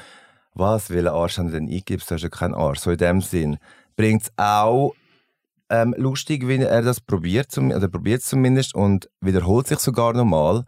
was, 0.54 0.90
welchen 0.90 1.08
Arsch 1.08 1.38
haben 1.38 1.50
denn 1.50 1.68
eingibst, 1.68 2.10
du 2.10 2.14
hast 2.14 2.22
ja 2.22 2.28
keinen 2.28 2.54
Arsch. 2.54 2.80
So 2.80 2.90
in 2.90 2.98
dem 2.98 3.20
Sinn. 3.20 3.58
Bringt 3.96 4.22
es 4.22 4.32
auch 4.36 4.94
ähm, 5.68 5.94
lustig, 5.96 6.48
wie 6.48 6.58
er 6.58 6.82
das 6.82 7.00
probiert, 7.00 7.50
zum, 7.50 7.70
oder 7.70 7.88
probiert 7.88 8.22
zumindest 8.22 8.74
und 8.74 9.08
wiederholt 9.20 9.68
sich 9.68 9.78
sogar 9.78 10.12
nochmal. 10.12 10.64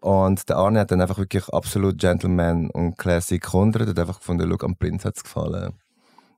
Und 0.00 0.48
der 0.48 0.56
Arne 0.56 0.80
hat 0.80 0.90
dann 0.90 1.00
einfach 1.00 1.18
wirklich 1.18 1.48
absolut 1.48 1.98
Gentleman 1.98 2.70
und 2.70 2.96
Classic 2.96 3.42
Kontra. 3.42 3.80
Der 3.80 3.88
hat 3.88 3.98
einfach 3.98 4.18
gefunden, 4.18 4.48
schau, 4.48 4.64
am 4.64 4.76
Prinz 4.76 5.04
hat 5.04 5.16
es 5.16 5.24
gefallen. 5.24 5.72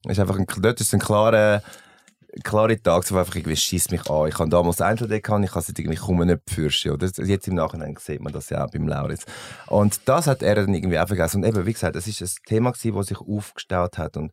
Ist 0.06 0.20
einfach 0.20 0.38
ein, 0.38 0.46
dort 0.60 0.80
ist 0.80 0.94
ein 0.94 1.00
klarer, 1.00 1.62
klare 2.42 2.80
Tag, 2.80 3.04
so 3.04 3.16
einfach 3.18 3.34
irgendwie 3.34 3.56
schießt 3.56 3.90
mich 3.90 4.08
an. 4.08 4.28
Ich 4.28 4.38
habe 4.38 4.48
damals 4.48 4.80
Einzeldeck 4.80 5.24
gehabt, 5.24 5.44
ich 5.44 5.50
habe 5.50 5.60
es 5.60 5.68
irgendwie 5.68 5.96
kaum 5.96 6.18
nicht 6.18 6.44
befürchten. 6.44 6.90
Oder 6.90 7.06
jetzt 7.06 7.48
im 7.48 7.54
Nachhinein 7.54 7.96
sieht 7.98 8.20
man 8.20 8.32
das 8.32 8.50
ja 8.50 8.64
auch 8.64 8.70
beim 8.70 8.88
Lauritz. 8.88 9.24
Und 9.66 10.00
das 10.06 10.26
hat 10.26 10.42
er 10.42 10.54
dann 10.54 10.74
irgendwie 10.74 10.98
auch 10.98 11.08
vergessen. 11.08 11.38
Und 11.38 11.48
eben, 11.48 11.66
wie 11.66 11.72
gesagt, 11.72 11.96
es 11.96 12.06
ist 12.06 12.22
ein 12.22 12.44
Thema 12.46 12.72
gewesen, 12.72 12.96
das 12.96 13.06
sich 13.06 13.20
aufgestaut 13.20 13.98
hat. 13.98 14.16
Und 14.16 14.32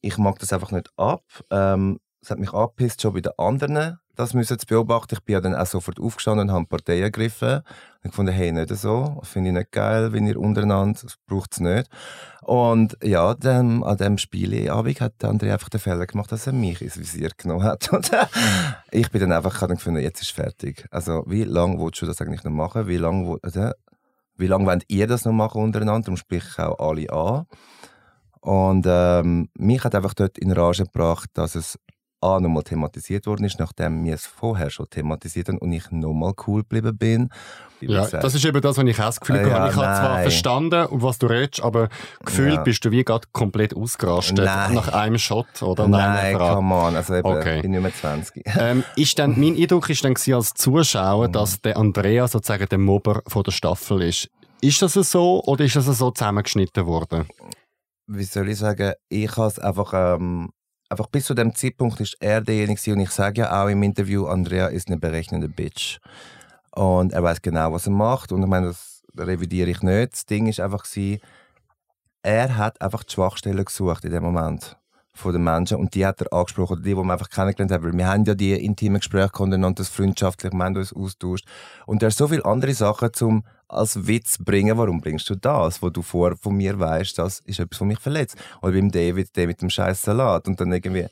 ich 0.00 0.18
mag 0.18 0.38
das 0.38 0.52
einfach 0.52 0.72
nicht 0.72 0.90
ab. 0.96 1.22
Ähm, 1.50 1.98
es 2.20 2.30
hat 2.30 2.38
mich 2.38 2.52
angepisst, 2.52 3.02
schon 3.02 3.14
bei 3.14 3.20
den 3.20 3.32
anderen 3.38 3.98
das 4.22 4.34
müssen 4.34 4.58
zu 4.58 4.66
beobachten. 4.66 5.14
Ich 5.14 5.24
bin 5.24 5.34
ja 5.34 5.40
dann 5.40 5.54
auch 5.54 5.66
sofort 5.66 6.00
aufgestanden 6.00 6.48
und 6.48 6.54
habe 6.54 6.66
Partei 6.66 7.00
ergriffen. 7.00 7.62
Und 8.02 8.10
gefunden, 8.10 8.32
hey, 8.32 8.50
nicht 8.50 8.74
so. 8.74 9.16
Das 9.20 9.28
finde 9.28 9.50
ich 9.50 9.54
nicht 9.54 9.72
geil, 9.72 10.12
wenn 10.12 10.26
ihr 10.26 10.38
untereinander, 10.38 11.00
das 11.02 11.16
braucht 11.26 11.52
es 11.52 11.60
nicht. 11.60 11.88
Und 12.40 12.96
ja, 13.02 13.34
dann, 13.34 13.84
an 13.84 13.96
dem 13.96 14.18
Spieleabend 14.18 15.00
hat 15.00 15.14
André 15.22 15.52
einfach 15.52 15.68
den 15.68 15.80
Fehler 15.80 16.06
gemacht, 16.06 16.32
dass 16.32 16.46
er 16.46 16.52
mich 16.52 16.82
ins 16.82 16.98
Visier 16.98 17.30
genommen 17.36 17.62
hat. 17.62 17.92
Und 17.92 18.10
ich 18.90 19.10
bin 19.10 19.20
dann 19.20 19.32
einfach, 19.32 19.58
dann 19.60 19.76
gefunden, 19.76 20.00
jetzt 20.00 20.22
ist 20.22 20.32
fertig. 20.32 20.86
Also, 20.90 21.24
wie 21.26 21.44
lange 21.44 21.78
willst 21.78 22.02
du 22.02 22.06
das 22.06 22.20
eigentlich 22.20 22.42
noch 22.42 22.50
machen? 22.50 22.88
Wie 22.88 22.96
lange, 22.96 23.38
äh, 23.42 23.72
wie 24.36 24.46
lange 24.46 24.66
wollt 24.66 24.84
ihr 24.88 25.06
das 25.06 25.24
noch 25.24 25.32
machen 25.32 25.62
untereinander? 25.62 26.06
Darum 26.06 26.16
sprich 26.16 26.44
ich 26.50 26.58
auch 26.58 26.78
alle 26.78 27.10
an. 27.10 27.46
Und 28.40 28.84
ähm, 28.88 29.48
mich 29.54 29.84
hat 29.84 29.94
einfach 29.94 30.14
dort 30.14 30.36
in 30.38 30.50
Rage 30.50 30.82
gebracht, 30.84 31.30
dass 31.34 31.54
es 31.54 31.78
A, 32.22 32.38
nochmal 32.40 32.62
thematisiert 32.62 33.26
worden 33.26 33.44
ist, 33.44 33.58
nachdem 33.58 34.04
wir 34.04 34.14
es 34.14 34.26
vorher 34.26 34.70
schon 34.70 34.88
thematisiert 34.88 35.48
haben 35.48 35.58
und 35.58 35.72
ich 35.72 35.90
nochmal 35.90 36.32
cool 36.46 36.62
geblieben 36.62 36.96
bin. 36.96 37.28
Ja, 37.80 38.06
das 38.06 38.34
ist 38.36 38.44
eben 38.44 38.60
das, 38.60 38.76
was 38.78 38.84
ich 38.84 39.00
auch 39.00 39.06
das 39.06 39.18
Gefühl 39.20 39.40
habe. 39.40 39.48
ja, 39.48 39.68
Ich 39.68 39.74
habe 39.74 39.96
zwar 39.96 40.08
nein. 40.14 40.22
verstanden, 40.22 40.86
um 40.86 41.02
was 41.02 41.18
du 41.18 41.26
redest, 41.26 41.62
aber 41.64 41.88
gefühlt 42.24 42.54
Ja. 42.54 42.62
bist 42.62 42.84
du 42.84 42.92
wie 42.92 43.02
gerade 43.04 43.26
komplett 43.32 43.74
ausgerastet 43.76 44.38
Nein. 44.44 44.74
nach 44.74 44.88
einem 44.92 45.18
Shot 45.18 45.62
oder 45.62 45.88
Nein, 45.88 46.36
Frage. 46.36 46.54
come 46.54 46.74
on, 46.74 46.94
also 46.94 47.14
eben, 47.16 47.26
Okay. 47.28 47.56
ich 47.56 47.62
bin 47.62 47.72
nicht 47.72 47.82
mehr 47.82 47.92
20. 47.92 48.44
Ähm, 48.56 48.84
ist 48.94 49.18
dann, 49.18 49.38
mein 49.40 49.56
Eindruck 49.56 49.90
ist 49.90 50.04
dann 50.04 50.14
als 50.32 50.54
Zuschauer, 50.54 51.26
Mhm. 51.28 51.32
dass 51.32 51.60
der 51.60 51.76
Andrea 51.76 52.28
sozusagen 52.28 52.68
der 52.68 52.78
Mobber 52.78 53.22
von 53.26 53.42
der 53.42 53.50
Staffel 53.50 54.02
ist. 54.02 54.28
Ist 54.60 54.80
das 54.80 54.92
so 54.92 55.42
oder 55.44 55.64
ist 55.64 55.74
das 55.74 55.86
so 55.86 56.12
zusammengeschnitten 56.12 56.86
worden? 56.86 57.26
Wie 58.06 58.22
soll 58.22 58.48
ich 58.48 58.58
sagen, 58.58 58.92
ich 59.08 59.36
habe 59.36 59.48
es 59.48 59.58
einfach, 59.58 59.92
ähm, 59.92 60.50
einfach 60.92 61.08
bis 61.08 61.26
zu 61.26 61.34
dem 61.34 61.54
Zeitpunkt 61.54 62.00
ist 62.00 62.16
er 62.20 62.40
derjenige 62.40 62.92
und 62.92 63.00
ich 63.00 63.10
sage 63.10 63.40
ja 63.40 63.62
auch 63.62 63.68
im 63.68 63.82
Interview, 63.82 64.26
Andrea 64.26 64.66
ist 64.68 64.88
eine 64.88 64.98
berechnende 64.98 65.48
Bitch. 65.48 65.98
Und 66.74 67.12
er 67.12 67.22
weiß 67.22 67.42
genau, 67.42 67.72
was 67.72 67.86
er 67.86 67.92
macht 67.92 68.30
und 68.30 68.42
ich 68.42 68.48
meine, 68.48 68.68
das 68.68 69.02
revidiere 69.18 69.70
ich 69.70 69.82
nicht. 69.82 70.12
Das 70.12 70.26
Ding 70.26 70.46
ist 70.46 70.60
einfach 70.60 70.84
er 72.22 72.56
hat 72.56 72.80
einfach 72.80 73.02
die 73.02 73.12
Schwachstellen 73.12 73.64
gesucht 73.64 74.04
in 74.04 74.12
dem 74.12 74.22
Moment. 74.22 74.76
von 75.14 75.32
den 75.32 75.44
Menschen 75.44 75.76
und 75.76 75.94
die 75.94 76.06
hat 76.06 76.22
er 76.22 76.32
angesprochen, 76.32 76.82
die, 76.82 76.94
die 76.94 76.96
wir 76.96 77.12
einfach 77.12 77.28
kennengelernt 77.28 77.70
haben, 77.70 77.84
weil 77.84 77.92
wir 77.92 78.08
haben 78.08 78.24
ja 78.24 78.34
die 78.34 78.52
intimen 78.52 78.98
Gespräche 78.98 79.42
und 79.42 79.78
das 79.78 79.90
freundschaftlich, 79.90 80.52
wir 80.54 80.64
haben 80.64 80.76
uns 80.76 80.92
austauscht 80.92 81.46
und 81.84 82.02
er 82.02 82.08
hat 82.08 82.16
so 82.16 82.28
viele 82.28 82.44
andere 82.46 82.72
Sachen 82.72 83.12
zum 83.12 83.44
als 83.72 84.06
Witz 84.06 84.38
bringen, 84.38 84.76
warum 84.76 85.00
bringst 85.00 85.28
du 85.30 85.34
das, 85.34 85.82
wo 85.82 85.90
du 85.90 86.02
vor 86.02 86.36
von 86.36 86.56
mir 86.56 86.78
weißt, 86.78 87.18
das 87.18 87.40
ist 87.40 87.60
etwas, 87.60 87.80
was 87.80 87.88
mich 87.88 88.00
verletzt. 88.00 88.36
Oder 88.60 88.72
beim 88.72 88.90
David, 88.90 89.34
der 89.36 89.46
mit 89.46 89.62
dem 89.62 89.70
scheiß 89.70 90.02
Salat 90.02 90.46
und 90.46 90.60
dann 90.60 90.72
irgendwie, 90.72 91.06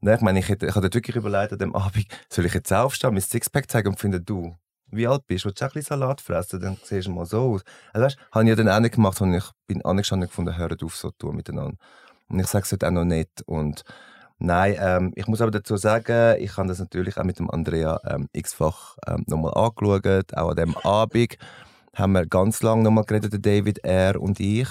ne, 0.00 0.14
ich 0.14 0.20
meine, 0.20 0.38
ich, 0.38 0.48
hätte, 0.48 0.66
ich 0.66 0.74
habe 0.74 0.92
wirklich 0.92 1.16
überlegt 1.16 1.52
an 1.52 1.58
dem 1.58 1.74
Abend, 1.74 2.06
soll 2.30 2.46
ich 2.46 2.54
jetzt 2.54 2.72
aufstehen, 2.72 3.12
mein 3.12 3.22
Sixpack 3.22 3.70
zeigen 3.70 3.88
und 3.88 4.00
finde 4.00 4.20
du, 4.20 4.56
wie 4.90 5.06
alt 5.06 5.26
bist, 5.26 5.44
willst 5.44 5.60
du 5.60 5.64
auch 5.64 5.70
ein 5.70 5.74
bisschen 5.74 5.98
Salat 5.98 6.20
fressen, 6.20 6.60
dann 6.60 6.76
siehst 6.82 7.08
du 7.08 7.12
mal 7.12 7.26
so 7.26 7.54
aus. 7.54 7.62
Also 7.92 8.06
weißt, 8.06 8.18
habe 8.32 8.44
ich 8.44 8.48
ja 8.50 8.56
dann 8.56 8.68
auch 8.68 8.80
nicht 8.80 8.94
gemacht, 8.94 9.20
und 9.20 9.34
ich 9.34 9.44
bin 9.66 9.84
angestanden 9.84 10.26
und 10.26 10.30
gefunden, 10.30 10.56
hört 10.56 10.82
auf 10.82 10.96
so 10.96 11.10
zu 11.10 11.16
tun 11.18 11.36
miteinander. 11.36 11.76
Und 12.28 12.40
ich 12.40 12.46
sage 12.46 12.64
es 12.64 12.72
heute 12.72 12.88
auch 12.88 12.92
noch 12.92 13.04
nicht 13.04 13.42
und 13.46 13.84
Nein, 14.38 14.76
ähm, 14.78 15.12
ich 15.16 15.26
muss 15.28 15.40
aber 15.40 15.50
dazu 15.50 15.78
sagen, 15.78 16.36
ich 16.42 16.58
habe 16.58 16.68
das 16.68 16.78
natürlich 16.78 17.16
auch 17.16 17.24
mit 17.24 17.38
dem 17.38 17.50
Andrea 17.50 17.98
ähm, 18.06 18.28
x-fach 18.32 18.96
ähm, 19.06 19.24
nochmal 19.26 19.54
angeschaut, 19.54 20.34
auch 20.34 20.50
an 20.50 20.56
dem 20.56 20.76
Abend 20.76 21.38
haben 21.96 22.12
wir 22.12 22.26
ganz 22.26 22.62
lange 22.62 22.82
nochmal 22.82 23.04
geredet, 23.04 23.32
der 23.32 23.40
David, 23.40 23.78
er 23.78 24.20
und 24.20 24.38
ich. 24.40 24.68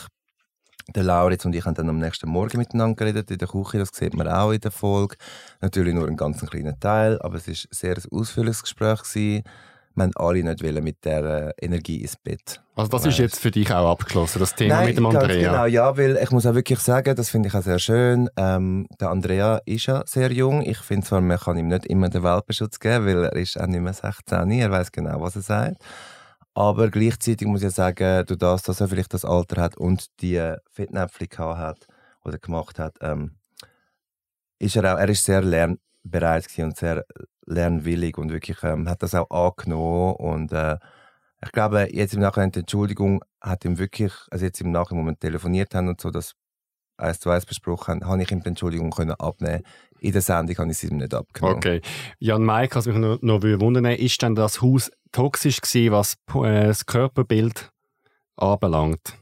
Der 0.94 1.04
Lauritz 1.04 1.44
und 1.46 1.56
ich 1.56 1.66
haben 1.66 1.74
dann 1.74 1.90
am 1.90 1.98
nächsten 1.98 2.30
Morgen 2.30 2.60
miteinander 2.60 2.96
geredet 2.96 3.32
in 3.32 3.40
der 3.40 3.48
Küche, 3.48 3.80
das 3.80 3.90
sieht 3.92 4.14
man 4.14 4.28
auch 4.28 4.52
in 4.52 4.60
der 4.60 4.70
Folge. 4.70 5.16
Natürlich 5.60 5.96
nur 5.96 6.08
einen 6.08 6.16
ganz 6.16 6.46
kleinen 6.46 6.80
Teil, 6.80 7.20
aber 7.22 7.38
es 7.38 7.48
war 7.48 7.54
ein 7.54 7.68
sehr 7.72 7.98
ausführliches 8.12 8.62
Gespräch. 8.62 9.00
Gewesen. 9.00 9.44
Wir 9.96 10.04
haben 10.04 10.12
alle 10.18 10.44
nicht 10.44 10.62
wollen 10.62 10.84
mit 10.84 11.04
der 11.06 11.24
äh, 11.24 11.66
Energie 11.66 12.02
ins 12.02 12.18
Bett. 12.18 12.62
Also 12.76 12.92
das 12.92 13.06
ist 13.06 13.18
jetzt 13.18 13.40
für 13.40 13.50
dich 13.50 13.74
auch 13.74 13.90
abgeschlossen, 13.92 14.40
das 14.40 14.54
Thema 14.54 14.76
Nein, 14.76 14.88
mit 14.88 14.98
dem 14.98 15.06
Andrea? 15.06 15.52
Genau, 15.52 15.66
ja, 15.66 15.98
weil 15.98 16.20
ich 16.22 16.32
muss 16.32 16.46
auch 16.46 16.54
wirklich 16.54 16.80
sagen, 16.80 17.16
das 17.16 17.30
finde 17.30 17.48
ich 17.48 17.56
auch 17.56 17.62
sehr 17.62 17.80
schön. 17.80 18.30
Ähm, 18.36 18.88
der 19.00 19.10
Andrea 19.10 19.62
ist 19.66 19.86
ja 19.86 20.04
sehr 20.06 20.34
jung. 20.34 20.62
Ich 20.62 20.80
finde 20.80 21.08
zwar, 21.08 21.22
man 21.22 21.40
kann 21.40 21.58
ihm 21.58 21.70
nicht 21.70 21.86
immer 21.86 22.10
den 22.10 22.24
Welpenschutz 22.24 22.78
geben, 22.80 23.06
weil 23.06 23.24
er 23.24 23.36
ist 23.38 23.60
auch 23.60 23.68
nicht 23.68 23.80
mehr 23.80 23.94
16, 23.94 24.52
er 24.52 24.70
weiß 24.70 24.92
genau, 24.92 25.22
was 25.22 25.38
er 25.38 25.42
sagt. 25.42 25.78
Aber 26.56 26.90
gleichzeitig 26.90 27.48
muss 27.48 27.64
ich 27.64 27.74
sagen, 27.74 28.26
durch 28.26 28.40
das, 28.40 28.64
dass 28.64 28.80
er 28.80 28.88
vielleicht 28.88 29.14
das 29.14 29.26
Alter 29.26 29.62
hat 29.62 29.76
und 29.78 30.08
die 30.22 30.42
Fettnäpfchen 30.72 31.58
hat 31.58 31.86
oder 32.24 32.38
gemacht 32.40 32.80
hat, 32.80 32.98
ähm, 33.02 33.36
ist 34.58 34.78
er 34.78 34.94
auch, 34.96 34.98
er 34.98 35.10
ist 35.10 35.26
sehr 35.26 35.42
lernbereit 35.42 36.48
und 36.58 36.78
sehr 36.78 37.06
lernwillig 37.46 38.18
und 38.18 38.32
wirklich 38.32 38.64
ähm, 38.64 38.90
hat 38.90 39.04
das 39.04 39.14
auch 39.16 39.30
angenommen 39.30 40.16
und 40.16 40.54
äh, 40.54 40.78
ich 41.44 41.52
glaube, 41.52 41.90
jetzt 41.92 42.14
im 42.14 42.22
Nachhinein 42.22 42.52
die 42.52 42.60
Entschuldigung 42.60 43.24
hat 43.42 43.66
ihm 43.66 43.78
wirklich, 43.78 44.14
also 44.32 44.46
jetzt 44.46 44.62
im 44.62 44.72
Nachhinein, 44.72 45.04
wo 45.04 45.10
wir 45.10 45.20
telefoniert 45.20 45.76
haben 45.76 45.90
und 45.90 46.02
so, 46.02 46.10
das 46.10 46.36
eins 46.98 47.20
zu 47.20 47.30
eins 47.30 47.46
besprochen 47.46 47.96
haben, 47.96 48.08
habe 48.08 48.24
ich 48.24 48.32
ihm 48.32 48.42
die 48.42 48.48
Entschuldigung 48.50 48.92
können 48.92 49.12
abnehmen. 49.12 49.64
In 50.06 50.12
der 50.12 50.22
Sendung 50.22 50.56
habe 50.60 50.70
ich 50.70 50.78
sie 50.78 50.88
ihm 50.88 50.98
nicht 50.98 51.16
abgenommen. 51.16 51.58
Okay. 51.58 51.82
Jan 52.20 52.44
Maik, 52.44 52.76
was 52.76 52.86
mich 52.86 52.96
noch, 52.96 53.20
noch 53.24 53.42
wundern 53.42 53.86
ist 53.86 54.22
denn 54.22 54.36
das 54.36 54.62
Haus 54.62 54.92
toxisch 55.12 55.62
gewesen, 55.62 55.94
was 55.94 56.14
äh, 56.44 56.68
das 56.68 56.86
Körperbild 56.86 57.72
anbelangt? 58.36 59.18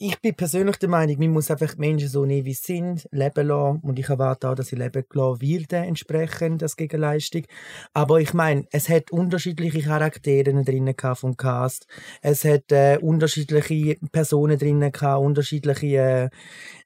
Ich 0.00 0.20
bin 0.20 0.34
persönlich 0.34 0.76
der 0.76 0.88
Meinung, 0.88 1.18
man 1.18 1.30
muss 1.30 1.50
einfach 1.50 1.74
die 1.74 1.80
Menschen 1.80 2.08
so 2.08 2.24
nehmen, 2.24 2.44
wie 2.44 2.54
sie 2.54 2.78
sind, 2.78 3.08
leben 3.10 3.48
lassen. 3.48 3.80
Und 3.82 3.98
ich 3.98 4.08
erwarte 4.08 4.48
auch, 4.48 4.54
dass 4.54 4.68
sie 4.68 4.76
leben 4.76 5.04
gelassen 5.08 5.40
werden, 5.40 5.84
entsprechend, 5.84 6.62
das 6.62 6.76
Gegenleistung. 6.76 7.42
Aber 7.94 8.20
ich 8.20 8.32
meine, 8.32 8.66
es 8.70 8.88
hat 8.88 9.10
unterschiedliche 9.10 9.82
Charaktere 9.82 10.62
drinnen 10.62 10.94
vom 11.14 11.36
Cast. 11.36 11.88
Es 12.22 12.44
hat 12.44 12.70
äh, 12.70 12.98
unterschiedliche 13.00 13.96
Personen 14.12 14.56
drinnen 14.56 14.92
gehabt, 14.92 15.20
unterschiedliche 15.20 16.30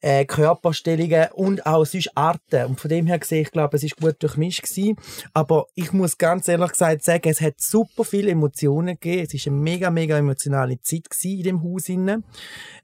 äh, 0.00 0.20
äh, 0.20 0.24
Körperstellungen 0.24 1.28
und 1.34 1.66
auch 1.66 1.84
sonst 1.84 2.16
Arten. 2.16 2.64
Und 2.64 2.80
von 2.80 2.88
dem 2.88 3.06
her 3.06 3.18
gesehen, 3.18 3.42
ich 3.42 3.50
glaube, 3.50 3.76
es 3.76 3.82
ist 3.82 3.98
gut 3.98 4.22
durchmischt 4.22 4.62
gewesen. 4.62 4.96
Aber 5.34 5.66
ich 5.74 5.92
muss 5.92 6.16
ganz 6.16 6.48
ehrlich 6.48 6.72
gesagt 6.72 7.04
sagen, 7.04 7.28
es 7.28 7.42
hat 7.42 7.60
super 7.60 8.04
viele 8.04 8.30
Emotionen 8.30 8.94
gegeben. 8.98 9.26
Es 9.26 9.34
ist 9.34 9.46
eine 9.46 9.56
mega, 9.56 9.90
mega 9.90 10.16
emotionale 10.16 10.80
Zeit 10.80 11.08
in 11.24 11.42
dem 11.42 11.62
Haus. 11.62 11.82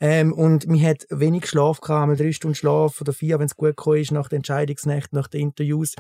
Äh, 0.01 0.18
ähm, 0.19 0.33
und 0.33 0.67
man 0.67 0.83
hat 0.83 1.07
wenig 1.11 1.47
Schlaf 1.47 1.81
gehabt, 1.81 2.19
drei 2.19 2.33
Stunden 2.33 2.57
Schlaf 2.57 3.01
oder 3.01 3.13
vier, 3.13 3.39
wenn 3.39 3.47
es 3.47 3.57
gut 3.57 3.77
ist, 3.97 4.11
nach 4.11 4.29
der 4.29 4.39
Entscheidungsnacht, 4.39 5.13
nach 5.13 5.29
den 5.29 5.43
Interviews. 5.43 5.95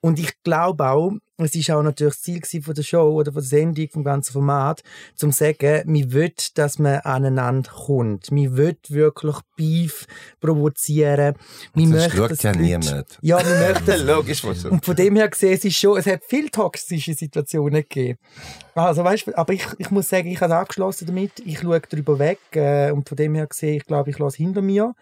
Und 0.00 0.18
ich 0.18 0.42
glaube 0.42 0.88
auch, 0.88 1.12
es 1.44 1.54
ist 1.54 1.70
auch 1.70 1.82
natürlich 1.82 2.14
das 2.14 2.22
Ziel 2.22 2.62
von 2.62 2.74
der 2.74 2.82
Show 2.82 3.12
oder 3.12 3.32
von 3.32 3.42
der 3.42 3.48
Sendung, 3.48 3.88
vom 3.90 4.04
ganzen 4.04 4.32
Format, 4.32 4.82
zum 5.14 5.30
sagen, 5.30 5.82
wir 5.86 6.12
will, 6.12 6.32
dass 6.54 6.78
man 6.78 7.00
aneinander 7.00 7.70
kommt. 7.70 8.30
Wir 8.30 8.56
will 8.56 8.76
wirklich 8.88 9.36
Beef 9.56 10.06
provozieren. 10.40 11.34
Wir 11.74 11.86
möchten, 11.86 12.16
schaut 12.16 12.42
ja 12.42 12.52
niemand. 12.52 13.18
Ja, 13.22 13.38
wir 13.38 13.68
möchten. 13.72 14.06
Logisch, 14.06 14.44
was 14.44 14.62
so. 14.62 14.70
Und 14.70 14.84
von 14.84 14.96
dem 14.96 15.16
her 15.16 15.28
gesehen, 15.28 15.54
es 15.54 15.64
ist 15.64 15.76
schon, 15.76 15.98
es 15.98 16.06
hat 16.06 16.22
viele 16.26 16.50
toxische 16.50 17.14
Situationen 17.14 17.82
gegeben. 17.82 18.18
Also, 18.74 19.04
weißt, 19.04 19.36
aber 19.36 19.52
ich, 19.52 19.66
ich 19.78 19.90
muss 19.90 20.08
sagen, 20.08 20.28
ich 20.28 20.40
habe 20.40 20.56
abgeschlossen 20.56 21.06
damit. 21.06 21.32
Ich 21.44 21.60
schaue 21.60 21.80
darüber 21.88 22.18
weg, 22.18 22.38
äh, 22.52 22.90
und 22.90 23.08
von 23.08 23.16
dem 23.16 23.34
her 23.34 23.46
gesehen, 23.46 23.76
ich 23.76 23.84
glaube, 23.84 24.10
ich 24.10 24.18
lasse 24.18 24.36
hinter 24.38 24.62
mir. 24.62 24.94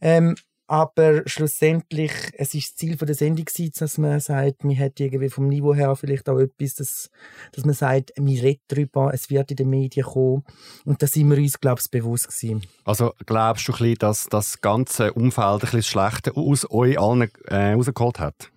Ähm, 0.00 0.34
aber 0.72 1.20
schlussendlich, 1.26 2.12
es 2.38 2.54
ist 2.54 2.70
das 2.70 2.76
Ziel 2.76 2.96
der 2.96 3.14
Sendung 3.14 3.44
dass 3.78 3.98
man 3.98 4.18
sagt, 4.20 4.64
man 4.64 4.78
hat 4.78 4.98
irgendwie 5.00 5.28
vom 5.28 5.48
Niveau 5.48 5.74
her 5.74 5.94
vielleicht 5.96 6.30
auch 6.30 6.38
etwas, 6.38 6.76
dass, 6.76 7.10
dass 7.52 7.66
man 7.66 7.74
sagt, 7.74 8.12
man 8.18 8.28
redet 8.28 8.62
darüber, 8.68 9.12
es 9.12 9.28
wird 9.28 9.50
in 9.50 9.58
den 9.58 9.68
Medien 9.68 10.06
kommen. 10.06 10.44
Und 10.86 11.02
da 11.02 11.06
sind 11.06 11.28
wir 11.28 11.36
uns, 11.36 11.60
glaube 11.60 11.82
ich, 11.84 11.90
bewusst 11.90 12.28
gewesen. 12.28 12.62
Also 12.86 13.12
glaubst 13.26 13.68
du 13.68 13.72
ein 13.72 13.78
bisschen, 13.78 13.98
dass 13.98 14.26
das 14.30 14.62
ganze 14.62 15.12
Umfeld 15.12 15.44
ein 15.46 15.58
bisschen 15.58 15.82
schlechter 15.82 16.38
aus 16.38 16.66
euch 16.70 16.98
allen 16.98 17.30
äh, 17.48 17.72
rausgeholt 17.74 18.18
hat? 18.18 18.51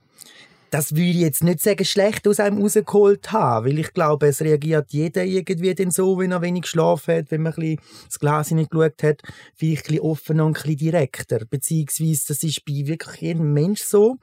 Das 0.75 0.91
würde 0.91 1.03
ich 1.03 1.15
jetzt 1.15 1.41
nicht 1.41 1.61
sagen, 1.61 1.85
schlecht 1.85 2.27
aus 2.27 2.41
einem 2.41 2.61
rausgeholt 2.61 3.31
haben, 3.31 3.65
weil 3.65 3.79
ich 3.79 3.93
glaube, 3.93 4.27
es 4.27 4.41
reagiert 4.41 4.91
jeder 4.91 5.23
irgendwie 5.23 5.73
dann 5.73 5.89
so, 5.89 6.17
wenn 6.19 6.33
er 6.33 6.41
wenig 6.41 6.65
Schlaf 6.65 7.07
hat, 7.07 7.31
wenn 7.31 7.43
man 7.43 7.53
ein 7.53 7.77
bisschen 7.77 7.79
das 8.07 8.19
Glas 8.19 8.49
hineingeschaut 8.49 9.01
hat, 9.01 9.21
vielleicht 9.55 9.85
ein 9.85 9.93
bisschen 9.93 10.01
offener 10.01 10.45
und 10.45 10.57
ein 10.57 10.61
bisschen 10.61 10.77
direkter, 10.77 11.39
beziehungsweise 11.49 12.23
das 12.27 12.43
ist 12.43 12.65
bei 12.65 12.85
wirklich 12.87 13.21
jedem 13.21 13.53
Mensch 13.53 13.83
so. 13.83 14.17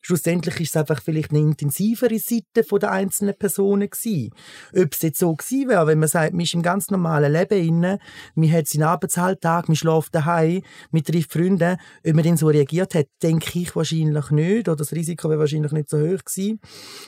Schlussendlich 0.00 0.60
ist 0.60 0.68
es 0.68 0.76
einfach 0.76 1.02
vielleicht 1.02 1.32
eine 1.32 1.40
intensivere 1.40 2.20
Seite 2.20 2.62
der 2.80 2.92
einzelnen 2.92 3.34
Personen 3.36 3.90
gewesen. 3.90 4.30
Ob 4.76 4.92
es 4.92 5.02
jetzt 5.02 5.18
so 5.18 5.34
gewesen 5.34 5.68
wäre, 5.68 5.88
wenn 5.88 5.98
man 5.98 6.08
sagt, 6.08 6.34
man 6.34 6.42
ist 6.42 6.54
im 6.54 6.62
ganz 6.62 6.88
normalen 6.92 7.32
Leben 7.32 7.58
inne, 7.58 7.98
man 8.36 8.52
hat 8.52 8.68
seinen 8.68 8.84
Arbeitsalltag, 8.84 9.66
man 9.66 9.74
schläft 9.74 10.14
daheim, 10.14 10.62
man 10.92 11.02
trifft 11.02 11.32
Freunde, 11.32 11.78
ob 12.06 12.14
man 12.14 12.22
dann 12.22 12.36
so 12.36 12.46
reagiert 12.46 12.94
hat, 12.94 13.06
denke 13.20 13.58
ich 13.58 13.74
wahrscheinlich 13.74 14.30
nicht, 14.30 14.68
oder 14.68 14.76
das 14.76 14.92
Risiko 14.92 15.28
wäre 15.28 15.40
wahrscheinlich 15.40 15.72
nicht 15.72 15.90
so 15.90 15.95
hoch 15.98 16.24
gewesen. 16.24 16.60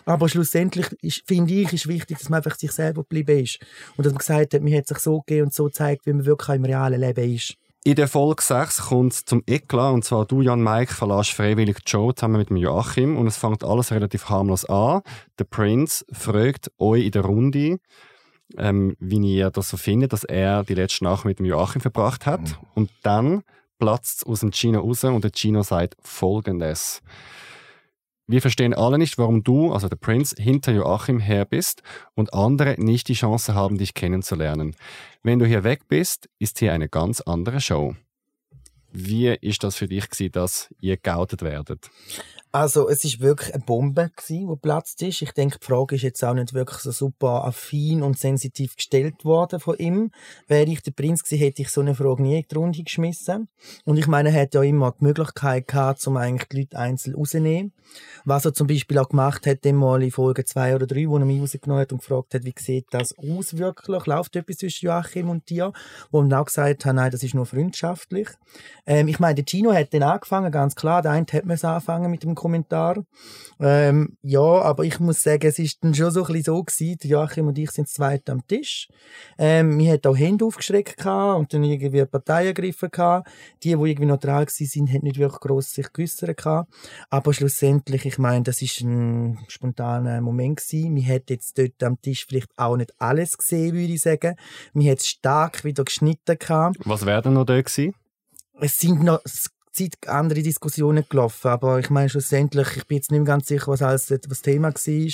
Aber 0.05 0.29
schlussendlich 0.29 0.87
ist, 1.03 1.23
finde 1.27 1.55
ich, 1.55 1.73
ist 1.73 1.89
wichtig, 1.89 2.19
dass 2.19 2.29
man 2.29 2.39
einfach 2.39 2.59
sich 2.59 2.73
selber 2.73 3.03
geblieben 3.03 3.45
ist. 3.45 3.59
Und 3.97 4.05
dass 4.05 4.13
man 4.13 4.19
gesagt 4.19 4.55
hat, 4.55 4.63
man 4.63 4.75
hat 4.75 4.87
sich 4.87 4.99
so 4.99 5.21
gegeben 5.21 5.47
und 5.47 5.55
so 5.55 5.65
gezeigt, 5.65 6.07
wie 6.07 6.13
man 6.13 6.27
wirklich 6.27 6.57
im 6.57 6.65
realen 6.65 7.01
Leben 7.01 7.35
ist. 7.35 7.55
In 7.85 7.95
der 7.95 8.09
Folge 8.09 8.43
6 8.43 8.89
kommt 8.89 9.13
es 9.13 9.25
zum 9.25 9.43
Eklat, 9.47 9.95
und 9.95 10.05
zwar 10.05 10.27
du, 10.27 10.43
Jan 10.43 10.63
Mike, 10.63 10.93
verlässt 10.93 11.31
freiwillig 11.31 11.79
Show 11.87 12.13
zusammen 12.13 12.39
mit 12.39 12.51
dem 12.51 12.57
Joachim 12.57 13.17
und 13.17 13.27
es 13.27 13.37
fängt 13.37 13.65
alles 13.65 13.93
relativ 13.93 14.29
harmlos 14.29 14.65
an. 14.65 15.01
Der 15.39 15.45
Prince 15.45 16.05
fragt 16.13 16.71
euch 16.79 17.07
in 17.07 17.13
der 17.13 17.23
Runde, 17.23 17.79
ähm, 18.57 18.97
wie 18.99 19.37
ihr 19.37 19.51
das 19.51 19.71
so 19.71 19.77
findet, 19.77 20.13
dass 20.13 20.25
er 20.25 20.65
die 20.65 20.75
letzte 20.75 21.05
Nacht 21.05 21.25
mit 21.25 21.39
dem 21.39 21.47
Joachim 21.47 21.81
verbracht 21.81 22.27
hat. 22.27 22.41
Mhm. 22.41 22.57
Und 22.75 22.91
dann 23.03 23.43
platzt 23.79 24.19
es 24.19 24.27
aus 24.27 24.41
dem 24.41 24.53
Gino 24.53 24.81
raus 24.81 25.05
und 25.05 25.23
der 25.23 25.33
Gino 25.35 25.63
sagt 25.63 25.97
folgendes. 26.03 27.01
Wir 28.31 28.43
verstehen 28.43 28.75
alle 28.75 28.99
nicht, 28.99 29.17
warum 29.17 29.43
du, 29.43 29.73
also 29.73 29.89
der 29.89 29.97
Prince, 29.97 30.37
hinter 30.39 30.73
Joachim 30.73 31.19
her 31.19 31.47
bist 31.47 31.83
und 32.15 32.35
andere 32.35 32.75
nicht 32.77 33.09
die 33.09 33.15
Chance 33.15 33.55
haben, 33.55 33.79
dich 33.79 33.95
kennenzulernen. 33.95 34.77
Wenn 35.23 35.39
du 35.39 35.47
hier 35.47 35.65
weg 35.65 35.89
bist, 35.89 36.29
ist 36.39 36.59
hier 36.59 36.75
eine 36.75 36.91
ganz 36.91 37.23
andere 37.23 37.63
Show. 37.63 37.97
Wie 38.93 39.29
ist 39.29 39.65
das 39.65 39.77
für 39.77 39.89
dich 39.89 40.11
gewesen, 40.11 40.33
dass 40.33 40.69
ihr 40.79 40.99
geoutet 40.99 41.41
werdet? 41.41 41.91
Also, 42.59 42.89
es 42.89 43.05
ist 43.05 43.21
wirklich 43.21 43.55
eine 43.55 43.63
Bombe 43.63 44.11
gewesen, 44.17 44.41
die 44.41 44.47
geplatzt 44.47 45.01
ist. 45.03 45.23
Ich 45.23 45.31
denke, 45.31 45.61
die 45.61 45.65
Frage 45.65 45.95
ist 45.95 46.03
jetzt 46.03 46.25
auch 46.25 46.35
nicht 46.35 46.55
wirklich 46.55 46.81
so 46.81 46.91
super 46.91 47.45
affin 47.45 48.03
und 48.03 48.19
sensitiv 48.19 48.75
gestellt 48.75 49.25
worden 49.25 49.61
von 49.61 49.77
ihm. 49.77 50.11
Wäre 50.49 50.69
ich 50.69 50.83
der 50.83 50.91
Prinz 50.91 51.23
gewesen, 51.23 51.39
hätte 51.39 51.63
ich 51.63 51.69
so 51.69 51.83
eine 51.83 51.95
Frage 51.95 52.21
nie 52.21 52.39
in 52.39 52.45
die 52.51 52.55
Runde 52.57 52.83
geschmissen. 52.83 53.47
Und 53.85 53.97
ich 53.97 54.09
meine, 54.09 54.31
er 54.31 54.43
hat 54.43 54.55
ja 54.55 54.63
immer 54.65 54.93
die 55.01 55.05
Möglichkeit 55.05 55.69
gehabt, 55.69 56.05
um 56.09 56.17
eigentlich 56.17 56.49
die 56.49 56.63
Leute 56.63 56.79
einzeln 56.81 57.15
rauszunehmen. 57.15 57.73
Was 58.25 58.45
er 58.45 58.53
zum 58.53 58.67
Beispiel 58.67 58.99
auch 58.99 59.09
gemacht 59.09 59.47
hat, 59.47 59.65
mal 59.65 60.03
in 60.03 60.11
Folge 60.11 60.45
zwei 60.45 60.75
oder 60.75 60.89
drei, 60.89 61.09
wo 61.09 61.17
er 61.17 61.25
mich 61.25 61.41
rausgenommen 61.41 61.83
hat 61.83 61.93
und 61.93 61.99
gefragt 61.99 62.35
hat, 62.35 62.45
wie 62.45 62.55
sieht 62.59 62.87
das 62.91 63.15
aus 63.17 63.57
wirklich? 63.57 64.05
Läuft 64.07 64.35
etwas 64.35 64.57
zwischen 64.57 64.87
Joachim 64.87 65.31
und 65.31 65.49
dir? 65.49 65.73
Wo 66.11 66.23
er 66.23 66.41
auch 66.41 66.47
gesagt 66.47 66.85
hat, 66.85 66.95
nein, 66.95 67.11
das 67.13 67.23
ist 67.23 67.35
nur 67.35 67.47
freundschaftlich. 67.47 68.29
Ähm, 68.85 69.07
ich 69.07 69.21
meine, 69.21 69.37
der 69.37 69.45
Gino 69.47 69.73
hat 69.73 69.95
dann 69.95 70.03
angefangen, 70.03 70.51
ganz 70.51 70.75
klar. 70.75 71.03
Der 71.03 71.13
eine 71.13 71.27
hat 71.33 71.47
mir 71.47 71.65
anfangen 71.65 72.11
mit 72.11 72.25
dem 72.25 72.35
Kommentar. 72.49 73.05
Ähm, 73.61 74.17
ja, 74.23 74.41
aber 74.41 74.85
ich 74.85 74.99
muss 75.01 75.23
sagen, 75.23 75.47
es 75.47 75.59
ist 75.59 75.85
dann 75.85 75.95
schon 75.95 76.11
so 76.11 76.23
ein 76.23 76.33
bisschen 76.33 76.45
so 76.45 76.63
gewesen. 76.63 76.99
Joachim 77.03 77.49
und 77.49 77.59
ich 77.59 77.71
sind 77.71 77.89
zweit 77.89 78.29
am 78.31 78.47
Tisch. 78.47 78.89
Ähm, 79.37 79.79
hat 79.87 80.07
auch 80.07 80.17
Hände 80.17 80.47
aufgeschreckt 80.47 80.97
gehabt 80.97 81.39
und 81.39 81.53
dann 81.53 81.63
irgendwie 81.63 82.07
Parteien 82.07 82.49
ergriffen 82.49 82.91
gehabt. 82.91 83.29
Die, 83.63 83.75
die 83.75 83.91
irgendwie 83.91 84.07
neutral 84.07 84.49
sind, 84.49 84.89
haben 84.89 85.03
nicht 85.03 85.19
wirklich 85.19 85.41
gross 85.41 85.73
sich 85.73 85.93
geäussert 85.93 86.39
gehabt. 86.39 86.73
Aber 87.11 87.35
schlussendlich, 87.35 88.07
ich 88.07 88.19
meine, 88.19 88.45
das 88.45 88.63
ist 88.63 88.81
ein 88.81 89.39
spontaner 89.49 90.23
Moment 90.23 90.61
gewesen. 90.61 90.97
Wir 90.97 91.15
hat 91.15 91.29
jetzt 91.29 91.59
dort 91.59 91.83
am 91.83 92.01
Tisch 92.01 92.25
vielleicht 92.27 92.51
auch 92.57 92.79
nicht 92.79 92.95
alles 92.99 93.37
gesehen, 93.37 93.75
würde 93.75 93.93
ich 93.93 94.01
sagen. 94.01 94.37
Mir 94.73 94.93
hat 94.93 95.03
stark 95.03 95.65
wieder 95.65 95.85
geschnitten 95.85 96.39
gehabt. 96.39 96.77
Was 96.85 97.05
wäre 97.05 97.21
denn 97.21 97.35
noch 97.35 97.45
da 97.45 97.61
gewesen? 97.61 97.95
Es 98.61 98.79
sind 98.79 99.03
noch 99.03 99.21
Zeit 99.85 100.09
andere 100.09 100.43
Diskussionen 100.43 101.05
gelaufen, 101.09 101.49
aber 101.49 101.79
ich 101.79 101.91
meine 101.91 102.09
schlussendlich, 102.09 102.77
ich 102.77 102.87
bin 102.87 102.97
jetzt 102.97 103.11
nicht 103.11 103.21
mehr 103.21 103.27
ganz 103.27 103.47
sicher, 103.47 103.69
was 103.69 103.83
alles 103.83 104.11
was 104.11 104.43
Thema 104.43 104.73
war. 104.73 105.13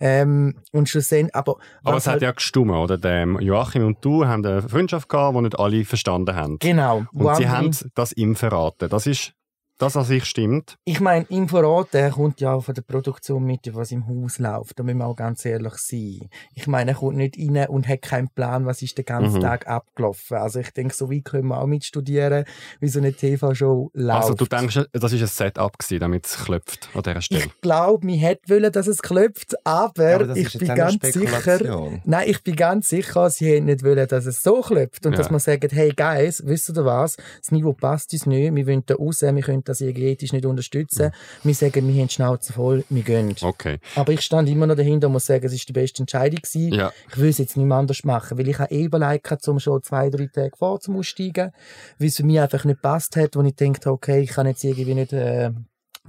Ähm, 0.00 0.56
und 0.72 0.88
schlussendlich, 0.88 1.34
aber, 1.34 1.56
aber 1.82 1.96
es 1.96 2.06
halt 2.06 2.16
hat 2.16 2.22
ja 2.22 2.32
gestimmt, 2.32 2.70
oder? 2.70 2.98
Der 2.98 3.26
Joachim 3.40 3.86
und 3.86 4.04
du 4.04 4.26
haben 4.26 4.44
eine 4.44 4.62
Freundschaft 4.62 5.08
gehabt, 5.08 5.36
die 5.36 5.42
nicht 5.42 5.58
alle 5.58 5.84
verstanden 5.84 6.34
haben. 6.34 6.58
Genau. 6.58 7.04
Und 7.12 7.36
sie 7.36 7.48
haben 7.48 7.70
das 7.94 8.12
ihm 8.12 8.36
verraten. 8.36 8.88
Das 8.88 9.06
ist 9.06 9.32
das 9.78 9.96
an 9.96 10.04
sich 10.04 10.24
stimmt. 10.24 10.78
Ich 10.84 11.00
meine, 11.00 11.26
im 11.28 11.48
Vorrat, 11.48 11.92
der 11.92 12.10
kommt 12.10 12.40
ja 12.40 12.54
auch 12.54 12.64
von 12.64 12.74
der 12.74 12.82
Produktion 12.82 13.44
mit, 13.44 13.74
was 13.74 13.92
im 13.92 14.06
Haus 14.06 14.38
läuft. 14.38 14.78
Da 14.78 14.82
müssen 14.82 14.98
wir 14.98 15.06
auch 15.06 15.16
ganz 15.16 15.44
ehrlich 15.44 15.74
sein. 15.74 16.30
Ich 16.54 16.66
meine, 16.66 16.92
er 16.92 16.96
kommt 16.96 17.16
nicht 17.16 17.36
rein 17.38 17.68
und 17.68 17.86
hat 17.86 18.02
keinen 18.02 18.28
Plan, 18.30 18.64
was 18.64 18.80
ist 18.82 18.96
den 18.96 19.04
ganzen 19.04 19.38
mhm. 19.38 19.42
Tag 19.42 19.66
abgelaufen. 19.66 20.38
Also 20.38 20.60
ich 20.60 20.70
denke, 20.70 20.94
so 20.94 21.10
wie 21.10 21.20
können 21.22 21.48
wir 21.48 21.60
auch 21.60 21.66
mitstudieren, 21.66 22.44
wie 22.80 22.88
so 22.88 23.00
eine 23.00 23.12
TV-Show 23.12 23.90
läuft. 23.92 24.22
Also 24.22 24.34
du 24.34 24.46
denkst, 24.46 24.80
das 24.92 25.12
ist 25.12 25.20
ein 25.20 25.26
Setup 25.26 25.78
gewesen, 25.78 26.00
damit 26.00 26.26
es 26.26 26.36
klopft 26.38 26.88
an 26.94 27.02
dieser 27.02 27.20
Stelle? 27.20 27.44
Ich 27.44 27.60
glaube, 27.60 28.06
wir 28.06 28.16
hätten 28.16 28.48
wollen, 28.48 28.72
dass 28.72 28.86
es 28.86 29.02
klopft, 29.02 29.54
aber, 29.64 30.10
ja, 30.10 30.20
aber 30.20 30.36
ich 30.36 30.58
bin 30.58 30.74
ganz 30.74 31.02
sicher, 31.02 32.00
nein, 32.04 32.28
ich 32.28 32.42
bin 32.42 32.56
ganz 32.56 32.88
sicher, 32.88 33.28
sie 33.30 33.50
hätten 33.50 33.66
nicht 33.66 33.84
wollen, 33.84 34.08
dass 34.08 34.24
es 34.24 34.42
so 34.42 34.62
klopft 34.62 35.04
und 35.04 35.12
ja. 35.12 35.18
dass 35.18 35.30
man 35.30 35.40
sagt, 35.40 35.72
hey 35.72 35.92
Guys, 35.94 36.42
wisst 36.46 36.70
ihr 36.70 36.84
was, 36.84 37.16
das 37.40 37.52
Niveau 37.52 37.72
passt 37.74 38.12
uns 38.12 38.26
nicht, 38.26 38.54
wir 38.54 38.66
wollen 38.66 38.82
da 38.86 38.94
raus, 38.94 39.22
wir 39.22 39.42
können 39.42 39.65
das 39.68 39.80
energetisch 39.80 40.32
nicht 40.32 40.46
unterstützen. 40.46 41.12
Wir 41.42 41.54
sagen, 41.54 41.86
wir 41.86 42.00
haben 42.00 42.08
die 42.08 42.14
Schnauze 42.14 42.52
voll, 42.52 42.84
wir 42.88 43.02
gehen. 43.02 43.34
Okay. 43.40 43.78
Aber 43.94 44.12
ich 44.12 44.20
stand 44.22 44.48
immer 44.48 44.66
noch 44.66 44.76
dahinter 44.76 45.08
und 45.08 45.14
muss 45.14 45.26
sagen, 45.26 45.44
es 45.44 45.52
war 45.52 45.60
die 45.68 45.72
beste 45.72 46.02
Entscheidung 46.02 46.40
gewesen. 46.40 46.74
Ja. 46.74 46.92
Ich 47.10 47.18
will 47.18 47.28
es 47.28 47.38
jetzt 47.38 47.56
nicht 47.56 47.66
mehr 47.66 47.76
anders 47.76 48.04
machen, 48.04 48.38
weil 48.38 48.48
ich 48.48 48.58
habe 48.58 48.72
eh 48.72 48.84
überlegt, 48.84 49.48
um 49.48 49.58
schon 49.58 49.82
zwei, 49.82 50.10
drei 50.10 50.26
Tage 50.26 50.56
vor 50.56 50.80
zum 50.80 50.96
Aussteigen, 50.96 51.52
weil 51.98 52.08
es 52.08 52.16
für 52.16 52.24
mich 52.24 52.40
einfach 52.40 52.64
nicht 52.64 52.82
passt 52.82 53.16
hat, 53.16 53.36
wo 53.36 53.42
ich 53.42 53.54
dachte, 53.54 53.90
okay, 53.90 54.20
ich 54.20 54.30
kann 54.30 54.46
jetzt 54.46 54.64
irgendwie 54.64 54.94
nicht... 54.94 55.12
Äh, 55.12 55.50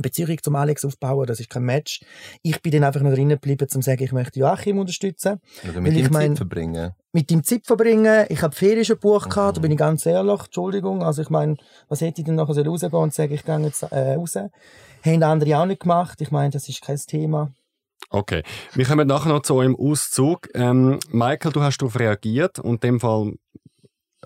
Beziehung 0.01 0.37
zum 0.41 0.55
Alex 0.55 0.85
aufbauen, 0.85 1.25
das 1.25 1.39
ist 1.39 1.49
kein 1.49 1.63
Match. 1.63 2.01
Ich 2.43 2.61
bin 2.61 2.71
dann 2.71 2.83
einfach 2.83 3.01
noch 3.01 3.11
drinnen 3.11 3.29
geblieben, 3.29 3.63
um 3.73 3.81
zu 3.81 3.81
sagen, 3.81 4.03
ich 4.03 4.11
möchte 4.11 4.39
Joachim 4.39 4.79
unterstützen. 4.79 5.39
Oder 5.67 5.81
mit 5.81 5.93
ihm 5.93 6.11
Zeit 6.11 6.37
verbringen. 6.37 6.93
Mit 7.17 7.31
ihm 7.31 7.43
Zeit 7.43 7.65
verbringen. 7.65 8.27
Ich 8.29 8.43
habe 8.43 8.55
Ferien 8.55 8.85
schon 8.85 8.97
gebucht, 8.97 9.29
mhm. 9.29 9.33
da 9.33 9.51
bin 9.53 9.71
ich 9.71 9.77
ganz 9.79 10.05
ehrlich, 10.05 10.39
Entschuldigung. 10.39 11.01
Also 11.01 11.23
ich 11.23 11.31
meine, 11.31 11.57
was 11.89 12.01
hätte 12.01 12.21
ich 12.21 12.25
denn 12.25 12.35
nachher 12.35 12.63
rausgehen 12.63 12.93
und 12.93 13.11
sagen, 13.11 13.33
ich 13.33 13.43
gehe 13.43 13.59
jetzt 13.61 13.81
äh, 13.81 14.13
raus? 14.13 14.35
Haben 14.35 15.23
andere 15.23 15.57
auch 15.57 15.65
nicht 15.65 15.81
gemacht. 15.81 16.21
Ich 16.21 16.29
meine, 16.29 16.51
das 16.51 16.69
ist 16.69 16.83
kein 16.83 16.95
Thema. 16.95 17.51
Okay, 18.11 18.43
wir 18.75 18.85
kommen 18.85 19.07
nachher 19.07 19.29
noch 19.29 19.41
zu 19.41 19.55
eurem 19.55 19.75
Auszug. 19.75 20.47
Ähm, 20.53 20.99
Michael, 21.09 21.53
du 21.53 21.63
hast 21.63 21.79
darauf 21.79 21.97
reagiert 21.97 22.59
und 22.59 22.83
in 22.83 22.91
dem 22.91 22.99
Fall 22.99 23.33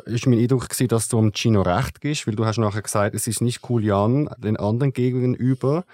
ist 0.03 0.27
mein 0.27 0.39
Eindruck 0.39 0.67
gewesen, 0.67 0.89
dass 0.89 1.07
du 1.07 1.17
am 1.17 1.31
Gino 1.33 1.61
recht 1.61 2.01
gibst, 2.01 2.27
weil 2.27 2.35
du 2.35 2.45
hast 2.45 2.57
nachher 2.57 2.81
gesagt, 2.81 3.15
es 3.15 3.25
ist 3.25 3.39
nicht 3.39 3.69
cool 3.69 3.85
Jan 3.85 4.29
den 4.37 4.57
anderen 4.57 4.91
gegenüber. 4.91 5.85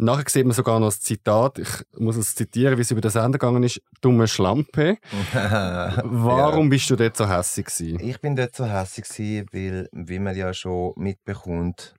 Nachher 0.00 0.28
sieht 0.28 0.46
man 0.46 0.54
sogar 0.54 0.78
noch 0.78 0.86
das 0.86 1.00
Zitat, 1.00 1.58
ich 1.58 1.68
muss 1.98 2.16
es 2.16 2.36
zitieren, 2.36 2.78
wie 2.78 2.82
es 2.82 2.90
über 2.92 3.00
den 3.00 3.10
Sender 3.10 3.38
gegangen 3.38 3.64
ist, 3.64 3.82
dumme 4.00 4.28
Schlampe. 4.28 4.98
Warum 5.32 6.64
ja. 6.64 6.70
bist 6.70 6.88
du 6.88 6.94
dort 6.94 7.16
so 7.16 7.28
hässig 7.28 7.66
gewesen? 7.66 8.00
Ich 8.00 8.20
bin 8.20 8.36
dort 8.36 8.54
so 8.54 8.64
hässig 8.64 9.08
gewesen, 9.08 9.48
weil, 9.52 9.88
wie 9.90 10.20
man 10.20 10.36
ja 10.36 10.54
schon 10.54 10.92
mitbekommt 10.96 11.96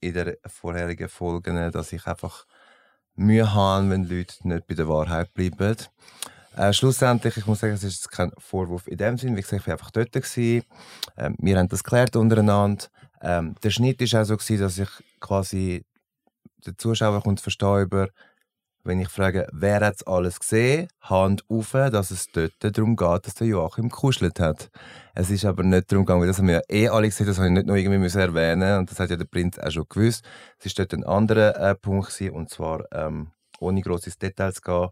in 0.00 0.14
der 0.14 0.36
vorherigen 0.46 1.08
Folgen, 1.08 1.70
dass 1.70 1.92
ich 1.92 2.06
einfach 2.06 2.44
Mühe 3.14 3.54
habe, 3.54 3.88
wenn 3.90 4.08
Leute 4.08 4.34
nicht 4.42 4.66
bei 4.66 4.74
der 4.74 4.88
Wahrheit 4.88 5.32
bleiben. 5.32 5.76
Äh, 6.56 6.72
schlussendlich, 6.72 7.36
ich 7.36 7.46
muss 7.46 7.60
sagen, 7.60 7.74
es 7.74 7.84
ist 7.84 8.10
kein 8.10 8.32
Vorwurf 8.38 8.88
in 8.88 8.96
dem 8.96 9.16
Sinn. 9.16 9.36
Wie 9.36 9.42
gesagt, 9.42 9.62
ich 9.62 9.66
war 9.68 9.74
einfach 9.74 9.92
dort. 9.92 10.10
Gewesen. 10.10 10.64
Ähm, 11.16 11.36
wir 11.38 11.56
haben 11.56 11.68
das 11.68 11.84
geklärt 11.84 12.16
untereinander. 12.16 12.86
Ähm, 13.22 13.54
der 13.62 13.70
Schnitt 13.70 14.00
war 14.00 14.22
auch 14.22 14.24
so, 14.24 14.36
gewesen, 14.36 14.60
dass 14.60 14.78
ich 14.78 14.88
quasi 15.20 15.84
der 16.66 16.76
Zuschauer 16.76 17.22
kommt 17.22 17.40
verstehen 17.40 17.88
wenn 18.84 19.00
ich 19.00 19.08
frage, 19.08 19.46
wer 19.52 19.80
hat 19.80 20.06
alles 20.06 20.40
gesehen, 20.40 20.88
Hand 21.02 21.44
auf, 21.48 21.72
dass 21.72 22.10
es 22.10 22.28
dort 22.32 22.52
darum 22.60 22.96
geht, 22.96 23.26
dass 23.26 23.34
der 23.34 23.46
Joachim 23.46 23.90
gekuschelt 23.90 24.40
hat. 24.40 24.70
Es 25.14 25.30
ist 25.30 25.44
aber 25.44 25.62
nicht 25.62 25.92
darum 25.92 26.06
gegangen, 26.06 26.26
das 26.26 26.38
haben 26.38 26.48
wir 26.48 26.62
eh 26.70 26.88
alle 26.88 27.08
gesehen, 27.08 27.26
das 27.26 27.36
habe 27.36 27.48
ich 27.48 27.52
nicht 27.52 27.66
noch 27.66 27.74
irgendwie 27.74 28.18
erwähnen 28.18 28.78
und 28.78 28.90
das 28.90 28.98
hat 28.98 29.10
ja 29.10 29.16
der 29.16 29.26
Prinz 29.26 29.58
auch 29.58 29.70
schon 29.70 29.84
gewusst. 29.88 30.24
Es 30.58 30.66
war 30.66 30.86
dort 30.86 30.94
ein 30.94 31.04
anderer 31.04 31.56
äh, 31.56 31.74
Punkt 31.74 32.08
gewesen, 32.08 32.34
und 32.34 32.48
zwar, 32.48 32.84
ähm, 32.92 33.30
ohne 33.60 33.82
grosse 33.82 34.10
Details 34.10 34.56
zu 34.56 34.62
gehen, 34.62 34.88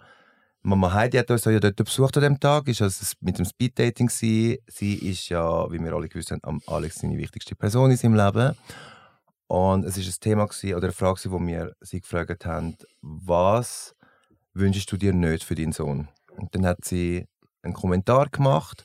Mama 0.62 0.92
Heidi 0.92 1.16
hat 1.16 1.30
uns 1.30 1.44
ja 1.44 1.60
dort 1.60 1.76
besucht 1.76 2.16
an 2.16 2.24
dem 2.24 2.40
Tag, 2.40 2.66
ist 2.66 2.82
also 2.82 3.04
mit 3.20 3.38
dem 3.38 3.44
Speeddating. 3.44 4.08
Sie 4.10 4.58
ist 4.66 5.28
ja, 5.28 5.70
wie 5.70 5.78
wir 5.78 5.92
alle 5.92 6.08
gewusst 6.08 6.32
haben, 6.32 6.60
Alex 6.66 6.96
seine 6.96 7.16
wichtigste 7.16 7.54
Person 7.54 7.92
in 7.92 7.96
seinem 7.96 8.16
Leben. 8.16 8.56
Und 9.48 9.84
es 9.84 9.96
ist 9.96 10.08
ein 10.08 10.20
Thema 10.20 10.46
gewesen, 10.46 10.74
oder 10.74 10.86
eine 10.86 10.92
Frage, 10.92 11.30
wo 11.30 11.40
wir 11.40 11.74
sie 11.80 12.00
gefragt 12.00 12.46
haben, 12.46 12.76
was 13.00 13.94
wünschst 14.54 14.90
du 14.90 14.96
dir 14.96 15.12
nicht 15.12 15.44
für 15.44 15.54
deinen 15.54 15.72
Sohn? 15.72 16.08
Und 16.36 16.54
dann 16.54 16.66
hat 16.66 16.84
sie 16.84 17.26
einen 17.62 17.74
Kommentar 17.74 18.28
gemacht, 18.28 18.84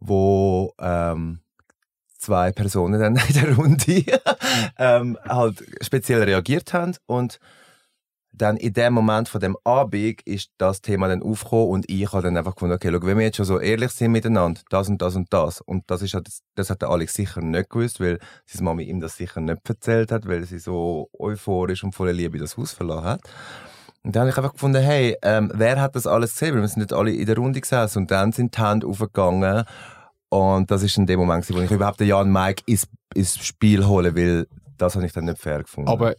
wo 0.00 0.74
ähm, 0.78 1.40
zwei 2.18 2.52
Personen 2.52 3.00
dann 3.00 3.16
in 3.28 3.34
der 3.34 3.54
Runde 3.56 4.04
ähm, 4.78 5.18
halt 5.26 5.64
speziell 5.80 6.22
reagiert 6.22 6.72
haben 6.72 6.96
und 7.06 7.38
dann 8.36 8.56
in 8.56 8.72
dem 8.72 8.92
Moment 8.92 9.28
von 9.28 9.40
dem 9.40 9.56
Abend 9.64 10.20
ist 10.24 10.50
das 10.58 10.80
Thema 10.80 11.08
dann 11.08 11.22
aufgekommen 11.22 11.68
und 11.68 11.88
ich 11.88 12.12
habe 12.12 12.22
dann 12.22 12.36
einfach 12.36 12.54
gefunden, 12.54 12.74
okay, 12.74 12.90
schau, 12.92 13.06
wenn 13.06 13.18
wir 13.18 13.24
jetzt 13.24 13.36
schon 13.36 13.46
so 13.46 13.60
ehrlich 13.60 13.92
sind 13.92 14.12
miteinander, 14.12 14.60
das 14.70 14.88
und 14.88 15.00
das 15.00 15.14
und 15.14 15.32
das 15.32 15.60
und 15.60 15.84
das 15.86 16.02
ist 16.02 16.14
halt, 16.14 16.28
das 16.56 16.70
hat 16.70 16.82
der 16.82 16.90
Alex 16.90 17.14
sicher 17.14 17.40
nicht 17.40 17.70
gewusst, 17.70 18.00
weil 18.00 18.18
seine 18.44 18.64
Mami 18.64 18.84
ihm 18.84 19.00
das 19.00 19.16
sicher 19.16 19.40
nicht 19.40 19.68
erzählt 19.68 20.10
hat, 20.10 20.26
weil 20.26 20.44
sie 20.44 20.58
so 20.58 21.08
euphorisch 21.18 21.84
und 21.84 21.94
voller 21.94 22.12
Liebe 22.12 22.38
das 22.38 22.56
Haus 22.56 22.72
verlassen 22.72 23.04
hat. 23.04 23.20
Und 24.02 24.14
dann 24.14 24.22
habe 24.22 24.30
ich 24.30 24.36
einfach 24.36 24.52
gefunden, 24.52 24.82
hey, 24.82 25.16
ähm, 25.22 25.50
wer 25.54 25.80
hat 25.80 25.96
das 25.96 26.06
alles 26.06 26.32
gesehen? 26.32 26.54
Weil 26.54 26.62
wir 26.62 26.68
sind 26.68 26.80
nicht 26.80 26.92
alle 26.92 27.12
in 27.12 27.24
der 27.24 27.36
Runde 27.36 27.60
gesessen 27.60 28.00
und 28.00 28.10
dann 28.10 28.32
sind 28.32 28.56
die 28.56 28.62
Hände 28.62 28.86
aufgegangen 28.86 29.64
und 30.28 30.70
das 30.70 30.82
ist 30.82 30.98
in 30.98 31.06
dem 31.06 31.20
Moment, 31.20 31.48
wo 31.54 31.60
ich 31.60 31.70
überhaupt 31.70 32.00
den 32.00 32.08
Jan 32.08 32.30
Mike 32.30 32.64
ins, 32.66 32.88
ins 33.14 33.38
Spiel 33.38 33.86
hole, 33.86 34.16
weil 34.16 34.48
das 34.76 34.96
habe 34.96 35.06
ich 35.06 35.12
dann 35.12 35.26
nicht 35.26 35.38
fair 35.38 35.62
gefunden. 35.62 35.88
Aber 35.88 36.16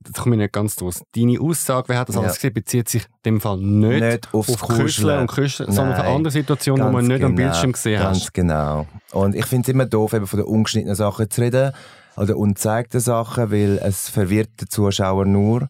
das 0.00 0.22
komme 0.22 0.36
ich 0.36 0.40
nicht 0.40 0.52
ganz 0.52 0.76
draus. 0.76 1.02
Deine 1.14 1.40
Aussage, 1.40 1.88
wer 1.88 1.98
hat 1.98 2.08
das 2.08 2.16
alles 2.16 2.34
gesehen, 2.34 2.54
bezieht 2.54 2.88
sich 2.88 3.04
in 3.04 3.08
dem 3.24 3.40
Fall 3.40 3.58
nicht, 3.58 4.00
nicht 4.00 4.34
auf 4.34 4.46
Kuscheln 4.60 5.20
und 5.20 5.26
Kuscheln, 5.28 5.72
sondern 5.72 6.00
auf 6.00 6.06
andere 6.06 6.30
Situationen, 6.30 6.86
die 6.86 6.92
man 6.92 7.06
nicht 7.06 7.16
genau, 7.16 7.28
am 7.28 7.34
Bildschirm 7.34 7.72
gesehen 7.72 8.00
hat. 8.00 8.12
Ganz 8.12 8.32
genau. 8.32 8.86
Und 9.12 9.34
ich 9.34 9.46
finde 9.46 9.68
es 9.68 9.74
immer 9.74 9.86
doof, 9.86 10.12
eben 10.12 10.26
von 10.26 10.40
den 10.40 10.46
ungeschnittenen 10.46 10.96
Sachen 10.96 11.30
zu 11.30 11.40
reden 11.40 11.72
oder 12.16 12.36
ungezeigten 12.36 13.00
Sachen, 13.00 13.50
weil 13.50 13.78
es 13.78 14.08
verwirrt 14.08 14.60
den 14.60 14.68
Zuschauer 14.68 15.24
nur. 15.24 15.68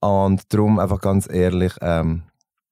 Und 0.00 0.52
darum 0.52 0.78
einfach 0.78 1.00
ganz 1.00 1.28
ehrlich, 1.28 1.72
ähm, 1.80 2.22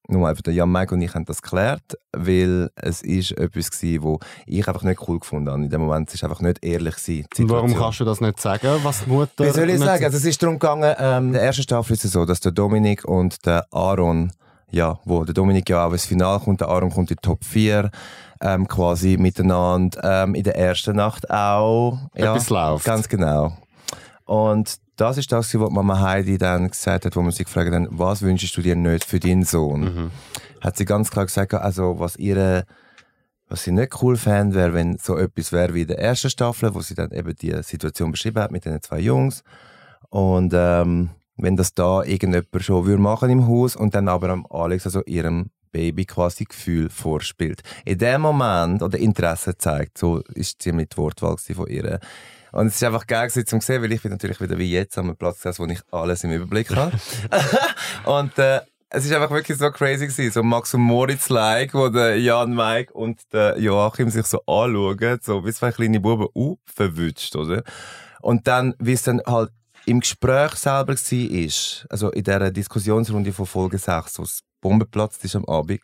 nur 0.08 0.28
einfach 0.28 0.42
Jan 0.52 0.70
Mike 0.70 0.94
und 0.94 1.00
ich 1.00 1.14
haben 1.14 1.24
das 1.24 1.40
geklärt, 1.40 1.98
weil 2.12 2.70
es 2.76 3.02
ist 3.02 3.32
etwas 3.32 3.82
war, 3.82 4.02
wo 4.02 4.18
ich 4.46 4.66
einfach 4.68 4.82
nicht 4.82 5.08
cool 5.08 5.18
gefunden 5.18 5.50
habe. 5.50 5.62
In 5.62 5.70
dem 5.70 5.80
Moment 5.80 6.08
war 6.08 6.14
es 6.14 6.22
einfach 6.22 6.40
nicht 6.40 6.64
ehrlich. 6.64 6.96
Gewesen, 6.96 7.26
und 7.38 7.50
warum 7.50 7.74
kannst 7.74 8.00
du 8.00 8.04
das 8.04 8.20
nicht 8.20 8.40
sagen, 8.40 8.68
was 8.82 9.04
die 9.04 9.10
Mutter... 9.10 9.44
Wie 9.44 9.50
soll 9.50 9.70
ich 9.70 9.78
sagen? 9.78 10.04
Also 10.04 10.16
es 10.16 10.24
ist 10.24 10.42
darum 10.42 10.58
gegangen, 10.58 10.94
ähm, 10.98 11.28
in 11.28 11.32
der 11.32 11.42
ersten 11.42 11.62
Staffel 11.62 11.94
ist 11.94 12.04
es 12.04 12.12
so, 12.12 12.24
dass 12.24 12.40
der 12.40 12.52
Dominik 12.52 13.04
und 13.04 13.44
der 13.46 13.66
Aaron, 13.70 14.32
ja, 14.70 14.98
wo 15.04 15.24
der 15.24 15.34
Dominik 15.34 15.68
ja 15.70 15.86
auch 15.86 15.92
ins 15.92 16.04
Finale 16.04 16.40
kommt, 16.40 16.60
der 16.60 16.68
Aaron 16.68 16.90
kommt 16.90 17.10
in 17.10 17.16
die 17.16 17.26
Top 17.26 17.44
4, 17.44 17.90
ähm, 18.42 18.68
quasi 18.68 19.16
miteinander 19.16 20.24
ähm, 20.24 20.34
in 20.34 20.44
der 20.44 20.56
ersten 20.56 20.96
Nacht 20.96 21.30
auch. 21.30 21.98
Ja, 22.14 22.32
Etwas 22.32 22.50
läuft. 22.50 22.84
Ganz 22.84 23.08
genau. 23.08 23.56
Und 24.26 24.78
das 24.96 25.18
ist 25.18 25.32
das, 25.32 25.54
was 25.58 25.70
Mama 25.70 26.00
Heidi 26.00 26.38
dann 26.38 26.68
gesagt 26.68 27.04
hat, 27.04 27.16
wo 27.16 27.22
man 27.22 27.32
sich 27.32 27.46
gefragt 27.46 27.72
hat, 27.72 27.88
was 27.90 28.22
wünschst 28.22 28.56
du 28.56 28.62
dir 28.62 28.76
nicht 28.76 29.04
für 29.04 29.20
deinen 29.20 29.44
Sohn? 29.44 29.80
Mhm. 29.80 30.10
Hat 30.60 30.76
sie 30.76 30.84
ganz 30.84 31.10
klar 31.10 31.26
gesagt, 31.26 31.54
also 31.54 31.98
was 31.98 32.16
ihre 32.16 32.64
was 33.48 33.64
sie 33.64 33.72
nicht 33.72 34.02
cool 34.02 34.16
fände, 34.16 34.56
wäre, 34.56 34.74
wenn 34.74 34.96
so 34.98 35.18
etwas 35.18 35.52
wäre 35.52 35.74
wie 35.74 35.82
in 35.82 35.88
der 35.88 35.98
ersten 35.98 36.30
Staffel, 36.30 36.74
wo 36.74 36.80
sie 36.80 36.94
dann 36.94 37.10
eben 37.12 37.34
die 37.36 37.54
Situation 37.62 38.10
beschrieben 38.10 38.40
hat 38.40 38.50
mit 38.50 38.64
den 38.64 38.80
zwei 38.80 39.00
Jungs. 39.00 39.44
Und 40.08 40.52
ähm, 40.54 41.10
wenn 41.36 41.56
das 41.56 41.74
da 41.74 42.02
irgendjemand 42.02 42.48
schon 42.60 42.86
würde 42.86 43.02
machen 43.02 43.30
im 43.30 43.46
Haus 43.46 43.76
und 43.76 43.94
dann 43.94 44.08
aber 44.08 44.30
am 44.30 44.46
Alex, 44.48 44.86
also 44.86 45.02
ihrem 45.04 45.50
Baby 45.72 46.04
quasi 46.04 46.44
Gefühl 46.44 46.88
vorspielt. 46.88 47.62
In 47.84 47.98
dem 47.98 48.20
Moment 48.20 48.80
oder 48.80 48.96
Interesse 48.98 49.58
zeigt, 49.58 49.98
so 49.98 50.20
ist 50.34 50.62
sie 50.62 50.72
mit 50.72 50.96
Wortwahl 50.96 51.36
von 51.36 51.66
ihr, 51.66 51.98
Und 52.54 52.68
es 52.68 52.76
ist 52.76 52.84
einfach 52.84 53.08
geil 53.08 53.26
gewesen, 53.26 53.46
zum 53.46 53.60
sehen, 53.60 53.82
weil 53.82 53.90
ich 53.90 54.00
bin 54.00 54.12
natürlich 54.12 54.40
wieder 54.40 54.56
wie 54.56 54.70
jetzt 54.70 54.96
am 54.96 55.16
Platz 55.16 55.38
gesessen, 55.38 55.66
wo 55.66 55.72
ich 55.72 55.80
alles 55.90 56.22
im 56.22 56.30
Überblick 56.30 56.70
habe. 56.70 56.96
und 58.04 58.38
äh, 58.38 58.60
es 58.90 59.04
ist 59.04 59.12
einfach 59.12 59.32
wirklich 59.32 59.58
so 59.58 59.72
crazy 59.72 60.06
gewesen, 60.06 60.30
so 60.30 60.44
Max 60.44 60.72
und 60.72 60.82
Moritz-like, 60.82 61.74
wo 61.74 61.88
der 61.88 62.20
Jan 62.20 62.54
Mike 62.54 62.92
und 62.92 63.20
der 63.32 63.58
Joachim 63.58 64.08
sich 64.08 64.26
so 64.26 64.38
anschauen, 64.46 65.18
so 65.20 65.44
wie 65.44 65.52
zwei 65.52 65.72
kleine 65.72 65.98
Buben, 65.98 66.28
uh, 66.32 66.56
verwünscht, 66.64 67.34
oder? 67.34 67.64
Und 68.22 68.46
dann, 68.46 68.74
wie 68.78 68.92
es 68.92 69.02
dann 69.02 69.20
halt 69.26 69.50
im 69.86 69.98
Gespräch 69.98 70.52
selber 70.52 70.94
war, 70.94 71.86
also 71.90 72.10
in 72.12 72.22
dieser 72.22 72.50
Diskussionsrunde 72.52 73.32
von 73.32 73.46
Folge 73.46 73.78
6, 73.78 74.20
wo 74.20 74.22
es 74.22 74.42
Bombenplatz 74.60 75.18
ist 75.24 75.34
am 75.34 75.44
Abend, 75.46 75.80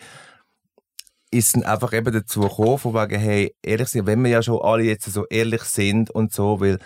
ist 1.30 1.54
dann 1.54 1.62
einfach 1.62 1.92
eben 1.92 2.12
dazu 2.12 2.40
gekommen, 2.40 2.78
von 2.78 2.94
wegen, 2.94 3.20
hey, 3.20 3.54
ehrlich 3.62 3.88
sein, 3.88 4.06
wenn 4.06 4.22
wir 4.22 4.30
ja 4.30 4.42
schon 4.42 4.60
alle 4.62 4.82
jetzt 4.82 5.10
so 5.10 5.26
ehrlich 5.26 5.62
sind 5.62 6.10
und 6.10 6.32
so, 6.32 6.60
weil, 6.60 6.78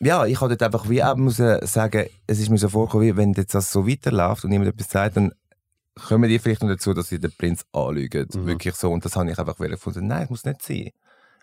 ja, 0.00 0.24
ich 0.26 0.40
habe 0.40 0.56
dort 0.56 0.62
einfach 0.62 0.88
wie 0.88 1.02
auch 1.02 1.16
müssen 1.16 1.58
sagen, 1.66 2.06
es 2.26 2.38
ist 2.38 2.50
mir 2.50 2.58
so 2.58 2.68
vorgekommen, 2.68 3.06
wie 3.06 3.16
wenn 3.16 3.32
jetzt 3.32 3.54
das 3.54 3.72
so 3.72 3.88
weiterläuft 3.88 4.44
und 4.44 4.50
niemand 4.50 4.70
etwas 4.70 4.90
sagt, 4.90 5.16
dann 5.16 5.32
kommen 5.94 6.28
die 6.28 6.38
vielleicht 6.38 6.62
noch 6.62 6.68
dazu, 6.68 6.94
dass 6.94 7.08
sie 7.08 7.20
den 7.20 7.32
Prinz 7.32 7.64
anlügen. 7.72 8.28
Mhm. 8.32 8.46
Wirklich 8.46 8.74
so. 8.74 8.90
Und 8.90 9.04
das 9.04 9.16
habe 9.16 9.30
ich 9.30 9.38
einfach 9.38 9.58
wieder 9.58 9.70
gefunden, 9.70 10.06
nein, 10.06 10.22
das 10.22 10.30
muss 10.30 10.44
nicht 10.44 10.62
sein. 10.62 10.90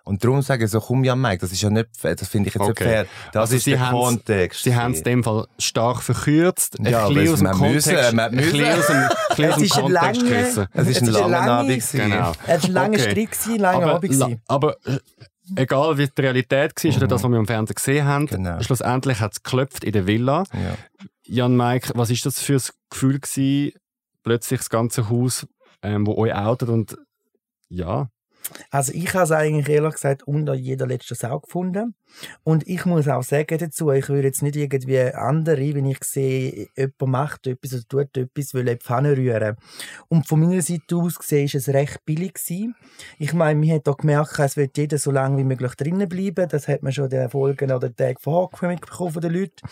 Und 0.03 0.23
darum 0.23 0.41
sage 0.41 0.65
ich 0.65 0.71
so, 0.71 0.79
komm 0.79 1.03
ja, 1.03 1.15
Mike, 1.15 1.39
das 1.41 1.51
ist 1.51 1.61
ja 1.61 1.69
nicht 1.69 1.89
fair, 1.97 2.15
das 2.15 2.27
finde 2.27 2.49
ich 2.49 2.55
jetzt 2.55 2.61
Okay. 2.61 2.69
nicht 2.83 2.91
fair. 2.93 3.05
Das 3.33 3.41
Also 3.41 3.55
ist 3.55 3.63
sie 3.65 3.71
der 3.71 3.89
Kontext. 3.91 4.63
Sie 4.63 4.75
haben 4.75 4.91
es 4.93 4.97
in 4.99 5.03
dem 5.03 5.23
Fall 5.23 5.45
stark 5.59 6.01
verkürzt, 6.01 6.79
ein 6.79 6.85
Ja, 6.85 7.07
bisschen 7.07 7.23
weil 7.25 7.33
aus 7.33 7.39
dem 7.39 7.51
Kontext, 7.51 7.87
müssen, 7.87 8.19
ein 8.19 8.31
bisschen 8.31 8.65
aus 8.65 8.87
dem, 8.87 8.95
ein 8.95 9.05
bisschen 9.31 9.47
aus 9.49 9.49
Es 9.51 9.55
dem 9.55 9.63
ist 9.63 9.75
ein 9.75 9.81
Kontext 9.83 10.21
lange- 10.21 10.29
gerissen. 10.29 10.67
Es 10.73 10.87
ist 10.87 10.95
Es 10.97 11.07
ein 11.07 11.13
langer 11.13 11.29
lange- 11.29 11.51
Abend. 11.51 11.91
Genau. 11.91 12.15
Er 12.15 12.23
war 12.23 12.33
ein 12.65 12.71
langer 12.71 12.89
Okay. 12.99 13.09
Strick, 13.11 13.31
gewesen, 13.31 13.59
langer 13.59 13.83
aber, 13.85 13.93
Abend. 13.95 14.39
aber 14.47 14.75
äh, 14.85 14.97
egal 15.55 15.97
wie 15.97 16.07
die 16.07 16.21
Realität 16.21 16.83
war 16.83 16.97
oder 16.97 17.07
das, 17.07 17.23
was 17.23 17.29
wir 17.31 17.37
am 17.37 17.45
Fernsehen 17.47 17.75
gesehen 17.75 18.05
haben, 18.05 18.25
Genau. 18.27 18.61
schlussendlich 18.61 19.19
hat 19.19 19.33
es 19.33 19.43
geklopft 19.43 19.83
in 19.83 19.91
der 19.93 20.07
Villa. 20.07 20.43
Ja. 20.53 20.75
Jan 21.25 21.55
Mike, 21.55 21.91
was 21.95 22.09
ist 22.09 22.25
das 22.25 22.39
für 22.41 22.55
ein 22.55 22.61
Gefühl 22.89 23.19
gewesen, 23.19 23.73
plötzlich 24.23 24.59
das 24.61 24.69
ganze 24.69 25.09
Haus, 25.09 25.47
ähm, 25.83 26.05
wo 26.07 26.15
euch 26.15 26.33
outet 26.33 26.69
und 26.69 26.97
ja, 27.69 28.09
Also 28.69 28.91
ich 28.93 29.13
habe 29.13 29.23
es 29.23 29.31
eigentlich 29.31 29.69
ehrlich 29.69 29.93
gesagt 29.93 30.23
unter 30.23 30.53
jeder 30.53 30.87
letzten 30.87 31.15
Sau 31.15 31.39
gefunden. 31.39 31.95
Und 32.43 32.67
ich 32.67 32.85
muss 32.85 33.07
auch 33.07 33.23
sagen 33.23 33.57
dazu, 33.57 33.91
ich 33.91 34.09
würde 34.09 34.27
jetzt 34.27 34.41
nicht 34.41 34.55
irgendwie 34.55 34.99
andere, 34.99 35.73
wenn 35.75 35.85
ich 35.85 36.03
sehe, 36.03 36.67
jemand 36.75 37.01
macht 37.01 37.47
etwas 37.47 37.73
oder 37.73 37.83
tut 37.87 38.17
etwas, 38.17 38.53
will 38.53 38.67
in 38.67 38.77
die 38.77 38.83
Pfanne 38.83 39.15
rühren. 39.15 39.55
Und 40.09 40.27
von 40.27 40.39
meiner 40.39 40.61
Seite 40.61 40.95
aus 40.95 41.17
gesehen, 41.17 41.45
ist 41.45 41.55
es 41.55 41.69
recht 41.69 42.03
billig 42.05 42.33
gewesen. 42.33 42.75
Ich 43.17 43.33
meine, 43.33 43.59
man 43.59 43.75
hat 43.75 43.87
auch 43.87 43.97
gemerkt, 43.97 44.37
es 44.39 44.57
wird 44.57 44.77
jeder 44.77 44.97
so 44.97 45.11
lange 45.11 45.37
wie 45.37 45.43
möglich 45.43 45.75
drinnen 45.75 46.09
bleiben. 46.09 46.49
Das 46.49 46.67
hat 46.67 46.83
man 46.83 46.91
schon 46.91 47.09
den 47.09 47.29
Folgen 47.29 47.71
oder 47.71 47.89
den 47.89 47.95
Tagen 47.95 48.17
vorher 48.19 48.69
mitbekommen 48.69 49.13
von 49.13 49.21
den 49.21 49.33
Leuten. 49.33 49.67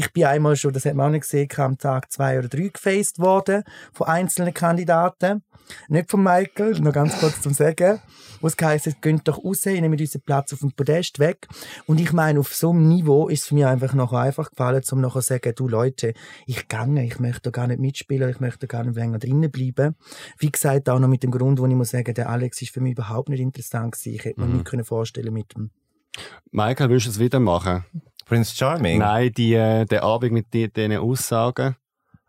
Ich 0.00 0.12
bin 0.12 0.26
einmal 0.26 0.54
schon, 0.54 0.72
das 0.72 0.84
hat 0.84 0.94
man 0.94 1.06
auch 1.06 1.10
nicht 1.10 1.22
gesehen, 1.22 1.48
am 1.56 1.76
Tag 1.76 2.12
zwei 2.12 2.38
oder 2.38 2.46
drei 2.46 2.68
gefaced 2.68 3.18
worden 3.18 3.64
von 3.92 4.06
einzelnen 4.06 4.54
Kandidaten. 4.54 5.42
Nicht 5.88 6.08
von 6.08 6.22
Michael, 6.22 6.78
noch 6.80 6.92
ganz 6.92 7.18
kurz 7.18 7.40
zum 7.40 7.52
Sagen. 7.52 7.98
Wo 8.40 8.46
es 8.46 8.54
heisst, 8.62 9.02
geht 9.02 9.26
doch 9.26 9.44
raus, 9.44 9.66
ihr 9.66 9.80
nehmt 9.80 10.00
unseren 10.00 10.22
Platz 10.22 10.52
auf 10.52 10.60
dem 10.60 10.70
Podest 10.70 11.18
weg. 11.18 11.48
Und 11.86 11.98
ich 11.98 12.12
meine, 12.12 12.38
auf 12.38 12.54
so 12.54 12.70
einem 12.70 12.86
Niveau 12.86 13.26
ist 13.26 13.46
es 13.46 13.50
mir 13.50 13.68
einfach 13.68 13.92
noch 13.92 14.12
einfach 14.12 14.50
gefallen, 14.50 14.84
um 14.92 15.00
nachher 15.00 15.20
zu 15.20 15.26
sagen, 15.26 15.52
du 15.56 15.66
Leute, 15.66 16.14
ich 16.46 16.68
gange, 16.68 17.04
ich 17.04 17.18
möchte 17.18 17.50
gar 17.50 17.66
nicht 17.66 17.80
mitspielen, 17.80 18.30
ich 18.30 18.38
möchte 18.38 18.68
gar 18.68 18.84
nicht 18.84 18.94
länger 18.94 19.18
drinnen 19.18 19.50
bleiben. 19.50 19.96
Wie 20.38 20.52
gesagt, 20.52 20.88
auch 20.88 21.00
noch 21.00 21.08
mit 21.08 21.24
dem 21.24 21.32
Grund, 21.32 21.58
wo 21.58 21.66
ich 21.66 21.74
muss 21.74 21.90
sagen, 21.90 22.14
der 22.14 22.28
Alex 22.30 22.62
ist 22.62 22.72
für 22.72 22.80
mich 22.80 22.92
überhaupt 22.92 23.30
nicht 23.30 23.40
interessant 23.40 23.96
gewesen. 23.96 24.14
Ich 24.14 24.24
hätte 24.24 24.40
mir 24.40 24.46
Mhm. 24.46 24.52
nicht 24.52 24.64
können 24.66 24.84
vorstellen 24.84 25.34
mit 25.34 25.56
dem. 25.56 25.72
Michael, 26.52 26.88
willst 26.88 27.06
du 27.06 27.10
es 27.10 27.18
wieder 27.18 27.40
machen? 27.40 27.84
Prince 28.28 28.54
Charming? 28.54 28.98
Nein, 28.98 29.32
die, 29.32 29.54
äh, 29.54 29.86
der 29.86 30.02
Abend 30.02 30.32
mit 30.32 30.52
die, 30.52 30.70
diesen 30.70 30.96
Aussagen. 30.98 31.76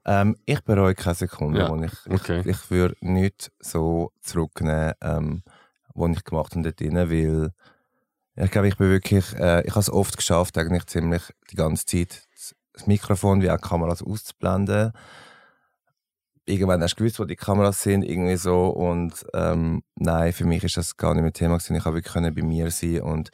Ähm, 0.05 0.37
ich 0.45 0.61
bereue 0.61 0.95
keine 0.95 1.15
Sekunde. 1.15 1.59
Ja, 1.59 1.83
ich, 1.83 1.93
okay. 2.09 2.39
ich, 2.39 2.45
ich 2.47 2.71
würde 2.71 2.95
nichts 3.01 3.51
so 3.59 4.11
zurücknehmen, 4.21 4.93
ähm, 5.01 5.43
was 5.93 6.11
ich 6.17 6.23
gemacht 6.23 6.55
habe 6.55 6.63
dort 6.63 6.79
drin, 6.79 6.95
weil 6.95 7.51
ich 8.35 8.51
glaube, 8.51 8.69
ich 8.69 8.77
bin 8.77 8.89
wirklich, 8.89 9.35
äh, 9.35 9.61
ich 9.65 9.71
habe 9.71 9.81
es 9.81 9.91
oft 9.91 10.15
geschafft, 10.15 10.57
eigentlich 10.57 10.85
ziemlich 10.85 11.21
die 11.51 11.57
ganze 11.57 11.85
Zeit 11.85 12.23
das 12.73 12.87
Mikrofon 12.87 13.41
wie 13.41 13.51
auch 13.51 13.59
Kameras 13.59 14.01
auszublenden. 14.01 14.93
Irgendwann 16.45 16.81
hast 16.81 16.95
du 16.95 17.03
gewusst, 17.03 17.19
wo 17.19 17.25
die 17.25 17.35
Kameras 17.35 17.81
sind, 17.81 18.03
irgendwie 18.03 18.37
so. 18.37 18.69
Und 18.69 19.25
ähm, 19.33 19.83
nein, 19.95 20.31
für 20.31 20.45
mich 20.45 20.63
ist 20.63 20.77
das 20.77 20.95
gar 20.95 21.13
nicht 21.13 21.23
mehr 21.23 21.33
Thema 21.33 21.57
gewesen. 21.57 21.75
Ich 21.75 21.85
habe 21.85 21.97
wirklich 21.97 22.13
können 22.13 22.33
bei 22.33 22.41
mir 22.41 22.71
sein 22.71 23.01
und 23.01 23.29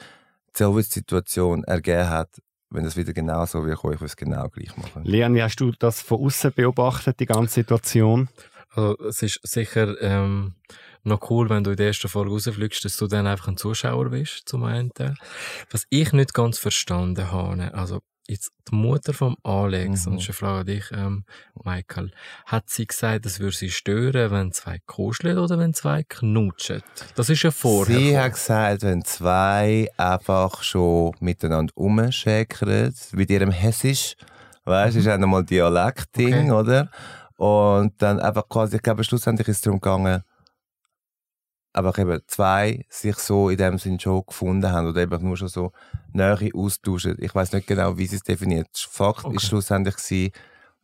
die 0.58 0.82
Situation 0.82 1.64
ergeben 1.64 2.10
hat, 2.10 2.30
wenn 2.70 2.84
das 2.84 2.98
wieder 2.98 3.14
genau 3.14 3.46
so 3.46 3.66
wird, 3.66 3.78
ich 3.78 3.84
würde 3.84 4.06
es 4.06 4.16
genau 4.16 4.50
gleich 4.50 4.76
machen. 4.78 5.04
Leon, 5.04 5.36
wie 5.36 5.44
hast 5.44 5.60
du 5.60 5.72
das 5.72 6.02
von 6.02 6.20
außen 6.26 6.54
beobachtet, 6.54 7.20
die 7.20 7.26
ganze 7.26 7.56
Situation? 7.56 8.30
Also, 8.72 8.98
es 9.06 9.22
ist 9.22 9.40
sicher 9.44 10.02
ähm, 10.02 10.56
noch 11.04 11.30
cool, 11.30 11.50
wenn 11.50 11.64
du 11.64 11.72
in 11.72 11.78
der 11.78 11.88
ersten 11.88 12.10
Folge 12.10 12.32
rausfliegst, 12.32 12.84
dass 12.84 12.98
du 12.98 13.08
dann 13.08 13.28
einfach 13.28 13.48
ein 13.48 13.58
Zuschauer 13.58 14.10
bist, 14.10 14.50
zum 14.50 14.64
einen. 14.64 14.92
Was 15.72 15.86
ich 15.90 16.12
nicht 16.12 16.34
ganz 16.34 16.58
verstanden 16.58 17.32
habe, 17.32 17.74
also 17.74 18.02
jetzt 18.28 18.52
die 18.72 18.76
Mutter 18.76 19.14
vom 19.14 19.36
Alex, 19.44 20.06
Mhm. 20.06 20.14
und 20.14 20.18
ich 20.20 20.36
frage 20.36 20.60
an 20.62 20.66
dich, 20.66 20.86
ähm, 20.92 21.26
Michael, 21.64 22.12
hat 22.46 22.70
sie 22.70 22.88
gesagt, 22.88 23.26
es 23.26 23.40
würde 23.40 23.56
sie 23.56 23.70
stören, 23.70 24.32
wenn 24.32 24.52
zwei 24.52 24.80
kuscheln 24.88 25.38
oder 25.38 25.60
wenn 25.60 25.74
zwei 25.74 26.04
knutschen? 26.04 26.82
Das 27.16 27.30
ist 27.30 27.44
ja 27.44 27.52
vorher. 27.52 27.98
Sie 28.00 28.18
hat 28.18 28.34
gesagt, 28.34 28.82
wenn 28.84 29.04
zwei 29.06 29.88
einfach 29.98 30.64
schon 30.64 31.12
miteinander 31.20 31.74
rumschäkern, 31.76 32.94
mit 33.14 33.30
ihrem 33.30 33.52
Hessisch, 33.52 34.16
weißt 34.64 34.96
du, 34.96 35.00
ist 35.00 35.06
ja 35.06 35.18
nochmal 35.18 35.44
Dialektding, 35.46 36.50
Okay. 36.50 36.52
oder? 36.52 36.90
Und 37.38 37.94
dann 38.02 38.20
einfach 38.20 38.48
quasi, 38.50 38.78
ich 38.78 38.82
glaube, 38.82 39.04
schlussendlich 39.04 39.48
ist 39.50 39.58
es 39.58 39.62
darum 39.62 39.80
gegangen, 39.80 40.24
einfach 41.76 41.98
eben 42.00 42.22
zwei 42.28 42.86
sich 42.90 43.16
so 43.18 43.50
in 43.50 43.58
dem 43.58 43.78
Sinn 43.78 44.00
schon 44.00 44.24
gefunden 44.26 44.72
haben 44.72 44.88
oder 44.88 45.02
eben 45.02 45.24
nur 45.24 45.38
schon 45.38 45.50
so 45.50 45.72
Nähe 46.14 46.52
austauschen. 46.54 47.18
Ich 47.20 47.36
weiß 47.36 47.52
nicht 47.52 47.68
genau, 47.68 47.98
wie 47.98 48.08
sie 48.08 48.16
es 48.16 48.24
definiert. 48.24 48.70
Fakt 48.74 49.26
Okay. 49.26 49.36
ist 49.36 49.48
schlussendlich 49.48 49.96
gewesen, 49.98 50.32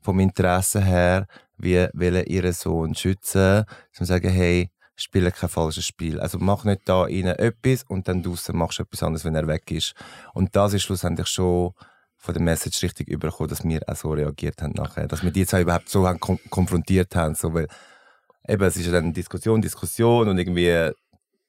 vom 0.02 0.20
Interesse 0.20 0.82
her, 0.82 1.28
wie 1.58 1.88
will 1.94 2.24
ihren 2.28 2.54
Sohn 2.54 2.96
schützen, 2.96 3.66
wir 3.98 4.08
sagen, 4.08 4.30
hey, 4.30 4.72
spiele 4.96 5.32
kein 5.32 5.50
falsches 5.50 5.86
Spiel. 5.86 6.20
Also 6.20 6.38
mach 6.40 6.64
nicht 6.64 6.82
da 6.86 7.06
innen 7.06 7.38
etwas 7.38 7.84
und 7.84 8.08
dann 8.08 8.24
draussen 8.24 8.58
machst 8.58 8.80
du 8.80 8.84
etwas 8.84 9.04
anderes, 9.04 9.26
wenn 9.26 9.36
er 9.36 9.48
weg 9.48 9.72
ist. 9.72 9.94
Und 10.34 10.56
das 10.56 10.74
ist 10.74 10.84
schlussendlich 10.84 11.28
schon 11.28 11.74
von 12.18 12.34
der 12.34 12.44
Message 12.44 12.84
richtig 12.84 13.08
übergekommen, 13.08 13.50
dass 13.50 13.64
wir 13.64 13.82
auch 13.88 13.96
so 13.96 14.12
reagiert 14.12 14.62
haben 14.62 14.74
nachher. 14.74 15.08
Dass 15.08 15.24
wir 15.24 15.32
die 15.32 15.46
zwei 15.46 15.62
überhaupt 15.62 15.90
so 15.90 16.08
haben 16.08 16.20
kon 16.20 16.40
konfrontiert 16.50 17.16
haben. 17.16 17.34
So, 17.34 17.54
weil 17.54 17.68
eben, 18.52 18.64
es 18.64 18.76
ist 18.78 18.86
ja 18.86 18.92
dann 18.92 19.14
Diskussion, 19.14 19.62
Diskussion 19.62 20.28
und 20.28 20.38
irgendwie 20.38 20.92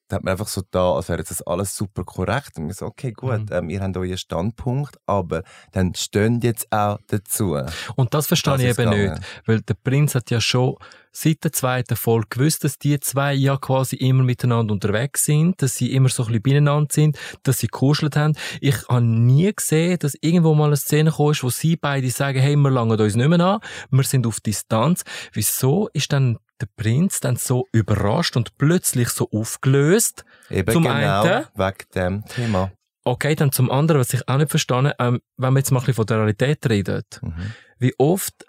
da 0.09 0.17
hat 0.17 0.25
man 0.25 0.33
einfach 0.33 0.49
so 0.49 0.61
da, 0.71 0.93
als 0.93 1.09
wäre 1.09 1.21
jetzt 1.21 1.31
das 1.31 1.41
alles 1.41 1.75
super 1.75 2.05
korrekt. 2.05 2.59
Und 2.59 2.67
wir 2.67 2.75
so, 2.75 2.85
okay, 2.85 3.12
gut, 3.12 3.38
Mhm. 3.41 3.47
ähm, 3.51 3.71
ihr 3.71 3.81
habt 3.81 3.97
euren 3.97 4.19
Standpunkt, 4.19 4.99
aber 5.07 5.43
dann 5.71 5.95
stehen 5.95 6.41
jetzt 6.43 6.71
auch 6.71 6.99
dazu. 7.07 7.57
Und 7.97 8.12
das 8.12 8.27
verstehe 8.27 8.53
Das 8.55 8.61
ich 8.62 8.69
eben 8.79 8.91
gegangen. 8.91 9.12
nicht. 9.15 9.23
Weil 9.47 9.61
der 9.62 9.73
Prinz 9.73 10.15
hat 10.15 10.31
ja 10.31 10.38
schon 10.43 10.75
seit 11.12 11.43
der 11.45 11.53
zweiten 11.53 11.97
Folge 11.97 12.27
gewusst, 12.29 12.62
dass 12.62 12.77
die 12.79 13.01
zwei 13.01 13.33
ja 13.33 13.57
quasi 13.57 13.97
immer 13.97 14.23
miteinander 14.23 14.75
unterwegs 14.75 15.25
sind, 15.25 15.62
dass 15.62 15.77
sie 15.77 15.95
immer 15.95 16.11
so 16.11 16.25
ein 16.25 16.27
bisschen 16.27 16.43
beieinander 16.43 16.93
sind, 16.93 17.19
dass 17.43 17.61
sie 17.61 17.69
kuschelt 17.69 18.15
haben. 18.15 18.35
Ich 18.61 18.87
habe 18.88 19.01
nie 19.03 19.51
gesehen, 19.55 19.99
dass 19.99 20.15
irgendwo 20.21 20.53
mal 20.55 20.67
eine 20.67 20.77
Szene 20.77 21.09
gekommen 21.09 21.31
ist, 21.31 21.43
wo 21.43 21.49
sie 21.49 21.77
beide 21.77 22.11
sagen, 22.11 22.38
hey, 22.38 22.55
wir 22.57 22.71
langen 22.71 23.01
uns 23.01 23.15
nicht 23.15 23.29
mehr 23.29 23.41
an, 23.41 23.61
wir 23.91 24.05
sind 24.05 24.27
auf 24.27 24.41
Distanz. 24.41 25.05
Wieso 25.33 25.88
ist 25.95 26.12
dann 26.12 26.37
der 26.62 26.68
Prinz 26.77 27.20
dann 27.20 27.37
so 27.37 27.66
überrascht 27.72 28.37
und 28.37 28.57
plötzlich 28.59 29.09
so 29.11 29.29
aufgelöst? 29.31 30.25
Eben 30.51 30.72
Zum 30.72 30.85
genau 30.85 31.22
einen- 31.22 31.44
wegen 31.55 31.77
dem 31.94 32.25
Thema. 32.27 32.72
Okay, 33.05 33.35
dann 33.35 33.51
zum 33.51 33.70
anderen, 33.70 34.01
was 34.01 34.14
ich 34.14 34.29
auch 34.29 34.37
nicht 34.38 34.51
verstanden 34.51 34.92
ähm, 34.98 35.20
wenn 35.37 35.53
wir 35.55 35.59
jetzt 35.59 35.72
mal 35.72 35.81
ein 35.81 35.87
bisschen 35.87 35.94
von 35.94 36.07
der 36.07 36.18
Realität 36.18 36.64
reden. 36.68 37.03
Mhm. 37.20 37.35
Wie 37.79 37.94
oft 37.98 38.46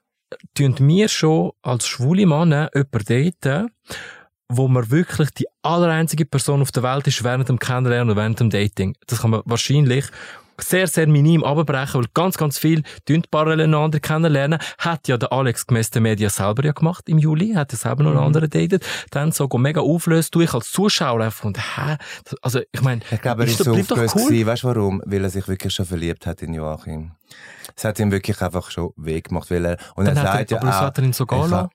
tun 0.55 0.75
wir 0.79 1.07
schon 1.09 1.51
als 1.63 1.87
schwule 1.87 2.25
Männer 2.25 2.69
jemanden 2.73 3.33
daten, 3.41 3.71
wo 4.49 4.67
man 4.67 4.91
wirklich 4.91 5.31
die 5.31 5.47
allereinzige 5.63 6.25
Person 6.25 6.61
auf 6.61 6.71
der 6.71 6.83
Welt 6.83 7.07
ist 7.07 7.23
während 7.23 7.49
dem 7.49 7.57
Kennenlernen 7.59 8.11
und 8.11 8.17
während 8.17 8.39
dem 8.39 8.49
Dating. 8.51 8.95
Das 9.07 9.21
kann 9.21 9.31
man 9.31 9.41
wahrscheinlich 9.45 10.05
sehr, 10.63 10.87
sehr 10.87 11.07
minim 11.07 11.43
abbrechen, 11.43 12.01
weil 12.01 12.07
ganz, 12.13 12.37
ganz 12.37 12.57
viel 12.57 12.83
parallel 13.31 13.61
einander 13.61 13.99
kennenlernen. 13.99 14.59
Hat 14.77 15.07
ja 15.07 15.17
der 15.17 15.31
Alex 15.31 15.65
den 15.65 16.03
Medien 16.03 16.29
selber 16.29 16.63
ja 16.65 16.71
gemacht 16.71 17.07
im 17.09 17.17
Juli, 17.17 17.53
hat 17.53 17.71
ja 17.71 17.77
selber 17.77 18.03
noch 18.03 18.11
einen 18.11 18.19
anderen 18.19 18.49
datet. 18.49 18.85
Dann 19.11 19.31
so 19.31 19.47
go 19.47 19.57
mega 19.57 19.81
auflöst, 19.81 20.33
du 20.35 20.41
ich 20.41 20.53
als 20.53 20.71
Zuschauer 20.71 21.21
einfach 21.21 21.45
und 21.45 21.57
hä? 21.57 21.97
Also, 22.41 22.61
ich 22.71 22.81
meine, 22.81 23.01
Ich 23.11 23.21
glaube, 23.21 23.43
er 23.43 23.47
Ist 23.47 23.59
ist 23.59 23.65
so 23.65 23.71
aufgelöst 23.73 24.15
cool. 24.15 24.27
gewesen. 24.27 24.47
Weißt 24.47 24.63
du 24.63 24.67
warum? 24.67 25.01
Weil 25.05 25.23
er 25.23 25.29
sich 25.29 25.47
wirklich 25.47 25.73
schon 25.73 25.85
verliebt 25.85 26.25
hat 26.25 26.41
in 26.41 26.53
Joachim. 26.53 27.11
Es 27.75 27.83
hat 27.83 27.99
ihm 27.99 28.11
wirklich 28.11 28.41
einfach 28.41 28.69
schon 28.71 28.91
weh 28.97 29.21
gemacht, 29.21 29.49
weil 29.49 29.65
er, 29.65 29.77
und 29.95 30.05
dann 30.05 30.17
er 30.17 30.23
hat 30.23 30.37
sagt 30.39 30.51
er, 30.51 30.61
ja 30.63 30.69
auch, 30.69 30.81
hat 30.81 30.97
er 30.97 31.03
ihn 31.03 31.13
so 31.13 31.25
lassen. 31.29 31.69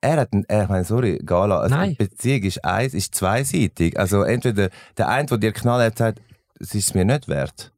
er 0.00 0.16
hat, 0.16 0.28
er, 0.48 0.62
ich 0.64 0.68
meine, 0.68 0.84
sorry, 0.84 1.20
Gala, 1.24 1.60
also 1.60 1.74
Nein. 1.74 1.96
Beziehung 1.96 2.42
ist 2.42 2.64
eins, 2.64 2.94
ist 2.94 3.14
zweiseitig. 3.14 3.98
Also 3.98 4.22
entweder 4.22 4.70
der 4.96 5.08
eine, 5.08 5.26
der 5.26 5.38
dir 5.38 5.52
knallt, 5.52 5.98
sagt, 5.98 6.20
es 6.58 6.74
ist 6.74 6.94
mir 6.94 7.04
nicht 7.04 7.28
wert. 7.28 7.72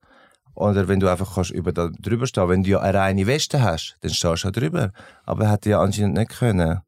Oder 0.54 0.88
wenn 0.88 1.00
du 1.00 1.08
einfach 1.08 1.34
kannst 1.34 1.50
über 1.50 1.72
da 1.72 1.88
drüber 1.98 2.26
stehen. 2.26 2.48
Wenn 2.48 2.62
du 2.62 2.70
ja 2.70 2.80
eine 2.80 2.98
reine 2.98 3.26
Weste 3.26 3.62
hast, 3.62 3.96
dann 4.00 4.12
stehst 4.12 4.44
du 4.44 4.48
ja 4.48 4.52
drüber. 4.52 4.92
Aber 5.24 5.44
er 5.44 5.52
hätte 5.52 5.70
ja 5.70 5.80
anscheinend 5.80 6.16
nicht 6.16 6.30
können. 6.30 6.80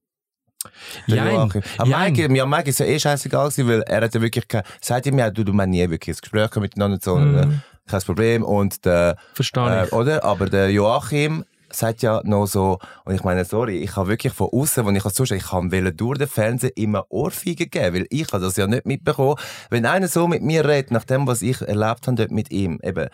Jein. 1.06 1.50
Jein. 1.50 2.12
Mike, 2.12 2.28
mir 2.28 2.46
Mike 2.46 2.70
ist 2.70 2.80
ja 2.80 2.86
eh 2.86 2.98
scheißegal 2.98 3.48
gewesen, 3.48 3.68
weil 3.68 3.82
er 3.82 4.02
hat 4.02 4.14
ja 4.14 4.20
wirklich 4.20 4.48
kein, 4.48 4.62
sagt 4.80 5.06
ihm 5.06 5.18
ja, 5.18 5.30
du, 5.30 5.44
du 5.44 5.52
meinst 5.52 5.70
nie 5.70 5.90
wirklich 5.90 6.16
das 6.16 6.22
Gespräch 6.22 6.54
miteinander 6.56 6.98
so, 7.02 7.18
äh, 7.18 7.46
kein 7.86 8.00
Problem. 8.00 8.42
Und 8.42 8.84
der, 8.84 9.16
Verstehe 9.34 9.82
äh, 9.82 9.84
ich. 9.86 9.92
oder? 9.92 10.24
Aber 10.24 10.46
der 10.48 10.70
Joachim 10.70 11.44
sagt 11.70 12.02
ja 12.02 12.20
noch 12.24 12.46
so, 12.46 12.78
und 13.04 13.14
ich 13.14 13.24
meine, 13.24 13.44
sorry, 13.44 13.78
ich 13.78 13.96
habe 13.96 14.08
wirklich 14.08 14.32
von 14.32 14.48
außen, 14.52 14.86
wenn 14.86 14.96
ich 14.96 15.02
das 15.02 15.14
zuschaue, 15.14 15.38
ich 15.38 15.48
kann 15.48 15.72
wollen 15.72 15.96
durch 15.96 16.18
den 16.18 16.28
Fernseher 16.28 16.76
immer 16.76 17.06
Ohrfeigen 17.10 17.68
geben, 17.68 17.96
weil 17.96 18.06
ich 18.10 18.32
habe 18.32 18.42
das 18.42 18.56
ja 18.56 18.66
nicht 18.66 18.86
mitbekommen. 18.86 19.36
Wenn 19.70 19.86
einer 19.86 20.08
so 20.08 20.28
mit 20.28 20.42
mir 20.42 20.66
redet, 20.66 20.90
nach 20.92 21.04
dem, 21.04 21.26
was 21.26 21.42
ich 21.42 21.60
erlebt 21.60 22.06
habe 22.06 22.14
dort 22.14 22.30
mit 22.30 22.50
ihm, 22.50 22.78
eben, 22.82 23.08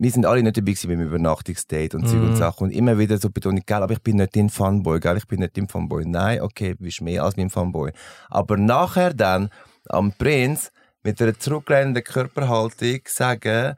wir 0.00 0.10
sind 0.10 0.26
alle 0.26 0.42
nicht 0.42 0.56
dabei 0.56 0.72
gewesen 0.72 0.88
beim 0.88 1.00
Übernachtungsdate 1.00 1.96
und 1.96 2.08
Zeug 2.08 2.22
und 2.22 2.36
Sachen 2.36 2.64
und 2.64 2.70
immer 2.70 2.98
wieder 2.98 3.18
so 3.18 3.30
betont, 3.30 3.66
gell, 3.66 3.82
aber 3.82 3.94
ich 3.94 4.02
bin 4.02 4.16
nicht 4.16 4.36
dein 4.36 4.48
Fanboy, 4.48 5.00
gell, 5.00 5.16
ich 5.16 5.26
bin 5.26 5.40
nicht 5.40 5.56
dein 5.56 5.68
Fanboy. 5.68 6.04
Nein, 6.06 6.40
okay, 6.40 6.74
du 6.74 6.84
bist 6.84 7.00
mehr 7.00 7.24
als 7.24 7.36
mein 7.36 7.50
Fanboy. 7.50 7.90
Aber 8.28 8.56
nachher 8.56 9.12
dann 9.12 9.50
am 9.88 10.12
Prinz 10.12 10.70
mit 11.02 11.20
einer 11.20 11.38
zurücklehnenden 11.38 12.04
Körperhaltung 12.04 13.00
sagen, 13.06 13.74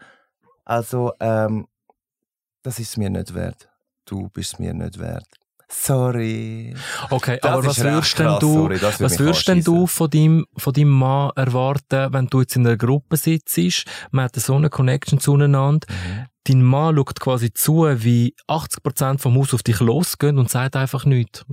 also, 0.64 1.12
ähm, 1.20 1.66
das 2.62 2.78
ist 2.78 2.98
mir 2.98 3.10
nicht 3.10 3.34
wert. 3.34 3.68
Du 4.04 4.28
bist 4.28 4.60
mir 4.60 4.74
nicht 4.74 4.98
wert. 4.98 5.39
Sorry. 5.72 6.74
Okay, 7.10 7.38
Das 7.40 7.50
aber 7.52 7.64
was 7.66 7.78
würdest 7.82 8.18
denn 8.18 8.26
krass, 8.26 8.38
du, 8.40 8.52
sorry, 8.54 8.82
was 8.82 9.18
würdest 9.18 9.48
denn 9.48 9.62
du 9.62 9.86
von 9.86 10.10
deinem, 10.10 10.46
von 10.56 10.72
deinem 10.72 10.90
Mann 10.90 11.30
erwarten, 11.36 12.12
wenn 12.12 12.26
du 12.26 12.40
jetzt 12.40 12.56
in 12.56 12.66
einer 12.66 12.76
Gruppe 12.76 13.16
sitzt, 13.16 13.84
man 14.10 14.24
hat 14.26 14.36
so 14.36 14.54
eine 14.56 14.68
Connection 14.70 15.20
zueinander, 15.20 15.86
Mhm. 15.90 16.26
dein 16.44 16.62
Mann 16.62 16.96
schaut 16.96 17.20
quasi 17.20 17.52
zu, 17.52 17.84
wie 18.02 18.34
80% 18.48 19.18
vom 19.18 19.36
Haus 19.36 19.54
auf 19.54 19.62
dich 19.62 19.80
losgehen 19.80 20.38
und 20.38 20.50
sagt 20.50 20.76
einfach 20.76 21.04
nichts. 21.04 21.44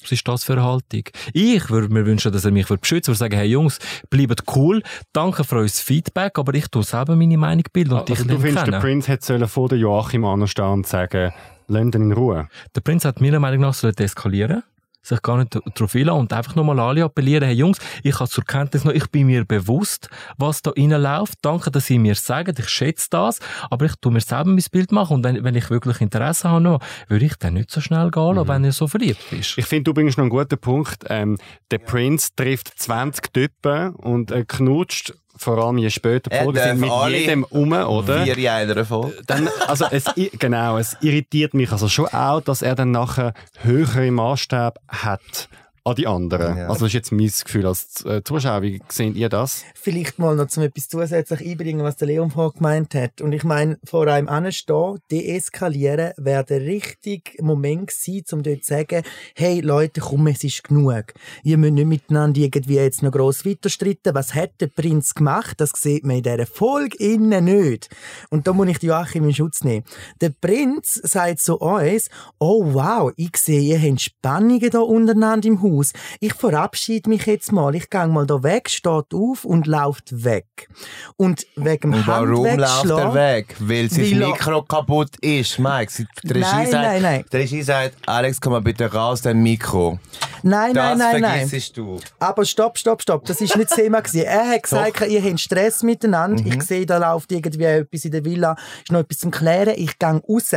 Was 0.00 0.12
ist 0.12 0.28
das 0.28 0.44
für 0.44 0.52
eine 0.52 0.62
Haltung? 0.62 1.02
Ich 1.32 1.70
würde 1.70 1.92
mir 1.92 2.06
wünschen, 2.06 2.32
dass 2.32 2.44
er 2.44 2.52
mich 2.52 2.70
würde 2.70 2.80
beschützen 2.80 3.08
würde, 3.08 3.18
sagen, 3.18 3.36
hey 3.36 3.48
Jungs, 3.48 3.78
bleibt 4.10 4.44
cool, 4.54 4.82
danke 5.12 5.42
für 5.42 5.56
euer 5.56 5.68
Feedback, 5.68 6.38
aber 6.38 6.54
ich 6.54 6.68
tue 6.68 6.84
selber 6.84 7.16
meine 7.16 7.36
Meinung 7.36 7.64
bilden 7.72 7.94
und 7.94 8.08
dich 8.08 8.16
Also, 8.18 8.28
du 8.28 8.34
nicht 8.34 8.42
findest, 8.42 8.66
der 8.66 8.72
kennen. 8.74 8.80
Prince 8.80 9.08
hätte 9.10 9.26
sollen 9.26 9.48
vor 9.48 9.68
der 9.68 9.78
Joachim 9.78 10.24
anstehen 10.24 10.66
und 10.66 10.86
sagen, 10.86 11.32
lass 11.68 11.82
ihn 11.82 11.92
in 11.92 12.12
Ruhe. 12.12 12.48
Der 12.74 12.80
Prinz 12.80 13.04
hat 13.04 13.20
meiner 13.20 13.40
Meinung 13.40 13.60
nach 13.60 13.74
sollte 13.74 14.04
eskalieren 14.04 14.62
sich 15.08 15.22
gar 15.22 15.38
nicht 15.38 15.54
darauf 15.54 15.94
einlassen 15.94 16.20
und 16.20 16.32
einfach 16.32 16.54
nochmal 16.54 16.78
alle 16.80 17.04
appellieren, 17.04 17.44
hey 17.44 17.54
Jungs, 17.54 17.78
ich 18.02 18.18
habe 18.20 18.28
zur 18.28 18.44
Kenntnis 18.44 18.84
noch, 18.84 18.92
ich 18.92 19.10
bin 19.10 19.26
mir 19.26 19.44
bewusst, 19.44 20.08
was 20.36 20.62
da 20.62 20.70
reinläuft. 20.70 21.38
Danke, 21.42 21.70
dass 21.70 21.90
ihr 21.90 21.98
mir 21.98 22.14
sagt, 22.14 22.58
ich 22.58 22.68
schätze 22.68 23.08
das, 23.10 23.40
aber 23.70 23.86
ich 23.86 23.94
tue 24.00 24.12
mir 24.12 24.20
selber 24.20 24.50
mein 24.50 24.64
Bild 24.70 24.92
machen 24.92 25.16
und 25.16 25.24
wenn, 25.24 25.42
wenn 25.44 25.54
ich 25.54 25.70
wirklich 25.70 26.00
Interesse 26.00 26.48
habe 26.50 26.60
noch, 26.60 26.80
würde 27.08 27.24
ich 27.24 27.36
dann 27.36 27.54
nicht 27.54 27.70
so 27.70 27.80
schnell 27.80 28.10
gehen 28.10 28.34
lassen, 28.34 28.48
wenn 28.48 28.64
ihr 28.64 28.72
so 28.72 28.86
verliebt 28.86 29.24
bist. 29.30 29.58
Ich 29.58 29.66
finde, 29.66 29.84
du 29.84 29.94
bringst 29.94 30.18
noch 30.18 30.24
einen 30.24 30.30
guten 30.30 30.58
Punkt. 30.58 31.04
Ähm, 31.08 31.38
der 31.70 31.78
Prince 31.78 32.30
trifft 32.36 32.78
20 32.78 33.32
Typen 33.32 33.94
und 33.94 34.30
äh, 34.30 34.44
knutscht, 34.46 35.14
vor 35.38 35.58
allem 35.58 35.78
je 35.78 35.90
später 35.90 36.30
die 36.30 36.36
Er 36.36 36.44
Folgen 36.44 36.58
sind, 36.58 36.80
mit 36.80 36.90
jedem 37.10 37.44
um, 37.44 37.72
oder? 37.72 38.24
Wir 38.24 38.36
in 38.36 38.46
einer 38.46 38.84
Folge. 38.84 39.16
Dann, 39.26 39.48
also 39.66 39.86
es, 39.90 40.04
genau, 40.38 40.78
es 40.78 40.96
irritiert 41.00 41.54
mich 41.54 41.72
also 41.72 41.88
schon 41.88 42.06
auch, 42.08 42.40
dass 42.40 42.62
er 42.62 42.74
dann 42.74 42.90
nachher 42.90 43.32
höhere 43.62 44.10
Maßstab 44.10 44.78
hat 44.88 45.48
an 45.88 45.96
die 45.96 46.06
anderen. 46.06 46.56
Ja. 46.56 46.68
Also 46.68 46.80
das 46.80 46.88
ist 46.88 46.94
jetzt 46.94 47.12
mein 47.12 47.26
Gefühl 47.26 47.66
als 47.66 48.04
äh, 48.04 48.22
Zuschauer. 48.22 48.62
Wie 48.62 48.80
seht 48.88 49.16
ihr 49.16 49.28
das? 49.28 49.64
Vielleicht 49.74 50.18
mal 50.18 50.36
noch 50.36 50.48
zum 50.48 50.62
etwas 50.62 50.88
zusätzlich 50.88 51.40
einbringen, 51.40 51.82
was 51.82 51.96
der 51.96 52.08
Leon 52.08 52.30
vorhin 52.30 52.58
gemeint 52.58 52.94
hat. 52.94 53.20
Und 53.20 53.32
ich 53.32 53.44
meine, 53.44 53.78
vor 53.84 54.06
einem 54.06 54.28
anstehen, 54.28 54.98
deeskalieren, 55.10 56.12
wäre 56.16 56.44
der 56.44 56.60
richtige 56.60 57.42
Moment 57.42 57.88
gewesen, 57.88 58.24
um 58.32 58.42
dort 58.42 58.64
zu 58.64 58.74
sagen, 58.74 59.02
hey 59.34 59.60
Leute, 59.60 60.00
komm, 60.00 60.26
es 60.26 60.44
ist 60.44 60.64
genug. 60.64 61.14
Ihr 61.42 61.58
müsst 61.58 61.74
nicht 61.74 61.86
miteinander 61.86 62.40
irgendwie 62.40 62.76
jetzt 62.76 63.02
noch 63.02 63.12
gross 63.12 63.44
weiter 63.44 63.70
streiten. 63.70 64.14
Was 64.14 64.34
hat 64.34 64.60
der 64.60 64.68
Prinz 64.68 65.14
gemacht? 65.14 65.60
Das 65.60 65.70
sieht 65.74 66.04
man 66.04 66.16
in 66.16 66.22
dieser 66.22 66.46
Folge 66.46 66.96
innen 66.98 67.44
nicht. 67.44 67.88
Und 68.30 68.46
da 68.46 68.52
muss 68.52 68.68
ich 68.68 68.82
Joachim 68.82 69.24
in 69.24 69.34
Schutz 69.34 69.64
nehmen. 69.64 69.84
Der 70.20 70.30
Prinz 70.30 71.00
sagt 71.02 71.40
zu 71.40 71.58
uns, 71.58 72.10
oh 72.38 72.74
wow, 72.74 73.12
ich 73.16 73.36
sehe, 73.36 73.60
ihr 73.60 73.80
habt 73.80 74.00
Spannungen 74.00 74.70
da 74.70 74.80
untereinander 74.80 75.48
im 75.48 75.62
Haus. 75.62 75.77
Ich 76.20 76.34
verabschiede 76.34 77.08
mich 77.08 77.26
jetzt 77.26 77.52
mal. 77.52 77.74
Ich 77.74 77.90
gehe 77.90 78.06
mal 78.06 78.26
da 78.26 78.42
weg, 78.42 78.68
steht 78.70 79.14
auf 79.14 79.44
und 79.44 79.66
läuft 79.66 80.24
weg. 80.24 80.68
Und 81.16 81.46
wegen 81.56 81.92
dem 81.92 82.06
warum 82.06 82.44
läuft 82.44 82.86
er 82.86 83.14
weg? 83.14 83.56
Weil 83.58 83.90
sein 83.90 84.20
Weil 84.20 84.28
Mikro 84.28 84.62
kaputt 84.62 85.16
ist, 85.20 85.58
Mike. 85.58 85.92
Die 86.24 86.28
Regie 86.28 86.40
Nein, 86.40 86.70
sagt, 86.70 86.84
nein, 86.84 87.02
nein. 87.02 87.24
Die 87.32 87.36
Regie 87.36 87.62
sagt, 87.62 87.94
Alex, 88.06 88.40
komm 88.40 88.52
mal 88.52 88.60
bitte 88.60 88.90
raus, 88.92 89.22
dein 89.22 89.38
Mikro. 89.42 89.98
Nein, 90.42 90.74
das 90.74 90.98
nein, 90.98 91.20
nein, 91.20 91.48
nein. 91.50 91.62
du. 91.74 91.98
Aber 92.18 92.44
stopp, 92.44 92.78
stopp, 92.78 93.02
stopp. 93.02 93.24
Das 93.24 93.40
ist 93.40 93.56
nicht 93.56 93.70
das 93.70 93.76
Thema 93.76 94.00
gewesen. 94.00 94.24
Er 94.24 94.48
hat 94.48 94.62
gesagt, 94.62 95.06
ihr 95.08 95.22
habt 95.22 95.40
Stress 95.40 95.82
miteinander. 95.82 96.42
Mhm. 96.42 96.52
Ich 96.52 96.62
sehe, 96.62 96.86
da 96.86 96.98
läuft 96.98 97.32
irgendwie 97.32 97.64
etwas 97.64 98.04
in 98.04 98.12
der 98.12 98.24
Villa. 98.24 98.56
Ist 98.82 98.92
noch 98.92 99.00
etwas 99.00 99.18
zum 99.18 99.30
Klären. 99.30 99.74
Ich 99.76 99.98
gehe 99.98 100.22
raus. 100.28 100.52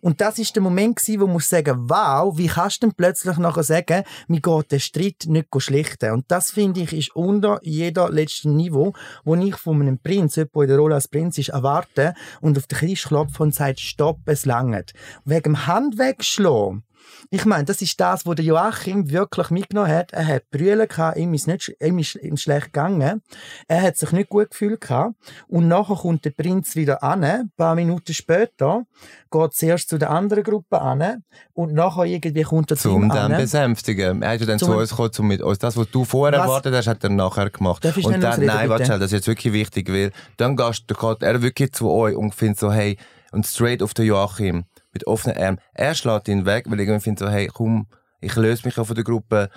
Und 0.00 0.20
das 0.20 0.38
ist 0.38 0.54
der 0.54 0.62
Moment 0.62 0.96
gewesen, 0.96 1.20
wo 1.20 1.26
man 1.26 1.34
muss 1.34 1.48
sagen, 1.48 1.88
wow, 1.88 2.36
wie 2.38 2.46
kannst 2.46 2.82
du 2.82 2.86
denn 2.86 2.94
plötzlich 2.94 3.36
nachher 3.36 3.62
sagen, 3.62 4.04
mir 4.28 4.40
geht 4.40 4.55
der 4.62 4.78
Streit 4.78 5.24
nicht 5.26 5.48
schlichten. 5.58 6.12
Und 6.12 6.24
das 6.28 6.50
finde 6.50 6.80
ich 6.80 6.92
ist 6.92 7.16
unter 7.16 7.58
jeder 7.62 8.10
letzten 8.10 8.56
Niveau, 8.56 8.92
wo 9.24 9.34
ich 9.34 9.56
von 9.56 9.80
einem 9.80 9.98
Prinz, 9.98 10.36
jemand, 10.36 10.54
in 10.54 10.68
der 10.68 10.78
Rolle 10.78 10.94
als 10.94 11.08
Prinz 11.08 11.38
ist, 11.38 11.50
erwarte 11.50 12.14
und 12.40 12.56
auf 12.56 12.66
den 12.66 12.78
Tisch 12.78 13.04
klopft 13.04 13.40
und 13.40 13.54
sagt, 13.54 13.80
stopp, 13.80 14.20
es 14.26 14.46
langt. 14.46 14.92
Wegen 15.24 15.42
dem 15.42 15.66
Hand 15.66 15.98
wegschlagen. 15.98 16.85
Ich 17.30 17.44
meine, 17.44 17.64
das 17.64 17.82
ist 17.82 18.00
das, 18.00 18.26
was 18.26 18.34
der 18.36 18.44
Joachim 18.44 19.10
wirklich 19.10 19.50
mitgenommen 19.50 19.90
hat. 19.90 20.12
Er 20.12 20.26
hat 20.26 20.50
Brüllen 20.50 20.86
gehabt, 20.88 21.16
ihm 21.16 21.34
ist 21.34 21.46
nicht, 21.46 21.74
ihm 21.80 21.98
ist 21.98 22.14
ihm 22.16 22.36
schlecht 22.36 22.66
gegangen. 22.72 23.22
Er 23.68 23.82
hat 23.82 23.96
sich 23.96 24.12
nicht 24.12 24.28
gut 24.28 24.50
gefühlt 24.50 24.80
gehabt. 24.80 25.14
Und 25.48 25.68
nachher 25.68 25.96
kommt 25.96 26.24
der 26.24 26.30
Prinz 26.30 26.76
wieder 26.76 27.02
an. 27.02 27.24
Ein 27.24 27.50
paar 27.56 27.74
Minuten 27.74 28.14
später 28.14 28.82
geht 29.30 29.54
zuerst 29.54 29.88
zu 29.88 29.98
der 29.98 30.10
anderen 30.10 30.44
Gruppe 30.44 30.80
an. 30.80 31.22
Und 31.52 31.72
nachher 31.74 32.04
irgendwie 32.04 32.42
kommt 32.42 32.70
er 32.70 32.76
zu 32.76 32.88
ihm 32.90 33.00
Zum 33.02 33.08
dann 33.08 33.32
an. 33.32 33.40
besänftigen. 33.40 34.22
Er 34.22 34.34
ist 34.34 34.40
ja 34.42 34.46
dann 34.46 34.58
zu 34.58 34.72
uns 34.72 34.90
gekommen, 34.90 35.10
um 35.18 35.26
mit 35.28 35.42
uns 35.42 35.58
das, 35.58 35.76
was 35.76 35.90
du 35.90 36.04
vorher 36.04 36.38
Was- 36.38 36.46
erwartet 36.46 36.74
hast, 36.74 36.86
hat 36.86 37.04
er 37.04 37.10
nachher 37.10 37.50
gemacht. 37.50 37.84
Darf 37.84 37.96
ich 37.96 38.04
und 38.04 38.12
dann, 38.20 38.24
ausreden, 38.24 38.46
nein, 38.46 38.68
warte 38.68 38.86
das 38.86 39.02
ist 39.06 39.12
jetzt 39.12 39.26
wirklich 39.28 39.52
wichtig, 39.52 39.88
weil 39.92 40.12
dann 40.36 40.56
gehst, 40.56 40.86
geht 40.88 41.22
er 41.22 41.42
wirklich 41.42 41.72
zu 41.72 41.90
euch 41.90 42.14
und 42.16 42.34
findet 42.34 42.58
so, 42.58 42.72
hey, 42.72 42.96
und 43.32 43.46
straight 43.46 43.82
auf 43.82 43.92
den 43.94 44.06
Joachim, 44.06 44.64
mit 44.96 45.06
offenen 45.06 45.36
Armen. 45.36 45.60
Er 45.74 45.94
schlägt 45.94 46.28
ihn 46.28 46.46
weg, 46.46 46.64
weil 46.68 46.80
irgendwie 46.80 47.00
findet 47.00 47.20
so, 47.20 47.28
hey, 47.28 47.48
komm, 47.48 47.86
ich 48.20 48.34
löse 48.34 48.66
mich 48.66 48.78
auch 48.78 48.86
von 48.86 48.94
der 48.94 49.04
Gruppe. 49.04 49.50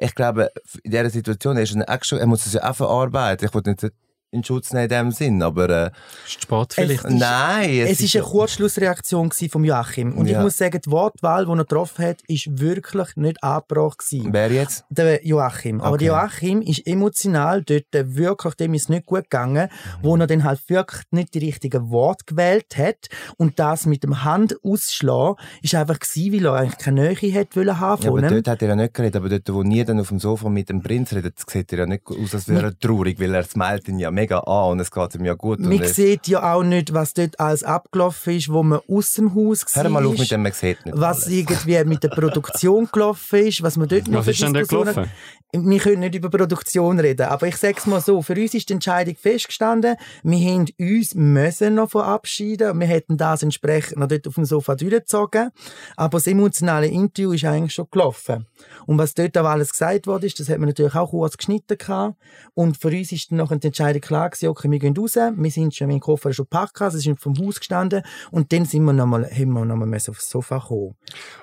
Ich 0.00 0.14
glaube, 0.14 0.50
in 0.82 0.90
dieser 0.90 1.10
Situation 1.10 1.56
ist 1.56 1.74
er, 1.74 1.88
actually, 1.88 2.20
er 2.20 2.26
muss 2.26 2.46
es 2.46 2.54
ja 2.54 2.68
auch 2.68 2.76
verarbeiten. 2.76 3.46
Ich 3.46 3.54
wollte 3.54 3.70
nicht 3.70 3.92
in 4.30 4.44
Schutz 4.44 4.72
nehmen 4.72 4.84
in 4.84 4.88
dem 4.90 5.10
Sinn, 5.10 5.42
aber, 5.42 5.68
äh, 5.70 5.90
Ist 6.26 6.42
spät 6.42 6.72
vielleicht. 6.74 7.04
ist- 7.04 7.10
nein, 7.10 7.70
Es 7.86 8.00
ist 8.00 8.14
eine 8.14 8.24
Kurzschlussreaktion 8.24 9.30
vom 9.50 9.64
Joachim. 9.64 10.12
Und 10.18 10.26
Ja. 10.26 10.38
ich 10.38 10.44
muss 10.44 10.58
sagen, 10.58 10.80
die 10.84 10.90
Wortwahl, 10.90 11.46
die 11.46 11.50
er 11.52 11.56
getroffen 11.56 12.04
hat, 12.04 12.18
ist 12.28 12.58
wirklich 12.60 13.16
nicht 13.16 13.42
angebracht 13.42 13.98
gewesen. 13.98 14.32
Wer 14.32 14.50
jetzt? 14.52 14.84
Der 14.90 15.26
Joachim. 15.26 15.80
Aber 15.80 15.94
Okay. 15.94 16.04
der 16.04 16.14
Joachim 16.14 16.60
ist 16.62 16.86
emotional 16.86 17.62
dort 17.62 17.84
wirklich, 17.92 18.54
dem 18.54 18.74
ist 18.74 18.90
nicht 18.90 19.06
gut 19.06 19.24
gegangen, 19.24 19.68
wo 20.02 20.16
er 20.16 20.26
dann 20.26 20.44
halt 20.44 20.60
wirklich 20.68 21.02
nicht 21.10 21.32
die 21.34 21.38
richtigen 21.38 21.90
Worte 21.90 22.24
gewählt 22.26 22.76
hat. 22.76 23.08
Und 23.38 23.58
das 23.58 23.86
mit 23.86 24.02
dem 24.04 24.24
Hand 24.24 24.56
ausschlagen, 24.62 25.36
ist 25.62 25.74
einfach 25.74 25.98
gewesen, 25.98 26.32
weil 26.34 26.46
er 26.46 26.52
eigentlich 26.54 26.78
keine 26.78 27.00
Nähe 27.02 27.32
hätte 27.32 27.56
wollen 27.56 27.80
haben 27.80 28.02
Ja, 28.02 28.10
von 28.10 28.18
aber 28.18 28.28
ihm. 28.28 28.34
dort 28.34 28.48
hat 28.48 28.62
er 28.62 28.68
ja 28.68 28.76
nicht 28.76 28.92
geredet, 28.94 29.16
aber 29.16 29.28
dort, 29.30 29.48
wo 29.52 29.62
nie 29.62 29.84
dann 29.84 30.00
auf 30.00 30.08
dem 30.08 30.18
Sofa 30.18 30.48
mit 30.48 30.68
dem 30.68 30.82
Prinz 30.82 31.12
redet, 31.12 31.38
sieht 31.48 31.72
er 31.72 31.80
ja 31.80 31.86
nicht 31.86 32.02
aus, 32.06 32.34
als 32.34 32.48
wäre 32.48 32.66
er 32.66 32.78
traurig, 32.78 33.18
weil 33.20 33.34
er 33.34 33.44
smilet 33.44 33.88
ihn 33.88 33.98
ja 33.98 34.10
mega 34.18 34.38
an 34.40 34.72
und 34.72 34.80
es 34.80 34.90
geht 34.90 35.14
ihm 35.14 35.24
ja 35.24 35.34
gut. 35.34 35.60
Man 35.60 35.80
es- 35.80 35.94
sieht 35.94 36.26
ja 36.28 36.52
auch 36.54 36.62
nicht, 36.64 36.92
was 36.92 37.14
dort 37.14 37.38
alles 37.38 37.62
abgelaufen 37.62 38.34
ist, 38.36 38.52
wo 38.52 38.62
man 38.62 38.80
aus 38.88 39.12
dem 39.12 39.34
Haus 39.34 39.64
Hör 39.72 39.88
mal 39.88 40.04
auf 40.06 40.18
mit 40.18 40.30
dem, 40.30 40.42
man 40.42 40.52
sieht 40.52 40.84
nicht 40.84 40.96
was 40.98 41.22
alles. 41.24 41.28
irgendwie 41.38 41.84
mit 41.84 42.02
der 42.02 42.08
Produktion 42.08 42.88
gelaufen 42.92 43.46
ist, 43.46 43.62
was 43.62 43.76
man 43.76 43.88
dort 43.88 44.08
noch 44.08 44.20
Was 44.20 44.28
ist 44.28 44.42
denn 44.42 44.52
dort 44.54 44.68
gelaufen? 44.68 45.10
Wir 45.52 45.78
können 45.78 46.00
nicht 46.00 46.14
über 46.14 46.28
Produktion 46.28 47.00
reden, 47.00 47.26
aber 47.26 47.46
ich 47.46 47.56
sag's 47.56 47.86
mal 47.86 48.02
so, 48.02 48.20
für 48.20 48.34
uns 48.34 48.52
ist 48.52 48.68
die 48.68 48.74
Entscheidung 48.74 49.16
festgestanden, 49.16 49.96
wir 50.22 50.38
haben 50.52 50.66
uns 50.78 51.14
müssen 51.14 51.74
noch 51.76 51.88
verabschieden, 51.90 52.78
wir 52.78 52.86
hätten 52.86 53.16
das 53.16 53.42
entsprechend 53.42 53.96
noch 53.96 54.08
dort 54.08 54.26
auf 54.28 54.34
dem 54.34 54.44
Sofa 54.44 54.74
durchgezogen, 54.74 55.50
aber 55.96 56.18
das 56.18 56.26
emotionale 56.26 56.88
Interview 56.88 57.32
ist 57.32 57.46
eigentlich 57.46 57.72
schon 57.72 57.86
gelaufen. 57.90 58.46
Und 58.88 58.96
was 58.96 59.12
dort 59.12 59.36
auch 59.36 59.44
alles 59.44 59.72
gesagt 59.72 60.06
worden 60.06 60.24
ist, 60.24 60.40
das 60.40 60.48
hat 60.48 60.56
man 60.56 60.68
natürlich 60.68 60.94
auch 60.94 61.10
kurz 61.10 61.36
geschnitten 61.36 61.76
gehabt. 61.76 62.16
Und 62.54 62.78
für 62.78 62.88
uns 62.88 63.12
ist 63.12 63.30
dann 63.30 63.36
noch 63.36 63.54
die 63.54 63.66
Entscheidung 63.66 64.00
klar 64.00 64.30
gewesen, 64.30 64.48
okay, 64.48 64.70
wir 64.70 64.78
gehen 64.78 64.96
raus, 64.96 65.14
wir 65.14 65.50
sind 65.50 65.74
schon, 65.74 65.88
mein 65.88 66.00
Koffer 66.00 66.32
schon 66.32 66.46
gepackt, 66.46 66.80
es 66.80 66.94
ist 66.94 67.20
vom 67.20 67.36
Haus 67.38 67.58
gestanden 67.58 68.02
und 68.30 68.50
dann 68.50 68.64
sind 68.64 68.84
wir 68.84 68.94
nochmal, 68.94 69.30
haben 69.30 69.52
wir 69.52 69.66
nochmal 69.66 69.94
aufs 69.94 70.30
Sofa 70.30 70.60
kommen. 70.60 70.94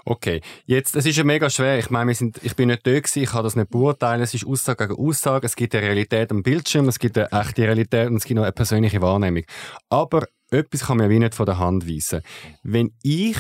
Okay, 0.06 0.42
jetzt, 0.66 0.96
es 0.96 1.06
ist 1.06 1.18
ja 1.18 1.24
mega 1.24 1.48
schwer. 1.52 1.78
Ich 1.78 1.92
meine, 1.92 2.08
wir 2.08 2.16
sind, 2.16 2.40
ich 2.42 2.56
bin 2.56 2.70
nicht 2.70 2.88
da 2.88 2.94
gewesen, 2.94 3.22
ich 3.22 3.30
kann 3.30 3.44
das 3.44 3.56
nicht 3.56 3.70
beurteilen. 3.70 4.24
Es 4.24 4.34
ist 4.34 4.48
Aussage 4.48 4.88
gegen 4.88 5.00
Aussage. 5.00 5.46
Es 5.46 5.56
gibt 5.56 5.76
eine 5.76 5.86
Realität 5.86 6.32
am 6.32 6.42
Bildschirm, 6.42 6.88
es 6.88 6.98
gibt 6.98 7.16
eine 7.16 7.32
echte 7.32 7.62
Realität 7.62 8.10
und 8.10 8.16
es 8.16 8.26
gibt 8.26 8.38
noch 8.38 8.44
eine 8.44 8.54
persönliche 8.54 9.04
Wahrnehmung. 9.04 9.44
Aber 9.90 10.26
etwas 10.50 10.86
kann 10.86 11.00
ja 11.00 11.10
wie 11.10 11.20
nicht 11.20 11.36
von 11.36 11.46
der 11.46 11.60
Hand 11.60 11.88
weisen. 11.88 12.22
Wenn 12.64 12.92
ich 13.04 13.38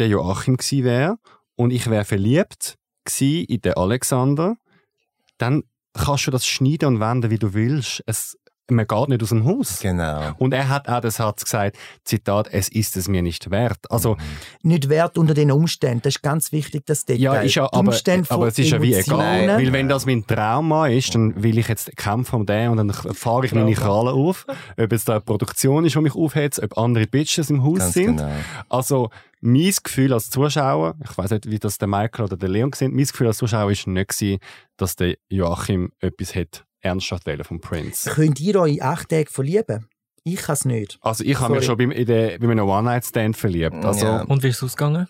der 0.00 0.08
Joachim 0.08 0.56
gewesen 0.56 0.84
wäre 0.84 1.16
und 1.54 1.70
ich 1.70 1.88
wäre 1.88 2.04
verliebt 2.04 2.76
in 3.44 3.60
den 3.60 3.74
Alexander, 3.74 4.56
dann 5.38 5.64
kannst 5.92 6.26
du 6.26 6.30
das 6.30 6.46
schneiden 6.46 6.96
und 6.96 7.00
wenden, 7.00 7.30
wie 7.30 7.38
du 7.38 7.54
willst. 7.54 8.02
Es, 8.06 8.36
man 8.70 8.86
geht 8.86 9.08
nicht 9.08 9.22
aus 9.22 9.28
dem 9.28 9.44
Haus. 9.44 9.80
Genau. 9.80 10.32
Und 10.38 10.54
er 10.54 10.68
hat 10.68 10.88
auch 10.88 11.00
den 11.00 11.10
Satz 11.10 11.44
gesagt, 11.44 11.76
Zitat, 12.04 12.48
es 12.50 12.68
ist 12.68 12.96
es 12.96 13.08
mir 13.08 13.22
nicht 13.22 13.50
wert. 13.50 13.90
Also, 13.90 14.16
Nicht 14.62 14.88
wert 14.88 15.18
unter 15.18 15.34
den 15.34 15.50
Umständen. 15.50 16.02
Das 16.02 16.16
ist 16.16 16.22
ganz 16.22 16.50
wichtig, 16.52 16.86
das 16.86 17.04
Detail. 17.04 17.20
ja, 17.20 17.34
ist 17.40 17.54
ja, 17.54 17.66
Die 17.66 17.72
aber, 17.74 17.88
Umstände 17.88 18.30
aber 18.30 18.48
es 18.48 18.58
ist 18.58 18.70
ja 18.70 18.80
wie 18.80 18.94
egal. 18.94 19.48
Weil 19.48 19.72
wenn 19.72 19.88
das 19.88 20.06
mein 20.06 20.26
Trauma 20.26 20.88
ist, 20.88 21.14
dann 21.14 21.42
will 21.42 21.58
ich 21.58 21.68
jetzt 21.68 21.94
kämpfen 21.96 22.36
um 22.36 22.46
den 22.46 22.70
und 22.70 22.76
dann 22.78 22.92
fahre 22.92 23.44
ich 23.44 23.52
meine 23.52 23.74
Krallen 23.74 24.14
auf. 24.14 24.46
Ob 24.78 24.92
es 24.92 25.04
da 25.04 25.14
eine 25.14 25.20
Produktion 25.20 25.84
ist, 25.84 25.94
die 25.94 26.00
mich 26.00 26.14
aufhetzt, 26.14 26.62
ob 26.62 26.78
andere 26.78 27.06
Bitches 27.06 27.50
im 27.50 27.62
Haus 27.62 27.78
Ganz 27.78 27.94
sind. 27.94 28.16
genau. 28.16 28.32
Also, 28.68 29.10
mein 29.40 29.74
Gefühl 29.82 30.14
als 30.14 30.30
Zuschauer, 30.30 30.94
ich 31.04 31.18
weiß 31.18 31.30
nicht, 31.32 31.50
wie 31.50 31.58
das 31.58 31.76
der 31.76 31.86
Michael 31.86 32.24
oder 32.24 32.38
der 32.38 32.48
Leon 32.48 32.72
sind, 32.72 32.94
mein 32.94 33.04
Gefühl 33.04 33.26
als 33.26 33.36
Zuschauer 33.36 33.68
war 33.68 33.92
nicht, 33.92 34.08
gewesen, 34.08 34.38
dass 34.78 34.96
der 34.96 35.16
Joachim 35.28 35.92
etwas 36.00 36.34
hat 36.34 36.64
ernsthaft 36.84 37.26
wollen 37.26 37.44
vom 37.44 37.60
Prince. 37.60 38.10
Könnt 38.10 38.40
ihr 38.40 38.60
euch 38.60 38.82
acht 38.82 39.08
Tage 39.08 39.30
verlieben? 39.30 39.88
Ich 40.26 40.36
kann 40.36 40.54
es 40.54 40.64
nicht. 40.64 40.98
Also 41.02 41.22
ich 41.22 41.38
habe 41.38 41.54
mich 41.54 41.66
schon 41.66 41.76
beim, 41.76 41.90
in 41.90 42.06
der, 42.06 42.38
bei 42.38 42.50
einem 42.50 42.66
One-Night-Stand 42.66 43.36
verliebt. 43.36 43.84
Also 43.84 44.06
Ja. 44.06 44.22
Und 44.22 44.42
wie 44.42 44.48
ist 44.48 44.56
es 44.56 44.62
ausgegangen? 44.62 45.06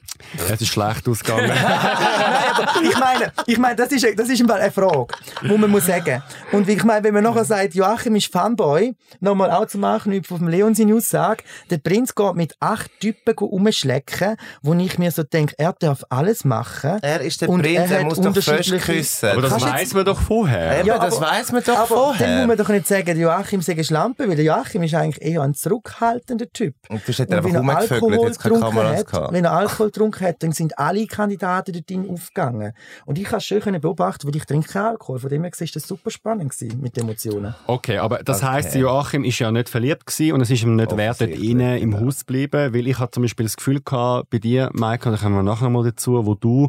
es 0.50 0.60
ist 0.60 0.66
schlecht 0.66 1.08
ausgegangen. 1.08 1.52
Nein, 1.54 2.68
ich 2.82 2.98
meine, 2.98 3.32
ich 3.46 3.58
meine 3.58 3.76
das, 3.76 3.92
ist, 3.92 4.04
das 4.18 4.28
ist 4.28 4.40
im 4.40 4.48
Fall 4.48 4.60
eine 4.60 4.72
Frage, 4.72 5.06
die 5.40 5.56
man 5.56 5.70
muss 5.70 5.86
sagen 5.86 6.20
Und 6.50 6.68
ich 6.68 6.82
meine, 6.82 7.04
wenn 7.04 7.14
man 7.14 7.22
nachher 7.22 7.44
sagt, 7.44 7.76
Joachim 7.76 8.16
ist 8.16 8.26
Fanboy, 8.32 8.96
nochmal 9.20 9.52
auch 9.52 9.66
zum 9.66 9.84
Anknüpfen 9.84 10.34
auf 10.34 10.40
dem 10.40 10.48
Leon 10.48 10.74
seine 10.74 10.96
Aussage, 10.96 11.44
der 11.70 11.78
Prinz 11.78 12.12
geht 12.16 12.34
mit 12.34 12.56
acht 12.58 12.90
Typen 12.98 13.38
rumschlecken, 13.38 14.36
wo 14.62 14.74
ich 14.74 14.98
mir 14.98 15.12
so 15.12 15.22
denke, 15.22 15.54
er 15.58 15.74
darf 15.78 16.02
alles 16.08 16.44
machen. 16.44 16.98
Er 17.02 17.20
ist 17.20 17.40
der 17.40 17.50
Und 17.50 17.62
Prinz, 17.62 17.88
er 17.88 17.98
er, 17.98 18.04
muss 18.04 18.20
doch 18.20 18.34
fest 18.34 18.72
küssen. 18.80 19.28
Aber 19.28 19.42
das 19.42 19.62
weiß 19.62 19.94
man 19.94 20.04
doch 20.06 20.20
vorher. 20.20 20.84
Ja, 20.84 20.98
das 20.98 21.20
weiß 21.20 21.52
man 21.52 21.62
doch 21.62 21.76
Aber 21.76 21.86
vorher. 21.86 22.26
dann 22.26 22.38
muss 22.38 22.48
man 22.48 22.56
doch 22.66 22.68
nicht 22.68 22.88
sagen, 22.88 23.16
Joachim 23.16 23.62
sei 23.62 23.74
eine 23.74 23.84
Schlampe, 23.84 24.28
weil 24.28 24.40
Joachim 24.40 24.82
ist 24.82 25.03
eigentlich 25.05 25.24
eher 25.24 25.42
ein 25.42 25.55
zurückhaltender 25.55 26.50
Typ. 26.52 26.74
Und 26.88 27.02
du 27.07 27.09
hast 27.12 27.20
einfach 27.20 27.44
wenn 27.44 27.55
er 27.55 27.61
rumgevögelt, 27.61 27.92
Alkohol 27.92 28.26
jetzt 28.26 28.40
keine 28.40 28.55
getrunken 28.55 28.76
Kameras 28.76 28.98
hat, 28.98 29.07
gehabt. 29.07 29.32
wenn 29.32 29.44
er 29.44 29.52
Alkohol 29.52 29.86
getrunken 29.86 30.26
hat, 30.26 30.42
dann 30.42 30.52
sind 30.52 30.78
alle 30.78 31.07
Kandidaten 31.07 31.72
dort 31.72 31.88
drin 31.90 32.11
aufgegangen. 32.11 32.72
Und 33.07 33.18
ich 33.18 33.26
habe 33.26 33.36
es 33.38 33.44
schön 33.44 33.61
können 33.61 33.80
beobachten, 33.80 34.26
weil 34.26 34.36
ich 34.36 34.44
trinke 34.44 34.68
keinen 34.68 34.86
Alkohol. 34.86 35.18
Von 35.18 35.30
dem 35.30 35.42
her 35.44 35.52
war 35.52 35.68
das 35.72 35.82
super 35.86 36.11
spannend 36.11 36.50
gewesen 36.50 36.80
mit 36.80 36.96
den 36.96 37.05
Emotionen. 37.05 37.55
Okay, 37.66 37.98
aber 37.98 38.18
das 38.22 38.38
Okay. 38.38 38.46
heisst, 38.46 38.74
Joachim 38.74 39.24
ist 39.24 39.38
ja 39.38 39.50
nicht 39.50 39.68
verliebt 39.68 40.07
gewesen 40.07 40.32
und 40.32 40.40
es 40.40 40.50
ist 40.50 40.62
ihm 40.62 40.76
nicht 40.76 40.96
wert, 40.96 41.20
dort 41.20 41.30
innen 41.30 41.78
im 41.78 41.90
genau. 41.92 42.07
Haus 42.07 42.18
zu 42.18 42.24
bleiben, 42.26 42.74
weil 42.74 42.86
ich 42.86 42.98
hatte 42.98 43.12
zum 43.12 43.22
Beispiel 43.22 43.46
das 43.46 43.57
Gefühl 43.57 43.80
gehabt, 43.84 44.30
bei 44.30 44.38
dir, 44.38 44.70
und 44.72 44.80
da 44.80 44.96
kommen 44.96 45.34
wir 45.36 45.42
nachher 45.42 45.70
mal 45.70 45.84
dazu, 45.84 46.24
wo 46.26 46.34
du 46.34 46.68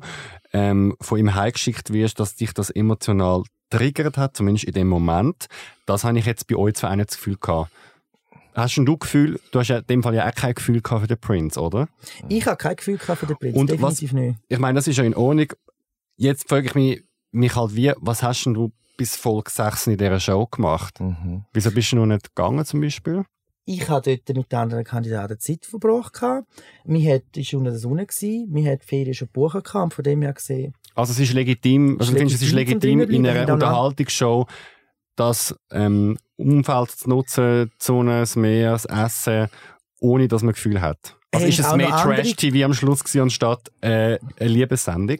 ähm, 0.53 0.95
von 1.01 1.17
ihm 1.19 1.33
heimgeschickt 1.35 1.91
wirst, 1.91 2.19
dass 2.19 2.35
dich 2.35 2.53
das 2.53 2.69
emotional 2.69 3.43
triggert 3.69 4.17
hat, 4.17 4.37
zumindest 4.37 4.65
in 4.65 4.73
dem 4.73 4.87
Moment. 4.87 5.47
Das 5.85 6.03
habe 6.03 6.17
ich 6.17 6.25
jetzt 6.25 6.47
bei 6.47 6.55
euch 6.55 6.75
zwei 6.75 6.91
auch 6.91 6.95
nicht 6.95 7.09
das 7.09 7.17
Gefühl 7.17 7.37
gehabt. 7.39 7.71
Hast 8.55 8.77
denn 8.77 8.85
du 8.85 8.97
Gefühl, 8.97 9.39
du 9.51 9.59
hast 9.59 9.67
ja 9.67 9.79
in 9.79 9.87
dem 9.87 10.03
Fall 10.03 10.15
ja 10.15 10.27
auch 10.27 10.33
kein 10.33 10.53
Gefühl 10.53 10.81
gehabt 10.81 11.01
für 11.01 11.07
den 11.07 11.19
Prince, 11.19 11.59
oder? 11.59 11.89
Ich 12.29 12.45
habe 12.47 12.55
kein 12.57 12.75
Gefühl 12.77 12.97
gehabt 12.97 13.19
für 13.19 13.25
den 13.25 13.37
Prinz, 13.37 13.57
Und 13.57 13.69
definitiv 13.69 14.13
nicht. 14.13 14.39
Ich 14.47 14.59
meine, 14.59 14.77
das 14.77 14.87
ist 14.87 14.97
ja 14.97 15.03
in 15.03 15.13
Ordnung. 15.13 15.47
Jetzt 16.15 16.47
frage 16.47 16.67
ich 16.67 16.75
mich, 16.75 17.03
mich 17.31 17.55
halt 17.55 17.75
wie, 17.75 17.91
was 17.97 18.23
hast 18.23 18.45
denn 18.45 18.53
du 18.53 18.71
bis 18.97 19.17
Folge 19.17 19.51
6 19.51 19.87
in 19.87 19.97
dieser 19.97 20.21
Show 20.21 20.47
gemacht? 20.47 21.01
Mhm. 21.01 21.43
Wieso 21.51 21.69
bist 21.71 21.91
du 21.91 21.97
noch 21.97 22.05
nicht 22.05 22.33
gegangen 22.33 22.63
zum 22.65 22.79
Beispiel? 22.79 23.25
Ich 23.65 23.89
habe 23.89 24.15
dort 24.25 24.37
mit 24.37 24.51
den 24.51 24.59
anderen 24.59 24.83
Kandidaten 24.83 25.37
Zeit 25.39 25.65
verbracht. 25.65 26.13
gehabt. 26.13 26.47
Wir 26.85 27.15
hat, 27.15 27.23
es 27.35 27.51
war 27.51 27.59
unter 27.59 27.71
der 27.71 27.79
Sonne, 27.79 28.05
gewesen. 28.05 28.47
wir 28.53 28.71
hatten 28.71 28.83
Ferien 28.83 29.13
schon 29.13 29.27
gehabt. 29.33 29.75
und 29.75 29.93
von 29.93 30.03
dem 30.03 30.21
her 30.21 30.33
gesehen, 30.33 30.73
Also 30.93 31.11
es 31.11 31.19
ist 31.19 31.33
legitim, 31.33 31.97
also 31.99 32.03
Ist 32.03 32.13
du 32.13 32.17
findest, 32.19 32.41
es 32.41 32.47
ist 32.47 32.53
legitim, 32.53 33.01
in 33.01 33.27
einer. 33.27 33.51
Unterhaltungsshow 33.53 34.45
das 35.15 35.55
ähm, 35.71 36.17
Umfeld 36.37 36.91
zu 36.91 37.09
nutzen, 37.09 37.65
die 37.65 37.83
Sonne, 37.83 38.19
das 38.21 38.35
Meer, 38.35 38.71
das 38.71 38.85
Essen, 38.85 39.47
ohne 39.99 40.27
dass 40.27 40.43
man 40.43 40.53
Gefühl 40.53 40.81
hat. 40.81 41.15
Also 41.31 41.45
Haben 41.45 41.49
ist 41.49 41.59
es 41.59 41.75
mehr 41.75 41.89
Trash-TV 41.89 42.65
am 42.65 42.73
Schluss 42.73 43.03
gewesen, 43.03 43.21
anstatt 43.21 43.71
äh, 43.81 44.19
eine 44.39 44.49
Liebessendung? 44.49 45.19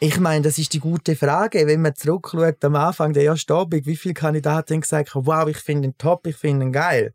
Ich 0.00 0.18
meine, 0.18 0.42
das 0.42 0.58
ist 0.58 0.72
die 0.74 0.80
gute 0.80 1.16
Frage. 1.16 1.66
Wenn 1.66 1.82
man 1.82 1.94
zurückschaut, 1.94 2.62
am 2.64 2.76
Anfang 2.76 3.12
der 3.12 3.24
ersten 3.24 3.52
Abend, 3.52 3.86
wie 3.86 3.96
viele 3.96 4.14
Kandidaten 4.14 4.74
haben 4.74 4.80
gesagt, 4.80 5.10
wow, 5.14 5.48
ich 5.48 5.58
finde 5.58 5.88
ihn 5.88 5.94
top, 5.96 6.26
ich 6.26 6.36
finde 6.36 6.66
ihn 6.66 6.72
geil. 6.72 7.14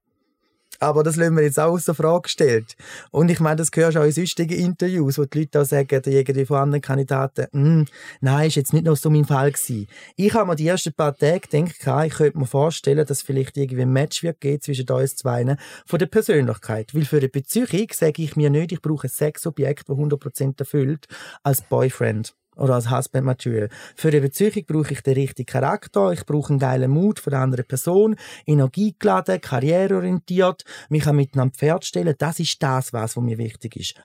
Aber 0.79 1.03
das 1.03 1.15
lassen 1.15 1.35
wir 1.35 1.43
jetzt 1.43 1.59
auch 1.59 1.73
außer 1.73 1.93
Frage 1.93 2.23
gestellt. 2.23 2.75
Und 3.11 3.29
ich 3.29 3.39
meine, 3.39 3.57
das 3.57 3.71
du 3.71 3.87
auch 3.87 4.05
in 4.05 4.11
sonstigen 4.11 4.57
Interviews, 4.57 5.17
wo 5.17 5.25
die 5.25 5.39
Leute 5.39 5.61
auch 5.61 5.65
sagen, 5.65 6.01
irgendwie 6.05 6.45
von 6.45 6.57
anderen 6.57 6.81
Kandidaten, 6.81 7.47
«Hm, 7.51 7.85
nein, 8.21 8.47
ist 8.47 8.55
jetzt 8.55 8.73
nicht 8.73 8.85
noch 8.85 8.95
so 8.95 9.09
mein 9.09 9.25
Fall 9.25 9.51
gewesen. 9.51 9.87
Ich 10.15 10.33
habe 10.33 10.47
mir 10.47 10.55
die 10.55 10.67
ersten 10.67 10.93
paar 10.93 11.15
Tage 11.15 11.41
gedacht, 11.41 12.05
ich 12.05 12.13
könnte 12.13 12.37
mir 12.37 12.47
vorstellen, 12.47 13.05
dass 13.05 13.21
vielleicht 13.21 13.57
irgendwie 13.57 13.81
ein 13.81 13.93
Match 13.93 14.23
wird 14.23 14.39
geben 14.39 14.61
zwischen 14.61 14.89
uns 14.89 15.15
zwei 15.15 15.57
von 15.85 15.99
der 15.99 16.07
Persönlichkeit. 16.07 16.93
Weil 16.93 17.05
für 17.05 17.17
eine 17.17 17.29
Beziehung 17.29 17.87
sage 17.91 18.23
ich 18.23 18.35
mir 18.35 18.49
nicht, 18.49 18.71
ich 18.71 18.81
brauche 18.81 19.07
ein 19.07 19.09
Sexobjekt, 19.09 19.89
das 19.89 19.97
100% 19.97 20.59
erfüllt, 20.59 21.07
als 21.43 21.61
Boyfriend 21.61 22.33
oder 22.59 22.75
als 22.75 22.91
Husband 22.91 23.25
Material. 23.25 23.69
Für 23.95 24.09
eine 24.09 24.21
Beziehung 24.21 24.65
brauche 24.67 24.93
ich 24.93 25.01
den 25.01 25.13
richtigen 25.15 25.47
Charakter, 25.47 26.11
ich 26.11 26.25
brauche 26.25 26.51
einen 26.51 26.59
geilen 26.59 26.91
Mut 26.91 27.19
von 27.19 27.31
der 27.31 27.39
anderen 27.39 27.65
Person, 27.65 28.15
energiegeladen, 28.45 29.41
karriereorientiert, 29.41 30.63
mich 30.89 31.03
kann 31.03 31.15
mit 31.15 31.35
einem 31.35 31.51
Pferd 31.51 31.85
stellen. 31.85 32.15
Das 32.17 32.39
ist 32.39 32.61
das, 32.61 32.93
was 32.93 33.15
mir 33.15 33.37
wichtig 33.37 33.75
ist. 33.75 33.95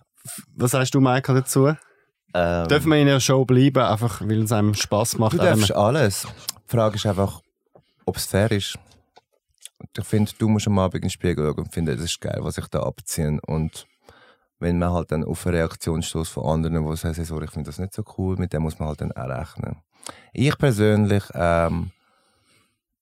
Was 0.54 0.70
sagst 0.70 0.94
du, 0.94 1.00
Michael, 1.00 1.36
dazu? 1.36 1.74
Ähm, 2.34 2.68
Dürfen 2.68 2.90
wir 2.90 2.96
in 2.96 3.08
einer 3.08 3.20
Show 3.20 3.44
bleiben, 3.44 3.84
einfach 3.84 4.20
weil 4.22 4.42
es 4.42 4.52
einem 4.52 4.74
Spass 4.74 5.18
macht? 5.18 5.34
Du 5.34 5.38
darfst 5.38 5.72
alles. 5.72 6.26
Die 6.66 6.76
Frage 6.76 6.96
ist 6.96 7.06
einfach, 7.06 7.40
ob 8.06 8.16
es 8.16 8.26
fair 8.26 8.50
ist. 8.50 8.78
Ich 9.96 10.04
finde, 10.04 10.32
du 10.38 10.48
musst 10.48 10.66
am 10.66 10.78
Abend 10.78 10.96
in 10.96 11.00
den 11.02 11.10
Spiegel 11.10 11.44
schauen 11.44 11.64
und 11.64 11.72
finden, 11.72 11.96
das 11.96 12.04
ist 12.04 12.20
geil, 12.20 12.38
was 12.40 12.58
ich 12.58 12.66
da 12.68 12.82
abziehe. 12.82 13.38
Und 13.46 13.86
wenn 14.64 14.78
man 14.78 14.92
halt 14.92 15.12
dann 15.12 15.24
auf 15.24 15.46
eine 15.46 15.58
Reaktion 15.58 16.02
stößt 16.02 16.32
von 16.32 16.46
anderen, 16.46 16.88
die 16.88 16.96
sagen, 16.96 17.24
sorry, 17.24 17.44
ich 17.44 17.50
finde 17.50 17.68
das 17.68 17.78
nicht 17.78 17.92
so 17.92 18.02
cool, 18.16 18.36
mit 18.36 18.52
dem 18.52 18.62
muss 18.62 18.78
man 18.78 18.88
halt 18.88 19.00
dann 19.02 19.12
auch 19.12 19.28
rechnen. 19.28 19.76
Ich 20.32 20.56
persönlich 20.56 21.22
ähm, 21.34 21.90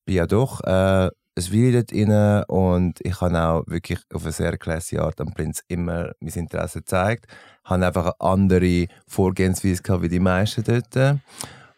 bin 0.05 0.17
ja 0.17 0.27
doch 0.27 0.61
äh, 0.65 1.09
Weile 1.35 1.73
dort 1.73 1.93
drin 1.93 2.45
und 2.49 3.01
ich 3.01 3.21
habe 3.21 3.41
auch 3.41 3.63
wirklich 3.67 4.01
auf 4.13 4.25
eine 4.25 4.33
sehr 4.33 4.59
classy 4.59 4.99
Art 4.99 5.21
am 5.21 5.33
Prinz 5.33 5.63
immer 5.69 6.13
mein 6.21 6.33
Interesse 6.35 6.81
gezeigt. 6.81 7.27
habe 7.65 7.87
einfach 7.87 8.05
eine 8.07 8.21
andere 8.21 8.87
Vorgehensweise 9.07 9.83
gehabt 9.83 10.03
wie 10.03 10.09
die 10.09 10.21
meisten 10.21 10.65
dort 10.65 11.21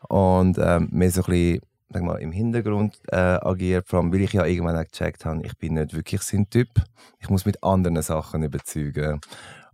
und 0.08 0.58
ähm, 0.58 0.88
mehr 0.90 1.10
so 1.10 1.22
ein 1.22 1.26
bisschen 1.26 1.60
sag 1.90 2.02
mal, 2.02 2.16
im 2.16 2.32
Hintergrund 2.32 2.98
äh, 3.12 3.16
agiert, 3.16 3.88
vor 3.88 4.00
allem 4.00 4.12
weil 4.12 4.22
ich 4.22 4.32
ja 4.32 4.44
irgendwann 4.44 4.76
auch 4.76 4.90
gecheckt 4.90 5.24
habe, 5.24 5.46
ich 5.46 5.56
bin 5.58 5.74
nicht 5.74 5.94
wirklich 5.94 6.22
sein 6.22 6.50
Typ. 6.50 6.68
Ich 7.20 7.30
muss 7.30 7.46
mit 7.46 7.62
anderen 7.62 8.02
Sachen 8.02 8.42
überzeugen 8.42 9.20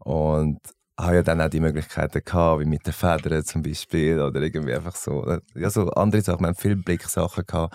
und 0.00 0.58
habe 0.98 1.16
ja 1.16 1.22
dann 1.22 1.40
auch 1.40 1.48
die 1.48 1.60
Möglichkeiten 1.60 2.22
gehabt, 2.24 2.60
wie 2.60 2.66
mit 2.66 2.86
den 2.86 2.92
Federn 2.92 3.44
zum 3.44 3.62
Beispiel 3.62 4.20
oder 4.20 4.40
irgendwie 4.40 4.74
einfach 4.74 4.96
so, 4.96 5.38
ja 5.54 5.70
so 5.70 5.88
andere 5.90 6.22
Sachen, 6.22 6.40
wir 6.40 6.48
haben 6.48 6.56
viele 6.56 6.76
Blicksachen 6.76 7.44
gehabt 7.46 7.74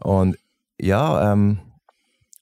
und 0.00 0.36
ja, 0.80 1.32
ähm, 1.32 1.60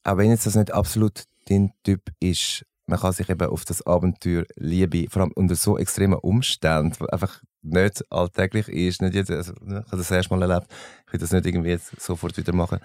auch 0.05 0.17
wenn 0.17 0.31
jetzt 0.31 0.47
das 0.47 0.55
nicht 0.55 0.73
absolut 0.73 1.25
dein 1.49 1.73
Typ 1.85 2.11
ist, 2.21 2.65
man 2.87 3.01
kann 3.01 3.13
sich 3.13 3.29
eben 3.29 3.49
auf 3.49 3.65
das 3.65 3.85
Abenteuer 3.87 4.45
Liebe, 4.57 5.07
vor 5.11 5.23
allem 5.23 5.33
unter 5.35 5.57
so 5.57 5.77
extremen 5.77 6.19
Umständen, 6.19 6.95
wo 6.99 7.07
einfach 7.07 7.43
nicht 7.63 8.05
alltäglich 8.11 8.69
ist, 8.69 9.03
nicht 9.03 9.15
jetzt, 9.15 9.31
also, 9.31 9.53
ne, 9.61 9.83
ich 9.85 9.93
habe 9.93 9.99
das 9.99 10.11
erste 10.11 10.35
Mal 10.35 10.49
erlebt, 10.49 10.71
ich 11.07 11.13
will 11.13 11.21
das 11.21 11.33
nicht 11.33 11.47
irgendwie 11.47 11.71
jetzt 11.71 12.01
sofort 12.01 12.37
wieder 12.37 12.55
machen. 12.55 12.79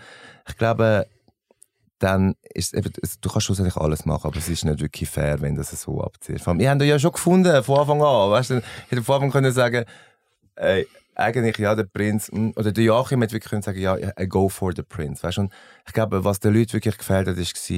Ich 0.47 0.57
glaube, 0.57 1.05
dann 2.01 2.35
ist 2.53 2.73
es- 2.73 3.19
du 3.19 3.29
kannst 3.29 3.45
schlussendlich 3.45 3.77
alles 3.77 4.05
machen, 4.05 4.27
aber 4.27 4.37
es 4.37 4.49
ist 4.49 4.65
nicht 4.65 4.79
wirklich 4.79 5.09
fair, 5.09 5.39
wenn 5.41 5.55
du 5.55 5.61
das 5.61 5.69
so 5.81 6.01
abziehst. 6.01 6.43
Vor 6.43 6.51
allem, 6.51 6.59
Wir 6.59 6.69
haben 6.69 6.81
ja 6.81 6.97
schon 6.97 7.11
gefunden, 7.11 7.63
von 7.63 7.79
Anfang 7.79 8.01
an, 8.01 8.31
weißt 8.31 8.49
du, 8.49 8.57
ich 8.57 8.91
hätte 8.91 9.03
von 9.03 9.15
Anfang 9.15 9.31
können 9.31 9.51
sagen, 9.51 9.85
ey, 10.55 10.87
eigentlich, 11.15 11.57
ja, 11.57 11.75
der 11.75 11.83
Prinz, 11.83 12.31
mm, 12.31 12.51
oder 12.55 12.71
der 12.71 12.83
Joachim 12.83 13.21
hätte 13.21 13.33
wirklich 13.33 13.51
können 13.51 13.61
sagen, 13.61 13.79
ja, 13.79 13.95
I 14.19 14.27
go 14.27 14.49
for 14.49 14.73
the 14.75 14.81
Prince, 14.81 15.21
weißt 15.21 15.37
du, 15.37 15.41
und 15.41 15.53
ich 15.85 15.93
glaube, 15.93 16.23
was 16.23 16.39
den 16.39 16.53
Leuten 16.53 16.73
wirklich 16.73 16.97
gefällt 16.97 17.27
hat, 17.27 17.37
ist 17.37 17.69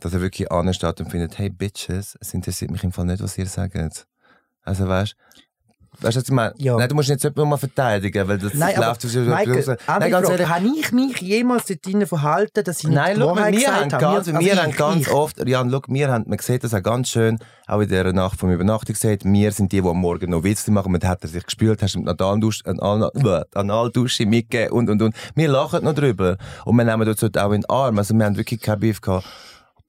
dass 0.00 0.14
er 0.14 0.22
wirklich 0.22 0.50
ansteht 0.50 0.98
und 1.00 1.10
findet, 1.10 1.36
hey, 1.38 1.50
Bitches, 1.50 2.16
es 2.20 2.32
interessiert 2.32 2.70
mich 2.70 2.82
im 2.82 2.92
Fall 2.92 3.04
nicht, 3.04 3.22
was 3.22 3.36
ihr 3.36 3.44
sagt. 3.46 4.06
Also, 4.62 4.88
weißt 4.88 5.14
Weißt 6.00 6.16
du, 6.16 6.20
was 6.20 6.28
ich 6.28 6.30
meine? 6.34 6.54
Ja. 6.56 6.76
Nein, 6.76 6.88
du 6.88 6.94
musst 6.94 7.08
nicht 7.10 7.24
immer 7.24 7.58
verteidigen, 7.58 8.26
weil 8.28 8.38
das 8.38 8.54
Nein, 8.54 8.76
aber 8.76 8.86
läuft 8.86 9.02
so 9.02 9.18
Michael, 9.20 9.76
Nein, 9.86 10.10
ganz 10.10 10.28
ehrlich, 10.30 10.48
habe 10.48 10.64
ich 10.78 10.92
mich 10.92 11.16
jemals 11.20 11.66
dort 11.66 11.84
drinnen 11.84 12.06
verhalten, 12.06 12.64
dass 12.64 12.78
ich 12.78 12.84
nicht 12.84 12.94
Nein, 12.94 13.18
mal, 13.18 13.26
Wahrheit 13.36 13.56
wir 13.56 13.66
haben 13.74 13.92
habe? 13.92 14.00
ganz, 14.00 14.28
Also 14.28 14.38
wir 14.40 14.62
haben 14.62 14.72
ganz 14.72 15.00
ich- 15.02 15.12
oft, 15.12 15.46
Jan, 15.46 15.70
schau, 15.70 15.82
wir 15.88 16.08
haben, 16.08 16.24
man 16.28 16.38
sieht 16.38 16.64
das 16.64 16.72
auch 16.74 16.82
ganz 16.82 17.10
schön, 17.10 17.38
auch 17.66 17.80
in 17.80 17.88
dieser 17.88 18.12
Nacht 18.12 18.38
vom 18.38 18.50
Übernachtung 18.50 18.94
gesagt, 18.94 19.24
wir 19.24 19.52
sind 19.52 19.72
die, 19.72 19.82
die 19.82 19.88
am 19.88 19.96
Morgen 19.98 20.30
noch 20.30 20.42
Witze 20.44 20.70
machen, 20.70 20.92
mit 20.92 21.04
hat 21.04 21.22
er 21.22 21.28
sich 21.28 21.44
gespült, 21.44 21.82
hast 21.82 21.96
du 21.96 22.00
Analdusche, 22.04 22.64
Anal- 22.66 23.10
Analdusche 23.54 24.26
mitgegeben 24.26 24.72
und, 24.72 24.90
und, 24.90 25.02
und. 25.02 25.14
Wir 25.34 25.48
lachen 25.48 25.84
noch 25.84 25.94
drüber. 25.94 26.36
Und 26.64 26.76
wir 26.76 26.84
nehmen 26.84 27.04
dort 27.04 27.38
auch 27.38 27.52
in 27.52 27.60
den 27.62 27.68
Arm, 27.70 27.98
also 27.98 28.14
wir 28.14 28.24
haben 28.24 28.36
wirklich 28.36 28.60
kein 28.60 28.80
Beef 28.80 29.00
gehabt. 29.00 29.26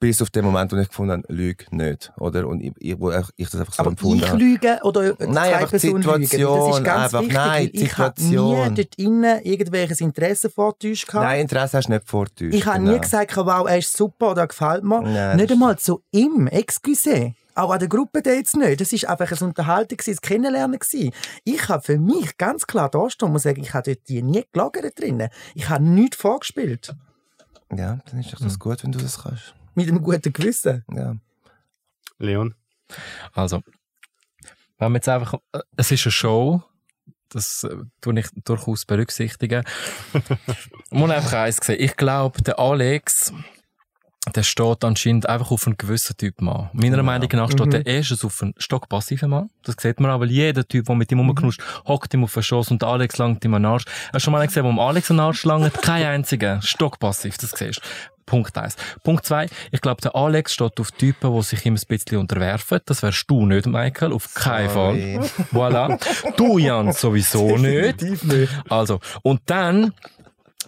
Bis 0.02 0.22
auf 0.22 0.30
den 0.32 0.44
Moment, 0.44 0.72
wo 0.74 0.76
ich 0.78 0.88
gefunden 0.90 1.24
habe, 1.24 1.34
lüge 1.34 1.64
nicht. 1.70 2.12
Oder? 2.18 2.48
Und 2.48 2.60
ich, 2.60 3.00
wo 3.00 3.12
ich, 3.12 3.50
das 3.50 3.56
einfach 3.56 3.74
so 3.74 3.80
Aber 3.82 3.92
empfunden 3.92 4.18
ich 4.24 4.30
habe. 4.30 4.38
lüge 4.40 4.80
oder 4.84 5.16
Nein, 5.20 5.54
einfach 5.54 5.70
Person 5.70 6.02
lügen? 6.02 6.26
Situation, 6.26 6.68
Das 6.70 6.78
ist 6.80 6.84
ganz 6.84 7.04
einfach- 7.06 7.20
wichtig, 7.22 7.34
nein, 7.36 7.70
ich 7.72 7.98
habe 7.98 8.14
Situation. 8.20 8.70
nie 8.70 8.76
dort 8.76 8.96
innen 8.96 9.42
irgendwelches 9.44 10.02
Interesse 10.02 10.50
vortäuscht. 10.50 11.08
gehabt. 11.08 11.24
Nein, 11.26 11.42
Interesse 11.42 11.78
hast 11.78 11.88
du 11.88 11.94
nicht 11.94 12.10
vortäuscht. 12.10 12.54
Ich 12.54 12.66
habe 12.66 12.80
genau. 12.80 12.92
nie 12.94 13.00
gesagt, 13.00 13.38
wow, 13.38 13.68
er 13.70 13.78
ist 13.78 13.96
super 13.96 14.32
oder 14.32 14.42
er 14.42 14.48
gefällt 14.48 14.84
mir. 14.84 15.02
Nein, 15.02 15.38
nicht 15.38 15.52
einmal 15.52 15.78
zu 15.78 16.04
ihm, 16.12 16.48
excuse. 16.48 17.34
Auch 17.54 17.70
an 17.70 17.80
der 17.80 17.88
Gruppe 17.88 18.22
jetzt 18.26 18.56
nicht. 18.58 18.82
Das 18.82 18.92
war 18.94 19.10
einfach 19.12 19.32
ein 19.40 19.48
Unterhalten, 19.48 19.98
ein 20.08 20.16
Kennenlernen. 20.22 20.80
Ich 21.44 21.70
habe 21.70 21.84
für 21.84 22.00
mich 22.00 22.38
ganz 22.38 22.66
klar 22.66 22.90
da 22.90 23.10
stehen 23.10 23.30
und 23.30 23.40
sagen, 23.40 23.62
ich 23.62 23.74
habe 23.74 23.94
dort 23.94 24.08
die 24.10 24.24
nie 24.24 24.44
gelagert 24.52 25.00
drinnen. 25.00 25.30
Ich 25.54 25.70
habe 25.70 25.84
nichts 25.84 26.18
vorgespielt. 26.18 26.96
Ja, 27.76 28.00
dann 28.10 28.20
ist 28.20 28.34
doch 28.34 28.40
Hm. 28.40 28.48
das 28.48 28.58
gut, 28.58 28.84
wenn 28.84 28.92
du 28.92 29.00
das 29.00 29.22
kannst. 29.22 29.54
Mit 29.76 29.88
einem 29.88 30.02
guten 30.02 30.34
Gewissen. 30.34 30.84
Ja. 30.94 31.16
Leon? 32.20 32.56
Also, 33.34 33.64
wenn 34.78 34.92
wir 34.92 34.98
jetzt 34.98 35.10
einfach, 35.10 35.36
äh, 35.54 35.60
es 35.78 35.92
ist 35.92 36.06
eine 36.06 36.12
Show, 36.12 36.64
das 37.30 37.64
äh, 37.64 37.76
tue 38.02 38.20
ich 38.20 38.28
durchaus 38.44 38.86
berücksichtigen. 38.86 39.64
Ich 40.14 40.22
muss 40.92 41.10
einfach 41.10 41.34
eins 41.34 41.58
sehen. 41.58 41.78
Ich 41.80 41.96
glaube, 41.96 42.42
der 42.42 42.60
Alex, 42.60 43.32
der 44.36 44.44
steht 44.44 44.84
anscheinend 44.84 45.28
einfach 45.30 45.50
auf 45.52 45.66
einen 45.66 45.78
gewissen 45.78 46.16
Typ 46.18 46.42
Mann. 46.42 46.70
Meiner 46.74 47.02
Meinung 47.02 47.30
nach 47.34 47.50
steht 47.50 47.66
Mhm. 47.68 47.72
der 47.72 47.86
erstens 47.88 48.24
auf 48.26 48.42
einen 48.44 48.54
stockpassiven 48.58 49.30
Mann. 49.30 49.50
Das 49.64 49.76
sieht 49.80 50.00
man 50.00 50.12
auch, 50.12 50.20
weil 50.20 50.30
jeder 50.30 50.68
Typ, 50.68 50.86
der 50.86 50.96
mit 50.96 51.12
ihm 51.12 51.20
rumknuscht, 51.20 51.62
hockt 51.88 52.14
ihm 52.14 52.24
auf 52.26 52.34
den 52.34 52.44
Schoss 52.44 52.70
und 52.70 52.82
der 52.82 52.90
Alex 52.90 53.18
langt 53.18 53.44
ihm 53.46 53.54
an 53.54 53.64
den 53.64 53.72
Arsch. 53.72 53.86
Hast 53.86 54.14
du 54.16 54.20
schon 54.20 54.32
mal 54.34 54.40
einen 54.40 54.48
gesehen, 54.50 54.66
wo 54.66 54.82
Alex 54.82 55.10
einen 55.10 55.22
Arsch 55.22 55.44
langt? 55.46 55.74
Kein 55.82 56.06
einziger. 56.06 56.62
Stockpassiv, 56.62 57.38
das 57.38 57.52
siehst 57.52 57.78
du. 57.80 57.82
Punkt 58.26 58.58
eins. 58.58 58.76
Punkt 59.04 59.26
zwei. 59.26 59.48
Ich 59.72 59.82
glaube, 59.82 60.02
der 60.02 60.16
Alex 60.16 60.54
steht 60.54 60.80
auf 60.80 60.92
Typen, 60.92 61.34
die 61.36 61.42
sich 61.44 61.66
ihm 61.66 61.76
ein 61.76 61.82
bisschen 61.88 62.18
unterwerfen. 62.18 62.80
Das 62.86 63.04
wärst 63.04 63.30
du 63.30 63.46
nicht, 63.46 63.66
Michael. 63.66 64.14
Auf 64.14 64.34
keinen 64.34 64.70
Sorry. 64.70 65.20
Fall. 65.22 65.46
Voilà. 65.52 66.36
Du, 66.38 66.58
Jan, 66.58 66.92
sowieso 66.94 67.58
nicht. 67.58 68.04
Also, 68.70 69.00
und 69.24 69.42
dann 69.46 69.94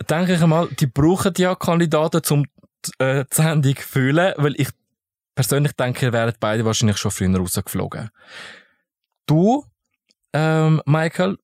denke 0.10 0.34
ich 0.34 0.42
einmal, 0.42 0.68
die 0.80 0.88
brauchen 0.88 1.34
ja 1.38 1.56
Kandidaten, 1.56 2.22
um 2.32 2.46
äh, 3.00 3.24
die 3.26 3.36
Sendung 3.36 3.76
zu 3.76 3.82
füllen, 3.84 4.34
weil 4.38 4.60
ich 4.60 4.70
persönlich 5.36 5.74
denke, 5.74 6.08
ihr 6.08 6.14
wären 6.14 6.34
beide 6.40 6.66
wahrscheinlich 6.66 6.98
schon 6.98 7.12
früher 7.12 7.38
rausgeflogen. 7.38 8.10
Du, 9.26 9.66
ähm, 10.34 10.82
Michael, 10.86 11.38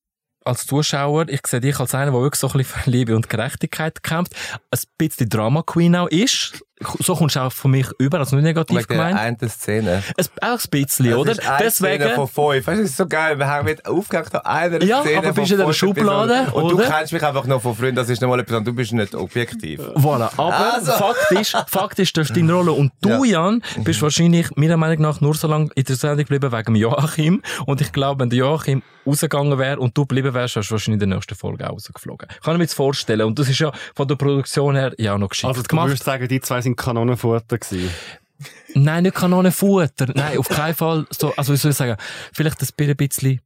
als 0.44 0.66
Zuschauer, 0.66 1.28
ich 1.28 1.46
sehe 1.46 1.60
dich 1.60 1.78
als 1.78 1.94
einer, 1.94 2.12
der 2.12 2.20
wirklich 2.20 2.40
so 2.40 2.48
ein 2.48 2.58
bisschen 2.58 2.82
für 2.82 2.90
Liebe 2.90 3.16
und 3.16 3.28
Gerechtigkeit 3.28 4.02
kämpft, 4.02 4.34
ein 4.70 4.78
bisschen 4.98 5.28
Drama 5.28 5.62
Queen 5.62 5.96
auch 5.96 6.08
ist. 6.08 6.64
So 7.00 7.14
kommst 7.14 7.36
du 7.36 7.40
auch 7.40 7.52
von 7.52 7.72
mich 7.72 7.86
über, 7.98 8.18
also 8.20 8.36
nicht 8.36 8.44
negativ 8.44 8.76
Wegen 8.78 8.88
der 8.88 8.96
gemeint. 8.96 9.18
einen 9.18 9.50
Szene. 9.50 10.02
Es, 10.16 10.30
auch 10.40 10.58
ein 10.58 10.70
bisschen, 10.70 11.12
oder? 11.14 11.34
Das 11.34 11.38
ist 11.44 11.48
eine 11.50 11.58
Deswegen, 11.64 12.02
Szene 12.04 12.14
von 12.14 12.28
fünf. 12.28 12.66
Weißt 12.66 12.78
du, 12.78 12.82
das 12.82 12.90
ist 12.90 12.96
so 12.96 13.06
geil. 13.06 13.38
Wir 13.38 13.46
haben 13.46 13.64
mit 13.66 13.84
aufgehängt 13.86 14.34
an 14.34 14.40
einer 14.46 14.82
Ja, 14.82 15.02
Szene 15.02 15.18
aber 15.18 15.26
von 15.28 15.34
bist 15.34 15.50
du 15.50 15.54
in 15.56 15.66
der 15.66 15.72
Schublade. 15.74 16.46
Und 16.52 16.62
oder? 16.64 16.84
du 16.84 16.90
kennst 16.90 17.12
mich 17.12 17.22
einfach 17.22 17.44
noch 17.46 17.60
von 17.60 17.74
früher. 17.76 17.92
Das 17.92 18.08
ist 18.08 18.22
nochmal 18.22 18.40
etwas. 18.40 18.64
Du 18.64 18.72
bist 18.72 18.92
nicht 18.92 19.14
objektiv. 19.14 19.80
Voilà. 19.94 20.30
Aber 20.38 20.74
Also. 20.74 20.92
Fakt 20.92 21.30
ist, 21.32 21.50
Fakt 21.68 21.98
ist, 21.98 22.16
das 22.16 22.28
ist 22.30 22.36
deine 22.36 22.52
Rolle. 22.52 22.72
Und 22.72 22.92
du, 23.02 23.24
Jan, 23.24 23.62
bist 23.84 24.00
wahrscheinlich, 24.00 24.48
meiner 24.56 24.76
Meinung 24.78 25.02
nach, 25.02 25.20
nur 25.20 25.34
so 25.34 25.48
lange 25.48 25.68
in 25.74 25.84
der 25.84 25.96
Sendung 25.96 26.24
geblieben 26.24 26.50
wegen 26.50 26.74
Joachim. 26.76 27.42
Und 27.66 27.80
ich 27.82 27.92
glaube, 27.92 28.20
wenn 28.22 28.30
der 28.30 28.38
Joachim 28.38 28.82
rausgegangen 29.06 29.58
wäre 29.58 29.80
und 29.80 29.96
du 29.96 30.02
geblieben 30.02 30.34
wärst, 30.34 30.56
wärst 30.56 30.70
du 30.70 30.72
wahrscheinlich 30.72 31.02
in 31.02 31.10
der 31.10 31.16
nächsten 31.16 31.34
Folge 31.34 31.66
auch 31.68 31.72
rausgeflogen. 31.72 32.28
Kann 32.42 32.54
ich 32.54 32.58
mir 32.58 32.64
jetzt 32.64 32.74
vorstellen. 32.74 33.22
Und 33.22 33.38
das 33.38 33.48
ist 33.48 33.58
ja 33.58 33.72
von 33.94 34.06
der 34.06 34.14
Produktion 34.16 34.76
her 34.76 34.92
ja 34.98 35.14
auch 35.14 35.18
noch 35.18 35.28
geschickt 35.30 35.48
Also 35.48 35.62
du 35.62 35.68
gemacht. 35.68 35.88
würdest 35.88 36.04
sagen, 36.04 36.28
die 36.28 36.40
zwei 36.40 36.60
sind 36.60 36.69
Kanonenfutter 36.76 37.58
gewesen. 37.58 37.90
Nein, 38.74 39.02
nicht 39.02 39.16
Kanonenfutter. 39.16 40.12
Nein, 40.14 40.38
auf 40.38 40.48
keinen 40.48 40.74
Fall. 40.74 41.06
So, 41.10 41.34
also, 41.36 41.52
wie 41.52 41.56
soll 41.56 41.72
ich 41.72 41.76
sagen? 41.76 41.96
Vielleicht 42.32 42.60
ein 42.62 42.96
bisschen, 42.96 43.40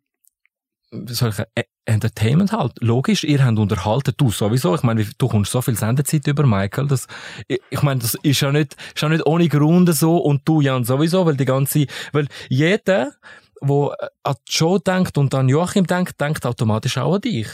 soll 1.06 1.30
ich 1.30 1.38
E- 1.56 1.64
Entertainment 1.86 2.52
halt. 2.52 2.72
Logisch, 2.80 3.24
ihr 3.24 3.44
habt 3.44 3.58
unterhalten, 3.58 4.14
du 4.16 4.30
sowieso. 4.30 4.74
Ich 4.74 4.82
meine, 4.82 5.04
du 5.18 5.28
kommst 5.28 5.52
so 5.52 5.60
viel 5.60 5.76
Sendezeit 5.76 6.26
über, 6.26 6.46
Michael. 6.46 6.86
Das, 6.86 7.06
ich, 7.48 7.60
ich 7.70 7.82
meine, 7.82 8.00
das 8.00 8.14
ist 8.22 8.40
ja 8.40 8.52
nicht, 8.52 8.74
ist 8.94 9.02
ja 9.02 9.08
nicht 9.08 9.26
ohne 9.26 9.48
Grund 9.48 9.94
so 9.94 10.16
und 10.18 10.42
du, 10.48 10.60
Jan, 10.60 10.84
sowieso, 10.84 11.26
weil 11.26 11.36
die 11.36 11.44
ganze, 11.44 11.86
weil 12.12 12.26
jeder, 12.48 13.12
der 13.60 13.96
an 14.22 14.34
Show 14.48 14.78
denkt 14.78 15.18
und 15.18 15.34
an 15.34 15.48
Joachim 15.48 15.86
denkt, 15.86 16.20
denkt 16.20 16.46
automatisch 16.46 16.96
auch 16.98 17.14
an 17.16 17.20
dich. 17.20 17.48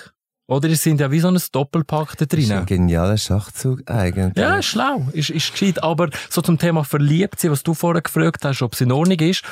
Oder 0.50 0.68
ihr 0.68 0.76
sind 0.76 0.98
ja 0.98 1.12
wie 1.12 1.20
so 1.20 1.28
ein 1.28 1.38
Doppelpack 1.52 2.16
da 2.16 2.26
Das 2.26 2.36
ist 2.36 2.50
ein 2.50 2.66
genialer 2.66 3.16
Schachzug 3.16 3.88
eigentlich. 3.88 4.36
Ja, 4.36 4.56
ist 4.56 4.66
schlau, 4.66 5.06
ist, 5.12 5.30
ist 5.30 5.52
gescheit. 5.52 5.80
Aber 5.80 6.10
so 6.28 6.42
zum 6.42 6.58
Thema 6.58 6.82
verliebt 6.82 7.38
sein, 7.38 7.52
was 7.52 7.62
du 7.62 7.72
vorher 7.72 8.02
gefragt 8.02 8.44
hast, 8.44 8.60
ob 8.60 8.72
es 8.72 8.80
in 8.80 8.90
Ordnung 8.90 9.20
ist. 9.20 9.44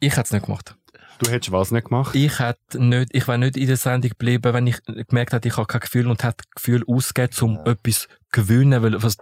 Ich 0.00 0.16
hätte 0.16 0.22
es 0.22 0.32
nicht 0.32 0.46
gemacht. 0.46 0.74
Du 1.20 1.30
hättest 1.30 1.52
was 1.52 1.70
nicht 1.70 1.86
gemacht? 1.86 2.16
Ich 2.16 2.40
hätte 2.40 2.82
nicht, 2.82 3.14
ich 3.14 3.28
wäre 3.28 3.38
nicht 3.38 3.56
in 3.56 3.68
der 3.68 3.76
Sendung 3.76 4.10
geblieben, 4.10 4.52
wenn 4.52 4.66
ich 4.66 4.82
gemerkt 5.06 5.34
hätte, 5.34 5.46
ich 5.46 5.56
habe 5.56 5.68
kein 5.68 5.82
Gefühl 5.82 6.08
und 6.08 6.24
hätte 6.24 6.42
Gefühl 6.56 6.82
ausgegeben, 6.88 7.36
um 7.42 7.60
etwas 7.66 8.00
zu 8.00 8.08
gewinnen, 8.32 8.82
weil, 8.82 9.00
was, 9.00 9.18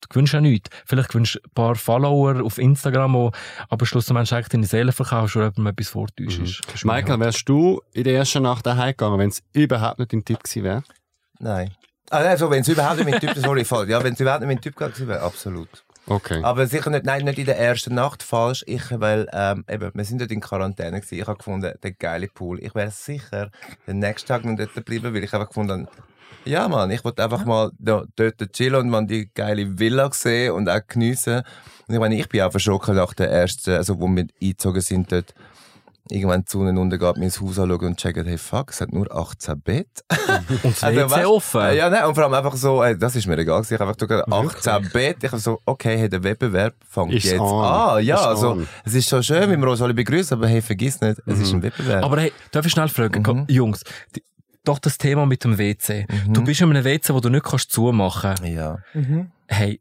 du 0.00 0.08
gewinnst 0.08 0.32
ja 0.32 0.40
nichts. 0.40 0.70
Vielleicht 0.86 1.08
gewinnst 1.10 1.36
du 1.36 1.38
ein 1.40 1.50
paar 1.54 1.74
Follower 1.74 2.42
auf 2.44 2.58
Instagram, 2.58 3.14
wo, 3.14 3.32
aber 3.68 3.86
schlussendlich 3.86 4.32
eigentlich 4.34 4.48
deine 4.48 4.66
Seele 4.66 4.92
verkaufst 4.92 5.36
oder 5.36 5.46
jemandem 5.46 5.66
etwas 5.68 5.88
vortäuschst. 5.88 6.38
Mhm. 6.38 6.44
ist. 6.44 6.60
Ist 6.74 6.84
Michael, 6.84 7.10
halt- 7.10 7.20
wärst 7.20 7.48
du 7.48 7.80
in 7.92 8.04
der 8.04 8.14
ersten 8.16 8.42
Nacht 8.42 8.66
daheim 8.66 8.90
gegangen, 8.90 9.18
wenn 9.18 9.28
es 9.28 9.42
überhaupt 9.52 9.98
nicht 9.98 10.12
dein 10.12 10.24
Tipp 10.24 10.42
gewesen 10.42 10.64
wäre? 10.64 10.82
Nein. 11.38 11.70
Ah, 12.10 12.22
nein, 12.24 12.36
so, 12.36 12.50
wenn 12.50 12.62
es 12.62 12.68
überhaupt 12.68 12.96
nicht 12.96 13.08
mein 13.08 13.20
Typ 13.20 13.36
sorry, 13.38 13.64
falsch. 13.64 13.88
Ja, 13.88 14.02
wenn 14.02 14.14
es 14.14 14.20
überhaupt 14.20 14.40
nicht 14.40 14.48
mein 14.48 14.60
Typ 14.60 14.74
gewesen 14.76 15.06
wäre, 15.06 15.20
absolut. 15.22 15.68
Okay. 16.06 16.42
Aber 16.42 16.66
sicher 16.66 16.90
nicht, 16.90 17.04
nein, 17.04 17.24
nicht 17.24 17.38
in 17.38 17.44
der 17.46 17.56
ersten 17.58 17.94
Nacht 17.94 18.24
falsch. 18.24 18.64
Ich, 18.66 18.82
weil, 18.98 19.28
ähm, 19.32 19.64
eben, 19.68 19.92
wir 19.94 20.04
sind 20.04 20.20
dort 20.20 20.32
in 20.32 20.40
Quarantäne 20.40 21.00
gewesen. 21.00 21.20
Ich 21.20 21.26
habe 21.26 21.38
gefunden, 21.38 21.72
der 21.80 21.92
geile 21.92 22.26
Pool. 22.26 22.58
Ich 22.64 22.74
wäre 22.74 22.90
sicher 22.90 23.50
den 23.86 24.00
nächsten 24.00 24.26
Tag 24.26 24.44
noch 24.44 24.56
dort 24.56 24.84
bleiben, 24.84 25.14
weil 25.14 25.22
ich 25.22 25.32
einfach 25.32 25.46
gefunden 25.48 25.86
habe, 25.86 25.88
ja, 26.44 26.68
Mann, 26.68 26.90
ich 26.90 27.04
wollte 27.04 27.22
einfach 27.22 27.44
mal 27.44 27.70
da, 27.78 28.04
dort 28.16 28.52
chillen 28.52 28.76
und 28.80 28.90
man 28.90 29.06
die 29.06 29.30
geile 29.34 29.78
Villa 29.78 30.10
sehen 30.12 30.52
und 30.52 30.68
auch 30.68 30.80
geniessen. 30.88 31.42
Und 31.88 31.94
ich 31.94 32.00
meine, 32.00 32.16
ich 32.16 32.28
bin 32.28 32.42
auch 32.42 32.50
verschrocken 32.50 32.96
nach 32.96 33.14
der 33.14 33.30
ersten, 33.30 33.70
also 33.74 34.00
wo 34.00 34.06
wir 34.08 34.26
eingezogen 34.40 34.80
sind 34.80 35.10
dort. 35.12 35.34
Irgendwann 36.12 36.40
die 36.40 36.50
Sonne 36.50 36.80
untergeht, 36.80 37.18
mir 37.18 37.26
ins 37.26 37.40
Haus 37.40 37.56
anschauen 37.60 37.86
und 37.86 37.96
checken, 37.96 38.26
hey, 38.26 38.36
fuck, 38.38 38.70
es 38.70 38.80
hat 38.80 38.90
nur 38.92 39.14
18 39.14 39.60
Bett. 39.60 39.86
Und 40.64 40.64
das 40.64 40.82
Also, 40.82 41.00
weißt- 41.02 41.24
offen. 41.26 41.60
Äh, 41.60 41.76
Ja, 41.76 41.88
nein, 41.88 42.04
und 42.04 42.14
vor 42.16 42.24
allem 42.24 42.34
einfach 42.34 42.56
so, 42.56 42.82
ey, 42.82 42.98
das 42.98 43.14
ist 43.14 43.28
mir 43.28 43.38
egal. 43.38 43.62
Ich 43.62 43.70
habe 43.70 43.84
einfach 43.86 43.96
gesagt, 43.96 44.32
18 44.32 44.90
Bett. 44.92 45.18
Ich 45.22 45.30
habe 45.30 45.40
so, 45.40 45.60
okay, 45.66 45.96
hey, 45.98 46.08
der 46.08 46.24
Wettbewerb 46.24 46.74
fängt 46.88 47.12
Ist 47.12 47.26
jetzt 47.26 47.38
on. 47.38 47.64
an. 47.64 48.02
Ja, 48.04 48.16
Ist 48.16 48.22
also, 48.26 48.50
on. 48.52 48.68
es 48.84 48.94
ist 48.94 49.08
schon 49.08 49.22
schön, 49.22 49.48
wie 49.52 49.56
wir 49.56 49.68
uns 49.68 49.80
alle 49.82 49.94
begrüßen, 49.94 50.36
aber 50.36 50.48
hey, 50.48 50.60
vergiss 50.62 51.00
nicht, 51.00 51.20
es 51.26 51.38
ist 51.38 51.52
ein 51.52 51.62
Wettbewerb. 51.62 52.02
Aber 52.02 52.18
hey, 52.20 52.32
darf 52.50 52.66
ich 52.66 52.72
schnell 52.72 52.88
fragen, 52.88 53.22
Mhm. 53.22 53.44
Jungs, 53.48 53.84
die, 54.16 54.22
doch 54.64 54.78
das 54.78 54.98
Thema 54.98 55.26
mit 55.26 55.44
dem 55.44 55.58
WC. 55.58 56.06
Mhm. 56.26 56.34
Du 56.34 56.44
bist 56.44 56.60
in 56.60 56.70
einem 56.70 56.84
WC, 56.84 57.14
wo 57.14 57.20
du 57.20 57.28
nicht 57.28 57.44
kannst 57.44 57.70
zumachen. 57.72 58.34
ja. 58.46 58.78
Mhm. 58.94 59.30
Hey, 59.48 59.80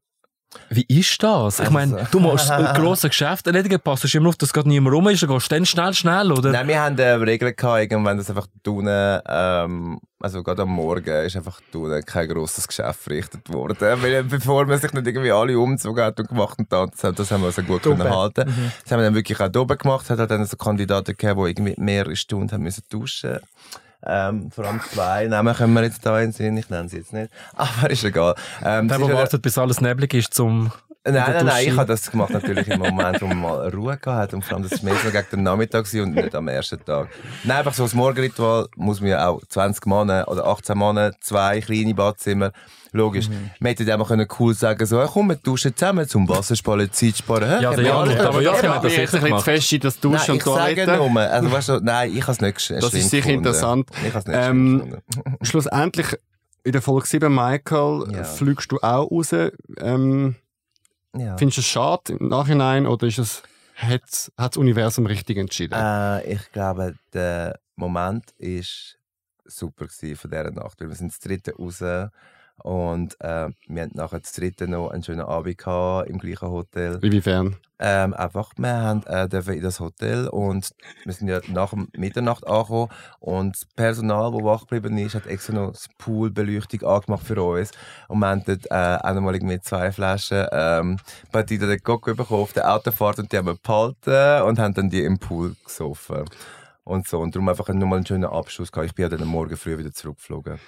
wie 0.70 0.86
ist 0.88 1.22
das? 1.22 1.56
Ich 1.56 1.60
Also 1.60 1.72
meine, 1.72 1.92
so. 2.00 2.06
du 2.12 2.20
machst 2.22 2.50
ein 2.52 2.74
grosses 2.74 3.12
Geschäft 3.12 3.46
erledigen, 3.46 3.80
passt 3.80 4.12
immer 4.16 4.30
auf, 4.30 4.36
dass 4.38 4.52
gerade 4.52 4.68
niemand 4.68 4.96
rum 4.96 5.08
ist, 5.10 5.22
dann 5.22 5.30
gehst 5.30 5.52
du 5.52 5.56
dann 5.56 5.66
schnell, 5.68 5.94
schnell, 5.94 6.32
oder? 6.32 6.52
Nein, 6.52 6.68
wir 6.68 6.82
haben 6.82 6.98
äh, 6.98 7.08
Regeln 7.12 7.54
gehabt, 7.56 7.82
irgendwann, 7.82 8.18
dass 8.18 8.30
einfach 8.32 8.48
unten, 8.66 9.20
ähm, 9.28 10.00
also 10.20 10.42
gerade 10.42 10.64
am 10.64 10.70
Morgen 10.70 11.24
ist 11.24 11.36
einfach 11.38 11.62
unten 11.72 12.04
kein 12.04 12.28
grosses 12.30 12.68
Geschäft 12.68 13.00
verrichtet 13.00 13.48
worden. 13.54 13.78
Weil, 14.02 14.24
bevor 14.24 14.66
man 14.66 14.80
sich 14.80 14.92
nicht 14.92 15.06
irgendwie 15.06 15.32
alle 15.32 15.60
umgezogen 15.60 16.04
hat 16.04 16.20
und 16.20 16.30
gemacht 16.30 16.58
und 16.58 16.68
tanzt 16.68 17.04
hat, 17.04 17.20
das 17.20 17.30
haben 17.30 17.42
wir 17.42 17.48
also 17.48 17.62
gut 17.62 17.86
Oben. 17.86 18.00
können 18.00 18.10
halten. 18.16 18.46
Das 18.84 18.92
haben 18.92 19.00
wir 19.02 19.06
dann 19.06 19.14
wirklich 19.16 19.40
auch 19.40 19.56
oben 19.56 19.78
gemacht. 19.78 20.06
Es 20.06 20.10
hat 20.10 20.18
halt 20.18 20.32
dann 20.32 20.46
so 20.46 20.58
Kandidaten 20.58 21.16
gegeben, 21.16 21.44
die 21.44 21.50
irgendwie 21.52 21.76
mehrere 21.78 22.16
Stunden 22.16 22.52
haben 22.52 22.64
müssen 22.64 22.84
duschen 22.90 23.38
ähm, 24.06 24.52
vor 24.52 24.66
allem 24.66 24.82
zwei 24.92 25.28
Namen 25.28 25.54
können 25.56 25.74
wir 25.74 25.84
jetzt 25.84 26.06
da 26.06 26.20
in 26.20 26.28
den 26.28 26.32
Sinn, 26.34 26.58
ich 26.58 26.70
nenne 26.70 26.90
sie 26.90 26.98
jetzt 26.98 27.14
nicht. 27.14 27.32
Aber 27.56 27.90
ist 27.90 28.04
egal. 28.04 28.36
Ähm, 28.64 28.88
Der, 28.88 28.98
der 28.98 29.10
wartet, 29.10 29.42
bis 29.42 29.58
alles 29.58 29.82
neblig 29.82 30.14
ist, 30.14 30.34
zum... 30.34 30.72
Nein, 31.06 31.14
nein, 31.16 31.46
nein, 31.46 31.66
ich 31.68 31.76
habe 31.78 31.86
das 31.88 32.12
gemacht 32.12 32.32
natürlich 32.32 32.68
im 32.68 32.80
Moment, 32.80 33.22
wo 33.22 33.28
man 33.28 33.40
mal 33.42 33.70
Ruhe 33.70 33.98
gehabt 33.98 34.06
hat 34.06 34.34
und 34.34 34.44
vor 34.44 34.58
allem, 34.58 34.68
das 34.70 34.84
war 34.84 34.92
mehr 34.92 35.00
so 35.02 35.10
gegen 35.10 35.26
den 35.32 35.44
Nachmittag 35.44 35.86
gewesen 35.86 36.02
und 36.04 36.14
nicht 36.16 36.36
am 36.36 36.48
ersten 36.50 36.84
Tag. 36.84 37.08
Nein, 37.46 37.58
einfach 37.58 37.74
so 37.74 37.84
das 37.84 37.94
Morgenritual 37.94 38.68
muss 38.76 39.00
man 39.00 39.12
ja 39.12 39.28
auch 39.30 39.40
20 39.48 39.86
Mann 39.86 40.10
oder 40.10 40.46
18 40.46 40.78
Mann, 40.78 41.14
zwei 41.22 41.62
kleine 41.62 41.94
Badzimmer, 41.96 42.52
logisch. 42.92 43.30
Mhm. 43.30 43.50
Man 43.62 43.70
hätte 43.70 43.86
dann 43.86 44.02
auch 44.02 44.10
können 44.10 44.28
cool 44.40 44.54
sagen 44.54 44.86
so, 44.86 45.00
ja, 45.00 45.08
komm, 45.08 45.30
wir 45.30 45.38
duschen 45.38 45.74
zusammen 45.76 46.06
zum 46.08 46.28
Wassersparen, 46.28 46.92
Zeit 46.92 47.18
sparen. 47.18 47.62
Ja, 47.62 47.74
der 47.74 47.86
Ja, 47.86 48.06
Jan, 48.06 48.18
ja, 48.18 48.28
aber 48.28 48.42
ja, 48.42 48.52
hat 48.76 48.84
das 48.84 48.92
sicher 48.94 49.14
ein 49.18 49.22
bisschen 49.24 49.40
fest 49.40 49.74
in 49.74 49.80
das 49.80 50.00
Duschen 50.02 50.18
Nein, 50.18 50.30
und 50.32 50.36
ich 50.38 50.44
sage 50.44 50.86
Toilette. 50.86 50.98
nur, 50.98 51.22
also 51.22 51.52
weißt 51.52 51.70
du, 51.70 51.80
nein, 51.82 52.12
ich 52.14 52.22
habe 52.24 52.32
es 52.34 52.42
nicht 52.42 52.70
Das 52.84 52.94
ist 52.94 53.10
sicher 53.10 53.22
gefunden. 53.28 53.38
interessant. 53.48 53.90
Ich 54.06 54.14
habe 54.14 54.20
es 54.20 54.26
nicht 54.28 54.38
Ähm. 54.38 54.98
Schlussendlich, 55.44 56.08
in 56.66 56.74
der 56.74 56.82
Folge 56.82 57.08
7, 57.08 57.34
Michael, 57.34 58.04
Ja. 58.14 58.24
fliegst 58.26 58.70
du 58.72 58.78
auch 58.82 59.10
raus. 59.10 59.34
Ähm, 59.82 60.36
Ja. 61.20 61.38
Findest 61.38 61.58
du 61.58 61.62
es 61.62 61.68
schade 61.68 62.14
im 62.14 62.30
Nachhinein 62.30 62.88
oder 62.88 63.08
ist 63.08 63.20
es, 63.20 63.44
hat 63.76 64.02
das 64.38 64.58
Universum 64.58 65.06
richtig 65.06 65.38
entschieden? 65.38 65.74
Äh, 65.74 66.34
ich 66.34 66.52
glaube, 66.52 66.96
der 67.14 67.60
Moment 67.76 68.34
war 68.38 68.64
super 69.46 69.88
von 69.90 70.32
dieser 70.32 70.52
Nacht. 70.52 70.80
Weil 70.80 70.90
wir 70.90 70.96
sind 70.96 71.12
das 71.12 71.20
dritte 71.20 71.56
raus 71.56 71.84
Und 72.64 73.20
äh, 73.22 73.50
wir 73.68 73.84
hatten 73.84 73.98
nachher 73.98 74.20
das 74.20 74.34
dritte 74.34 74.68
noch 74.68 74.90
einen 74.90 75.04
schönen 75.04 75.22
Abend 75.22 75.58
gehabt, 75.58 76.10
im 76.10 76.18
gleichen 76.18 76.50
Hotel. 76.50 77.00
Inwiefern? 77.02 77.56
Ähm, 77.82 78.14
einfach, 78.14 78.52
wir 78.58 78.74
haben 78.74 79.04
äh, 79.06 79.30
dürfen 79.30 79.54
in 79.54 79.64
das 79.64 79.80
Hotel 79.80 80.28
und 80.28 80.76
wir 81.06 81.14
sind 81.14 81.30
ja 81.30 81.40
nach 81.48 81.74
Mitternacht 81.96 82.46
angekommen 82.46 82.90
und 83.22 83.56
das 83.56 83.66
Personal, 83.74 84.34
das 84.34 84.44
wach 84.44 84.68
geblieben 84.68 84.98
ist, 84.98 85.16
hat 85.16 85.26
extra 85.28 85.54
noch 85.54 85.72
das 85.72 85.88
Poolbeleuchtung 85.98 86.84
angemacht 86.84 87.26
für 87.26 87.42
uns 87.42 87.72
und 88.10 88.20
wir 88.20 88.28
haben 88.28 88.44
dort 88.46 88.66
äh, 88.70 88.98
auch 89.02 89.14
nochmal 89.14 89.36
irgendwie 89.36 89.62
zwei 89.62 89.94
Flaschen 89.94 90.46
ähm, 90.52 90.98
Batida 91.32 91.68
de 91.68 91.80
Coco 91.80 92.14
bekommen 92.14 92.42
auf 92.42 92.52
der 92.52 92.70
Autofahrt 92.70 93.20
und 93.20 93.32
die 93.32 93.38
haben 93.38 93.48
wir 93.48 93.56
behalten 93.56 94.44
und 94.44 94.60
haben 94.60 94.74
dann 94.74 94.90
die 94.90 95.06
im 95.06 95.18
Pool 95.18 95.56
gesoffen 95.64 96.26
und 96.84 97.08
so 97.08 97.20
und 97.20 97.34
darum 97.34 97.48
einfach 97.48 97.70
nochmal 97.70 98.00
einen 98.00 98.06
schönen 98.06 98.26
Abschluss 98.26 98.74
gehabt. 98.74 98.90
Ich 98.90 98.96
bin 98.96 99.04
ja 99.04 99.10
dann 99.10 99.22
am 99.22 99.30
Morgen 99.30 99.56
früh 99.56 99.78
wieder 99.78 99.94
zurückgeflogen. 99.94 100.60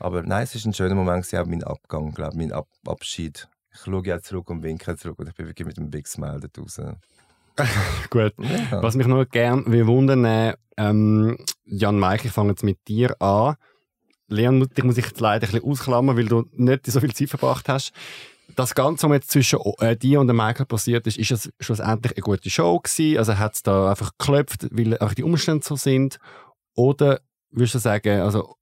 Aber 0.00 0.22
nein, 0.22 0.44
es 0.44 0.54
war 0.54 0.70
ein 0.70 0.74
schöner 0.74 0.94
Moment, 0.94 1.24
gewesen, 1.24 1.42
auch 1.42 1.46
mein 1.46 1.64
Abgang, 1.64 2.12
glaube 2.12 2.36
mein 2.36 2.52
Ab 2.52 2.68
Abschied. 2.86 3.48
Ich 3.72 3.80
schaue 3.80 4.04
jetzt 4.04 4.26
zurück 4.26 4.50
und 4.50 4.62
winke 4.62 4.96
zurück 4.96 5.18
und 5.18 5.28
ich 5.28 5.34
bin 5.34 5.46
wirklich 5.46 5.66
mit 5.66 5.78
einem 5.78 5.90
Big 5.90 6.06
Smile 6.06 6.40
dort 6.40 6.58
raus. 6.58 6.80
Gut. 8.10 8.34
Ja. 8.38 8.82
Was 8.82 8.94
mich 8.94 9.06
noch 9.06 9.24
gerne 9.28 9.86
wundern, 9.86 10.24
äh, 10.24 10.54
ähm, 10.76 11.36
Jan 11.64 11.98
Meich, 11.98 12.24
ich 12.24 12.32
fange 12.32 12.50
jetzt 12.50 12.62
mit 12.62 12.86
dir 12.86 13.20
an. 13.20 13.56
Leon, 14.28 14.68
dich 14.68 14.84
muss 14.84 14.98
ich 14.98 15.06
jetzt 15.06 15.20
leider 15.20 15.46
ein 15.46 15.52
bisschen 15.52 15.70
ausklammern, 15.70 16.16
weil 16.16 16.26
du 16.26 16.44
nicht 16.52 16.86
so 16.86 17.00
viel 17.00 17.14
Zeit 17.14 17.30
verbracht 17.30 17.68
hast. 17.68 17.92
Das 18.54 18.74
Ganze, 18.74 19.08
was 19.08 19.16
jetzt 19.16 19.30
zwischen 19.30 19.58
äh, 19.78 19.96
dir 19.96 20.20
und 20.20 20.28
dem 20.28 20.36
Michael 20.36 20.66
passiert 20.66 21.06
ist, 21.06 21.18
ist 21.18 21.30
es 21.30 21.50
schlussendlich 21.60 22.16
eine 22.16 22.22
gute 22.22 22.48
Show 22.48 22.78
gewesen? 22.78 23.18
Also 23.18 23.38
hat 23.38 23.54
es 23.54 23.62
da 23.62 23.90
einfach 23.90 24.12
geklopft, 24.18 24.68
weil 24.70 24.98
auch 24.98 25.14
die 25.14 25.22
Umstände 25.22 25.64
so 25.64 25.76
sind? 25.76 26.18
Oder 26.74 27.20
würdest 27.50 27.74
du 27.74 27.78
sagen, 27.78 28.20
also 28.20 28.57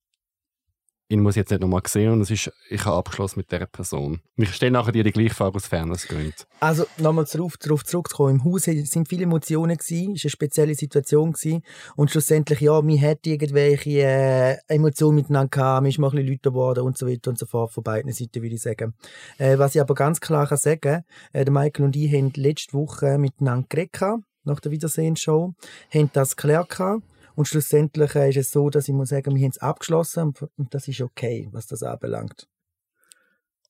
ihn 1.08 1.20
muss 1.20 1.34
ich 1.34 1.40
jetzt 1.40 1.50
nicht 1.50 1.60
nochmal 1.60 1.82
sehen 1.86 2.12
und 2.12 2.20
es 2.20 2.30
ist, 2.30 2.50
ich 2.68 2.84
habe 2.84 2.96
abgeschlossen 2.96 3.38
mit 3.38 3.50
dieser 3.50 3.66
Person. 3.66 4.20
Ich 4.36 4.52
stelle 4.54 4.72
nachher 4.72 4.92
dir 4.92 5.04
die 5.04 5.12
gleiche 5.12 5.34
Frage 5.34 5.56
aus 5.56 5.66
Fairnessgründen. 5.66 6.34
Also 6.60 6.86
nochmal 6.98 7.26
darauf, 7.30 7.56
darauf 7.58 7.84
zurückzukommen. 7.84 8.40
Im 8.40 8.44
Haus 8.44 8.64
sind 8.64 9.08
viele 9.08 9.24
Emotionen 9.24 9.76
es 9.80 9.90
war 9.90 9.98
eine 9.98 10.18
spezielle 10.18 10.74
Situation 10.74 11.32
gewesen. 11.32 11.62
und 11.94 12.10
schlussendlich 12.10 12.60
ja, 12.60 12.84
wir 12.84 13.00
hatten 13.00 13.28
irgendwelche 13.28 14.02
äh, 14.02 14.56
Emotionen 14.68 15.16
miteinander 15.16 15.48
gehabt, 15.48 15.84
wir 15.84 15.92
sind 15.92 16.00
mal 16.00 16.08
ein 16.08 16.16
bisschen 16.16 16.28
Leute 16.28 16.50
geworden 16.50 16.84
und 16.84 16.98
so 16.98 17.06
weiter 17.06 17.30
und 17.30 17.38
so 17.38 17.46
fort 17.46 17.72
von 17.72 17.84
beiden 17.84 18.12
Seiten 18.12 18.42
würde 18.42 18.54
ich 18.54 18.62
sagen. 18.62 18.94
Äh, 19.38 19.58
was 19.58 19.74
ich 19.74 19.80
aber 19.80 19.94
ganz 19.94 20.20
klar 20.20 20.46
kann 20.48 20.58
sagen, 20.58 21.04
äh, 21.32 21.44
der 21.44 21.52
Michael 21.52 21.84
und 21.84 21.96
ich 21.96 22.12
haben 22.12 22.32
letzte 22.34 22.72
Woche 22.74 23.18
miteinander 23.18 23.66
geredet 23.68 24.22
nach 24.46 24.60
der 24.60 24.72
Wiedersehensshow, 24.72 25.54
haben 25.92 26.10
das 26.12 26.36
geklärt 26.36 26.70
gehabt. 26.70 27.02
Und 27.36 27.46
schlussendlich 27.46 28.14
äh, 28.14 28.30
ist 28.30 28.38
es 28.38 28.50
so, 28.50 28.70
dass 28.70 28.88
ich 28.88 28.94
muss 28.94 29.10
sagen, 29.10 29.34
wir 29.34 29.42
haben 29.42 29.50
es 29.50 29.58
abgeschlossen 29.58 30.22
und, 30.22 30.42
und 30.56 30.74
das 30.74 30.88
ist 30.88 31.02
okay, 31.02 31.48
was 31.52 31.66
das 31.66 31.82
anbelangt. 31.82 32.48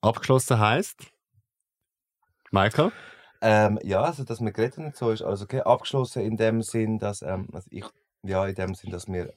Abgeschlossen 0.01 0.61
heißt 0.61 0.97
Michael? 2.53 2.93
Ähm, 3.43 3.79
ja, 3.83 4.03
also 4.03 4.23
dass 4.23 4.41
wir 4.41 4.53
geredet 4.53 4.79
haben 4.79 4.93
so 4.95 5.11
ist 5.11 5.23
also 5.23 5.45
okay, 5.45 5.61
abgeschlossen 5.63 6.23
in 6.23 6.37
dem 6.37 6.63
Sinn, 6.63 7.01
dass 7.01 7.23
ähm, 7.23 7.49
also 7.53 7.69
ich 7.71 7.85
ja 8.23 8.47
in 8.47 8.55
dem 8.55 8.75
Sinn, 8.75 8.93
dass 8.93 9.09
wir 9.09 9.35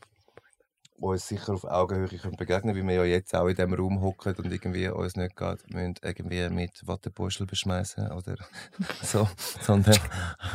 uns 1.02 1.28
sicher 1.28 1.54
auf 1.54 1.66
Augenhöhe 1.66 2.08
können 2.08 2.36
begegnen, 2.36 2.76
wie 2.76 2.84
wir 2.84 2.96
ja 2.96 3.04
jetzt 3.04 3.36
auch 3.36 3.48
in 3.48 3.56
dem 3.56 3.74
Raum 3.74 4.02
hocken 4.02 4.36
und 4.36 4.52
irgendwie 4.52 4.88
uns 4.90 5.16
nicht 5.16 5.36
gerade 5.36 5.62
müssen 5.68 5.96
irgendwie 6.02 6.50
mit 6.50 6.86
Wattebuschel 6.86 7.46
beschmeißen 7.46 8.12
oder 8.12 8.36
so, 9.02 9.28
sondern 9.62 9.98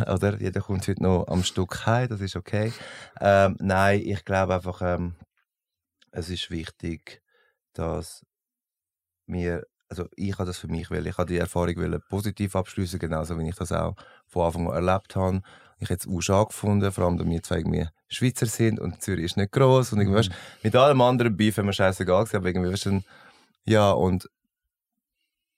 oder 0.07 0.41
jeder 0.41 0.61
kommt 0.61 0.87
heute 0.89 1.03
noch 1.03 1.27
am 1.29 1.43
Stück 1.43 1.87
heim, 1.87 2.09
das 2.09 2.21
ist 2.21 2.37
okay. 2.37 2.73
Ähm, 3.21 3.57
nein, 3.59 4.03
ich 4.05 4.25
glaube 4.25 4.55
einfach, 4.55 4.83
ähm, 4.83 5.15
es 6.11 6.31
ist 6.31 6.51
wichtig, 6.51 7.23
dass 7.73 8.25
wir 9.27 9.67
also 9.89 10.09
ich 10.17 10.33
habe 10.35 10.47
das 10.47 10.59
für 10.59 10.69
mich 10.69 10.91
will. 10.91 11.07
Ich 11.07 11.19
habe 11.19 11.33
die 11.33 11.39
Erfahrung 11.39 11.77
will 11.77 11.99
positiv 12.09 12.57
abschließen, 12.57 12.99
genauso 12.99 13.39
wie 13.39 13.49
ich 13.49 13.57
das 13.57 13.73
auch 13.73 13.95
von 14.27 14.47
Anfang 14.47 14.71
an 14.71 14.87
erlebt 14.87 15.17
habe. 15.17 15.43
Ich 15.79 15.91
habe 15.91 15.99
es 16.01 16.09
auch 16.09 16.21
schade 16.21 16.47
gefunden, 16.47 16.91
vor 16.93 17.05
allem, 17.05 17.19
da 17.19 17.27
wir 17.27 17.43
zwei 17.43 17.59
irgendwie 17.59 17.87
Schweizer 18.09 18.47
sind 18.47 18.81
und 18.81 19.03
Zürich 19.03 19.25
ist 19.25 19.37
nicht 19.37 19.53
groß 19.53 19.93
und 19.93 20.01
irgendwie, 20.01 20.19
weißt, 20.19 20.31
mit 20.63 20.75
allem 20.77 21.01
anderen 21.01 21.37
Beef 21.37 21.59
haben 21.59 21.67
wir 21.67 21.73
scheißegal 21.73 22.25
gewesen, 22.25 22.37
aber 22.37 22.49
irgendwie, 22.49 22.73
weißt, 22.73 22.87
du, 22.87 23.01
ja 23.65 23.91
und 23.91 24.29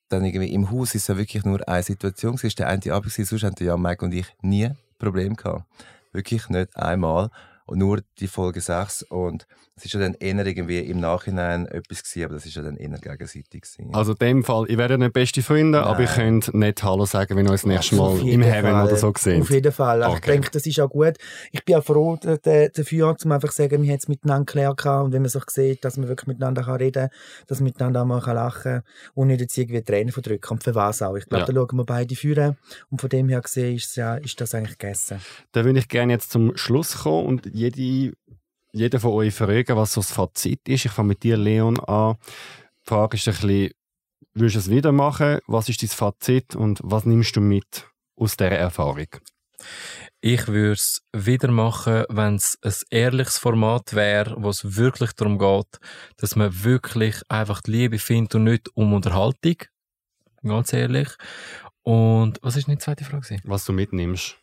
dann 0.09 0.25
irgendwie 0.25 0.53
im 0.53 0.71
Haus 0.71 0.95
ist 0.95 1.03
es 1.03 1.09
ja 1.09 1.17
wirklich 1.17 1.45
nur 1.45 1.69
eine 1.69 1.83
Situation 1.83 2.37
gewesen, 2.37 2.57
der 2.59 2.69
eine 2.69 2.93
Abend 2.93 3.13
gewesen, 3.13 3.25
sonst 3.25 3.43
hatten 3.43 3.65
ja 3.65 3.77
Mike 3.77 4.05
und 4.05 4.15
ich 4.15 4.27
nie 4.41 4.71
Probleme 4.99 5.35
gehabt. 5.35 5.65
Wirklich 6.13 6.49
nicht 6.49 6.77
einmal. 6.77 7.31
Und 7.67 7.79
nur 7.79 8.03
die 8.19 8.29
Folge 8.29 8.61
6 8.61 9.03
und 9.03 9.47
es 9.79 9.85
ist 9.85 9.93
ja 9.95 10.01
dann 10.01 10.15
eher 10.15 10.47
irgendwie 10.47 10.79
im 10.81 11.01
Nachhinein 11.01 11.67
etwas 11.67 12.03
gewesen, 12.03 12.25
aber 12.25 12.35
das 12.35 12.47
ist 12.47 12.57
ja 12.57 12.63
dann 12.63 12.77
eher 12.79 12.89
gegenseitig 12.99 13.61
gewesen. 13.63 13.95
Also 13.95 14.13
in 14.13 14.19
dem 14.19 14.45
Fall, 14.45 14.65
ihr 14.71 14.79
werdet 14.79 14.99
nicht 15.01 15.13
beste 15.13 15.43
Freunde, 15.43 15.83
aber 15.83 16.01
ihr 16.01 16.07
Nein. 16.07 16.41
könnt 16.41 16.55
nicht 16.55 16.83
Hallo 16.83 17.05
sagen, 17.05 17.37
wenn 17.37 17.45
ihr 17.47 17.53
uns 17.53 17.61
das 17.63 17.69
nächste 17.69 17.97
Mal 17.97 18.19
im 18.27 18.43
Heaven 18.43 18.71
Fall. 18.73 18.87
oder 18.87 18.97
so 18.97 19.13
sehen. 19.19 19.43
Auf 19.43 19.51
jeden 19.51 19.73
Fall. 19.73 20.03
Also 20.03 20.17
Okay. 20.17 20.31
Ich 20.31 20.33
denke, 20.33 20.51
das 20.51 20.67
ist 20.67 20.81
auch 20.81 20.89
gut. 20.89 21.15
Ich 21.53 21.63
bin 21.65 21.75
auch 21.77 21.85
froh 21.85 22.17
dafür, 22.17 23.17
um 23.23 23.33
einfach 23.33 23.51
zu 23.51 23.57
sagen, 23.63 23.83
wir 23.83 23.91
haben 23.91 23.99
es 23.99 24.09
miteinander 24.09 24.47
geklärt 24.47 24.87
und 25.05 25.13
wenn 25.13 25.23
man 25.23 25.29
sich 25.29 25.43
sieht, 25.51 25.85
dass 25.85 25.97
man 25.99 26.09
wirklich 26.09 26.27
miteinander 26.27 26.63
kann 26.63 26.77
reden 26.77 27.09
kann, 27.11 27.19
dass 27.47 27.61
man 27.61 27.65
miteinander 27.65 28.03
auch 28.03 28.07
mal 28.07 28.21
kann 28.23 28.35
lachen 28.37 28.63
kann 28.73 28.83
und 29.15 29.27
nicht 29.29 29.41
jetzt 29.43 29.59
irgendwie 29.59 29.83
Tränen 29.83 30.13
verdrücken 30.13 30.53
und 30.53 30.65
für 30.65 30.75
was 30.75 31.03
auch. 31.03 31.17
Ich 31.17 31.27
glaube, 31.27 31.43
Ja. 31.43 31.47
da 31.47 31.53
schauen 31.53 31.77
wir 31.79 31.85
beide 31.85 32.17
führen 32.17 32.57
und 32.91 33.01
von 33.01 33.11
dem 33.11 33.29
her 33.29 33.43
gesehen 33.43 33.77
ist, 33.77 33.91
es 33.91 33.97
ja, 33.97 34.15
ist 34.17 34.41
das 34.41 34.55
eigentlich 34.55 34.79
gegessen. 34.79 35.21
Dann 35.53 35.65
würde 35.67 35.79
ich 35.81 35.89
gerne 35.89 36.15
jetzt 36.15 36.31
zum 36.31 36.57
Schluss 36.57 36.97
kommen 37.03 37.27
und 37.27 37.47
jede, 37.53 38.15
jeder 38.77 39.01
von 39.01 39.13
euch 39.13 39.35
fragen, 39.35 39.77
was 39.77 39.95
so 39.95 40.01
das 40.01 40.13
Fazit 40.13 40.61
ist. 40.69 40.85
Ich 40.85 40.93
fange 40.93 41.09
mit 41.09 41.23
dir, 41.23 41.37
Leon, 41.37 41.81
an. 41.81 42.17
Die 42.85 42.89
Frage 42.89 43.17
ist 43.17 43.27
ein 43.27 43.35
bisschen, 43.35 43.71
würdest 44.35 44.57
du 44.57 44.59
es 44.61 44.71
wieder 44.71 44.93
machen? 44.93 45.39
Was 45.47 45.69
ist 45.69 45.83
dein 45.83 45.89
Fazit 45.89 46.55
und 46.55 46.81
was 46.83 47.07
nimmst 47.07 47.35
du 47.37 47.41
mit 47.41 47.89
aus 48.17 48.37
dieser 48.37 48.51
Erfahrung? 48.51 49.09
Ich 50.21 50.47
würde 50.49 50.73
es 50.73 51.03
wieder 51.13 51.51
machen, 51.51 52.05
wenn 52.11 52.35
es 52.35 52.59
ein 52.63 52.75
ehrliches 52.91 53.39
Format 53.39 53.95
wäre, 53.95 54.37
wo 54.39 54.51
es 54.51 54.77
wirklich 54.77 55.13
darum 55.13 55.39
geht, 55.39 55.79
dass 56.19 56.37
man 56.37 56.65
wirklich 56.65 57.23
einfach 57.29 57.63
die 57.63 57.71
Liebe 57.71 57.99
findet 57.99 58.35
und 58.35 58.45
nicht 58.45 58.69
um 58.75 58.93
Unterhaltung. 58.93 59.57
Ganz 60.43 60.73
ehrlich. 60.75 61.09
Und 61.83 62.39
was 62.43 62.57
ist 62.57 62.69
die 62.69 62.79
zweite 62.79 63.05
Frage? 63.05 63.41
Was 63.45 63.65
du 63.65 63.73
mitnimmst? 63.73 64.37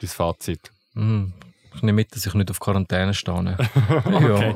Dein 0.00 0.08
Fazit. 0.08 0.72
Hm, 0.94 1.34
ich 1.74 1.82
nehme 1.82 1.96
mit, 1.96 2.14
dass 2.14 2.26
ich 2.26 2.34
nicht 2.34 2.50
auf 2.50 2.60
Quarantäne 2.60 3.14
stehe. 3.14 3.32
okay. 4.04 4.54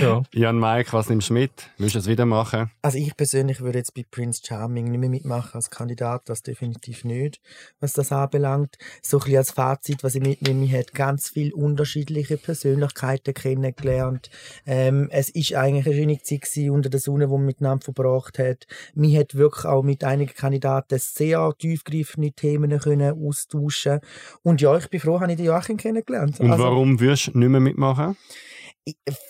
ja. 0.00 0.02
ja. 0.02 0.22
Jan 0.32 0.58
Mike, 0.58 0.92
was 0.92 1.08
nimmst 1.08 1.30
du 1.30 1.34
mit? 1.34 1.50
Willst 1.78 1.94
du 1.94 1.98
es 1.98 2.06
wieder 2.06 2.26
machen? 2.26 2.70
Also 2.82 2.98
ich 2.98 3.16
persönlich 3.16 3.60
würde 3.60 3.78
jetzt 3.78 3.94
bei 3.94 4.04
Prince 4.10 4.42
Charming 4.44 4.90
nicht 4.90 5.00
mehr 5.00 5.08
mitmachen 5.08 5.54
als 5.54 5.70
Kandidat, 5.70 6.22
das 6.26 6.42
definitiv 6.42 7.04
nicht, 7.04 7.40
was 7.80 7.92
das 7.92 8.12
anbelangt. 8.12 8.76
So 9.02 9.18
ein 9.18 9.20
bisschen 9.20 9.38
als 9.38 9.50
Fazit, 9.50 10.04
was 10.04 10.14
ich 10.14 10.22
mitnehme, 10.22 10.64
ich 10.64 10.72
habe 10.72 10.84
ganz 10.94 11.28
viele 11.28 11.54
unterschiedliche 11.54 12.36
Persönlichkeiten 12.36 13.34
kennengelernt. 13.34 14.30
Ähm, 14.66 15.08
es 15.10 15.28
ist 15.28 15.54
eigentlich 15.54 15.86
eine 15.86 15.94
schöne 15.94 16.22
Zeit 16.22 16.42
gewesen 16.42 16.70
unter 16.70 16.90
der 16.90 17.00
Sonne, 17.00 17.26
die 17.26 17.32
man 17.32 17.44
miteinander 17.44 17.84
verbracht 17.84 18.38
hat. 18.38 18.66
Mir 18.94 19.20
hat 19.20 19.34
wirklich 19.34 19.64
auch 19.64 19.82
mit 19.82 20.04
einigen 20.04 20.34
Kandidaten 20.34 20.98
sehr 20.98 21.52
tiefgreifende 21.58 22.32
Themen 22.32 22.78
können 22.78 23.26
austauschen 23.26 24.00
Und 24.42 24.60
ja, 24.60 24.76
ich 24.76 24.88
bin 24.88 25.00
froh, 25.00 25.20
habe 25.20 25.30
ich 25.32 25.36
den 25.36 25.46
Joachim 25.46 25.76
kennengelernt. 25.76 26.40
Und 26.40 26.50
Also- 26.58 26.70
warum 26.70 27.00
würdest 27.00 27.28
du 27.34 27.38
nicht 27.38 27.48
mehr 27.48 27.60
mitmachen? 27.60 28.16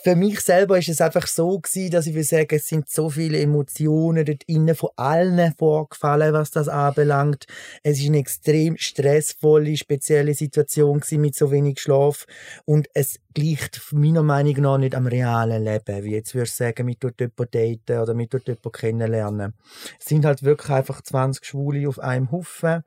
Für 0.03 0.17
mich 0.17 0.41
selber 0.41 0.79
ist 0.79 0.89
es 0.89 1.01
einfach 1.01 1.27
so 1.27 1.59
gewesen, 1.59 1.91
dass 1.91 2.07
ich 2.07 2.15
will 2.15 2.25
sagen, 2.25 2.57
es 2.57 2.67
sind 2.67 2.89
so 2.89 3.11
viele 3.11 3.39
Emotionen 3.39 4.25
dort 4.25 4.45
innen 4.45 4.75
von 4.75 4.91
allen 4.97 5.55
vorgefallen, 5.55 6.33
was 6.33 6.51
das 6.51 6.69
anbelangt. 6.69 7.47
Es 7.83 7.99
ist 7.99 8.07
eine 8.07 8.19
extrem 8.19 8.77
stressvolle, 8.77 9.77
spezielle 9.77 10.35
Situation 10.35 11.01
gewesen 11.01 11.21
mit 11.21 11.35
so 11.35 11.51
wenig 11.51 11.81
Schlaf 11.81 12.27
und 12.65 12.89
es 12.95 13.21
gleicht 13.39 13.81
meiner 13.93 14.23
Meinung 14.23 14.61
nach 14.63 14.79
nicht 14.79 14.95
am 14.95 15.07
realen 15.07 15.63
Leben, 15.63 16.05
wie 16.05 16.13
jetzt 16.15 16.35
würdest 16.35 16.59
du 16.59 16.65
sagen, 16.65 16.87
mit 16.87 17.05
dort 17.05 17.21
daten 17.21 17.99
oder 17.99 18.15
mit 18.15 18.35
dort 18.35 18.73
kennenlernen. 18.73 19.55
Es 19.99 20.07
sind 20.07 20.25
halt 20.25 20.43
wirklich 20.43 20.71
einfach 20.71 21.03
20 21.03 21.45
Schwule 21.45 21.89
auf 21.89 22.01
einem 22.01 22.33
Haufen. 22.33 22.83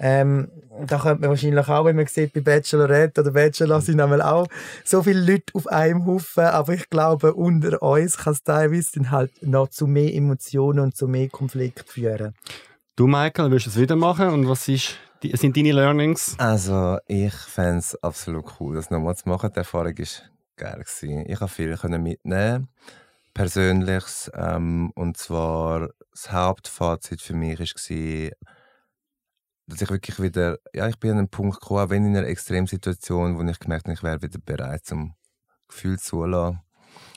Ähm, 0.00 0.48
da 0.86 0.98
könnte 0.98 1.20
man 1.20 1.30
wahrscheinlich 1.30 1.68
auch, 1.68 1.84
wenn 1.84 1.96
man 1.96 2.06
sieht, 2.06 2.32
bei 2.32 2.40
Bachelorette 2.40 3.20
oder 3.20 3.30
Bachelor 3.30 3.80
sind 3.80 4.00
einmal 4.00 4.22
auch 4.22 4.46
so 4.84 5.02
viele 5.02 5.20
Leute 5.20 5.54
auf 5.54 5.66
einem 5.68 6.06
Haufen, 6.06 6.11
aber 6.36 6.74
ich 6.74 6.88
glaube, 6.90 7.34
unter 7.34 7.82
uns 7.82 8.16
kann 8.16 8.32
es 8.32 8.42
teilweise 8.42 8.92
dann 8.94 9.10
halt 9.10 9.42
noch 9.42 9.68
zu 9.68 9.86
mehr 9.86 10.14
Emotionen 10.14 10.80
und 10.80 10.96
zu 10.96 11.08
mehr 11.08 11.28
Konflikt 11.28 11.88
führen. 11.88 12.34
Du, 12.96 13.06
Michael, 13.06 13.50
willst 13.50 13.66
du 13.66 13.70
es 13.70 13.78
wieder 13.78 13.96
machen? 13.96 14.28
Und 14.28 14.48
was 14.48 14.68
ist, 14.68 14.96
die, 15.22 15.36
sind 15.36 15.56
deine 15.56 15.72
Learnings? 15.72 16.34
Also, 16.38 16.98
ich 17.06 17.32
fände 17.32 17.78
es 17.78 18.02
absolut 18.02 18.44
cool, 18.60 18.74
das 18.74 18.90
nochmal 18.90 19.16
zu 19.16 19.28
machen. 19.28 19.50
Die 19.52 19.58
Erfahrung 19.58 19.96
war 19.96 20.06
geil. 20.56 20.84
Gewesen. 20.84 21.24
Ich 21.26 21.38
konnte 21.38 21.54
viel 21.54 21.76
können 21.76 22.02
mitnehmen. 22.02 22.68
Persönliches. 23.34 24.30
Ähm, 24.34 24.92
und 24.94 25.16
zwar, 25.16 25.90
das 26.10 26.30
Hauptfazit 26.30 27.22
für 27.22 27.34
mich 27.34 27.58
war, 27.58 28.30
dass 29.66 29.80
ich 29.80 29.90
wirklich 29.90 30.20
wieder, 30.20 30.58
ja, 30.74 30.88
ich 30.88 30.98
bin 30.98 31.12
an 31.12 31.18
einen 31.18 31.28
Punkt 31.28 31.60
gekommen, 31.60 31.80
auch 31.80 31.90
wenn 31.90 32.04
in 32.04 32.16
einer 32.16 32.26
Extremsituation, 32.26 33.38
wo 33.38 33.42
ich 33.42 33.58
gemerkt 33.58 33.86
habe, 33.86 33.94
ich 33.94 34.02
wäre 34.02 34.22
wieder 34.22 34.38
bereit 34.38 34.84
zum 34.84 35.14
Gefühl 35.72 35.98
zulassen. 35.98 36.60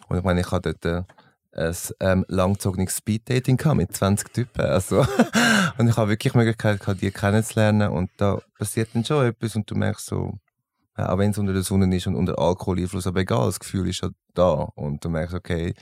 Und 0.08 0.18
ich 0.18 0.24
meine, 0.24 0.42
ich 0.42 0.52
habe 0.52 0.74
dort 0.74 1.08
ein 1.56 1.76
ähm, 2.00 2.26
langzogenes 2.28 2.98
Speeddating 2.98 3.60
mit 3.76 3.96
20 3.96 4.34
Typen. 4.34 4.62
Also, 4.62 5.00
und 5.78 5.88
ich 5.88 5.98
habe 5.98 6.12
wirklich 6.12 6.34
die 6.34 6.38
Möglichkeit 6.38 6.80
gehabt, 6.80 7.02
die 7.02 7.12
kennenzulernen. 7.12 7.90
Und 7.90 8.10
da 8.18 8.40
passiert 8.58 8.90
dann 8.94 9.06
schon 9.06 9.26
etwas 9.26 9.56
und 9.56 9.70
du 9.70 9.76
merkst 9.76 10.06
so, 10.06 10.34
auch 10.96 11.18
wenn 11.18 11.32
es 11.32 11.38
unter 11.38 11.54
der 11.54 11.64
Sonne 11.64 11.94
ist 11.96 12.08
und 12.08 12.16
unter 12.16 12.40
Alkoholeinfluss, 12.40 13.08
aber 13.08 13.20
egal, 13.22 13.46
das 13.48 13.60
Gefühl 13.60 13.88
ist 13.90 14.02
ja 14.02 14.10
da. 14.34 14.70
Und 14.76 15.04
du 15.04 15.10
merkst, 15.10 15.36
okay, 15.36 15.74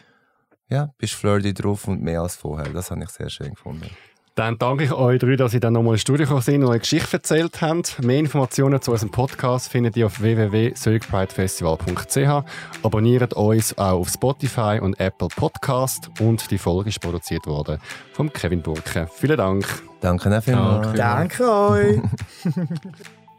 ja, 0.69 0.89
bist 0.97 1.13
flirty 1.13 1.53
drauf 1.53 1.87
und 1.87 2.01
mehr 2.01 2.21
als 2.21 2.35
vorher. 2.35 2.69
Das 2.69 2.89
habe 2.89 3.03
ich 3.03 3.09
sehr 3.09 3.29
schön 3.29 3.53
gefunden. 3.53 3.89
Dann 4.35 4.57
danke 4.57 4.85
ich 4.85 4.91
euch 4.91 5.19
drei, 5.19 5.35
dass 5.35 5.53
ihr 5.53 5.59
dann 5.59 5.73
nochmal 5.73 5.93
ins 5.93 6.01
Studio 6.01 6.25
gekommen 6.25 6.41
sind 6.41 6.63
und 6.63 6.69
eure 6.69 6.79
Geschichte 6.79 7.17
erzählt 7.17 7.61
habt. 7.61 8.01
Mehr 8.01 8.17
Informationen 8.17 8.81
zu 8.81 8.89
unserem 8.91 9.11
Podcast 9.11 9.69
findet 9.69 9.95
ihr 9.95 10.07
auf 10.07 10.21
www.zurichpridefestival.ch. 10.21 12.43
Abonniert 12.83 13.35
uns 13.35 13.77
auch 13.77 13.99
auf 13.99 14.09
Spotify 14.09 14.79
und 14.81 14.99
Apple 14.99 15.27
Podcast 15.27 16.09
und 16.19 16.49
die 16.49 16.57
Folge 16.57 16.89
ist 16.89 16.99
produziert 16.99 17.45
worden 17.45 17.77
von 18.13 18.33
Kevin 18.33 18.63
Burke. 18.63 19.07
Vielen 19.15 19.37
Dank. 19.37 19.67
Danke 20.01 20.35
auch 20.35 20.43
vielmals. 20.43 20.97
Danke 20.97 21.51
euch. 21.51 21.99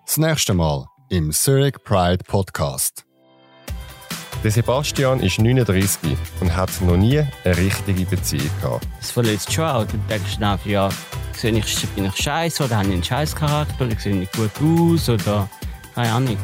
Das 0.06 0.18
nächste 0.18 0.52
Mal 0.52 0.84
im 1.08 1.32
Zurich 1.32 1.82
Pride 1.82 2.24
Podcast. 2.24 3.06
Der 4.44 4.50
Sebastian 4.50 5.20
ist 5.20 5.38
39 5.38 6.18
und 6.40 6.54
hat 6.54 6.68
noch 6.82 6.98
nie 6.98 7.18
eine 7.44 7.56
richtige 7.56 8.04
Beziehung 8.04 8.50
gehabt. 8.60 8.86
Es 9.00 9.10
verletzt 9.10 9.50
schon 9.50 9.64
auch. 9.64 9.86
Du 9.86 9.96
denkst 10.10 10.34
einfach, 10.38 10.66
ja, 10.66 10.90
sehe 11.32 11.52
ich, 11.52 11.88
bin 11.94 12.04
ich 12.04 12.16
scheiße 12.16 12.64
oder 12.64 12.76
habe 12.76 12.88
ich 12.88 12.92
einen 12.92 13.02
Scheißcharakter 13.02 13.86
oder 13.86 13.98
sehe 13.98 14.12
ich 14.12 14.18
nicht 14.18 14.36
gut 14.36 14.50
aus 14.62 15.08
oder 15.08 15.48
keine 15.94 16.12
Ahnung. 16.12 16.36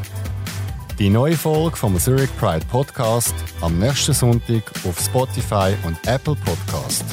Die 0.99 1.11
neue 1.11 1.37
Folge 1.37 1.77
vom 1.77 1.99
Zurich 1.99 2.35
Pride 2.39 2.65
Podcast 2.71 3.35
am 3.61 3.79
nächsten 3.79 4.15
Sonntag 4.15 4.63
auf 4.89 4.99
Spotify 4.99 5.75
und 5.85 5.99
Apple 6.07 6.37
Podcast. 6.37 7.05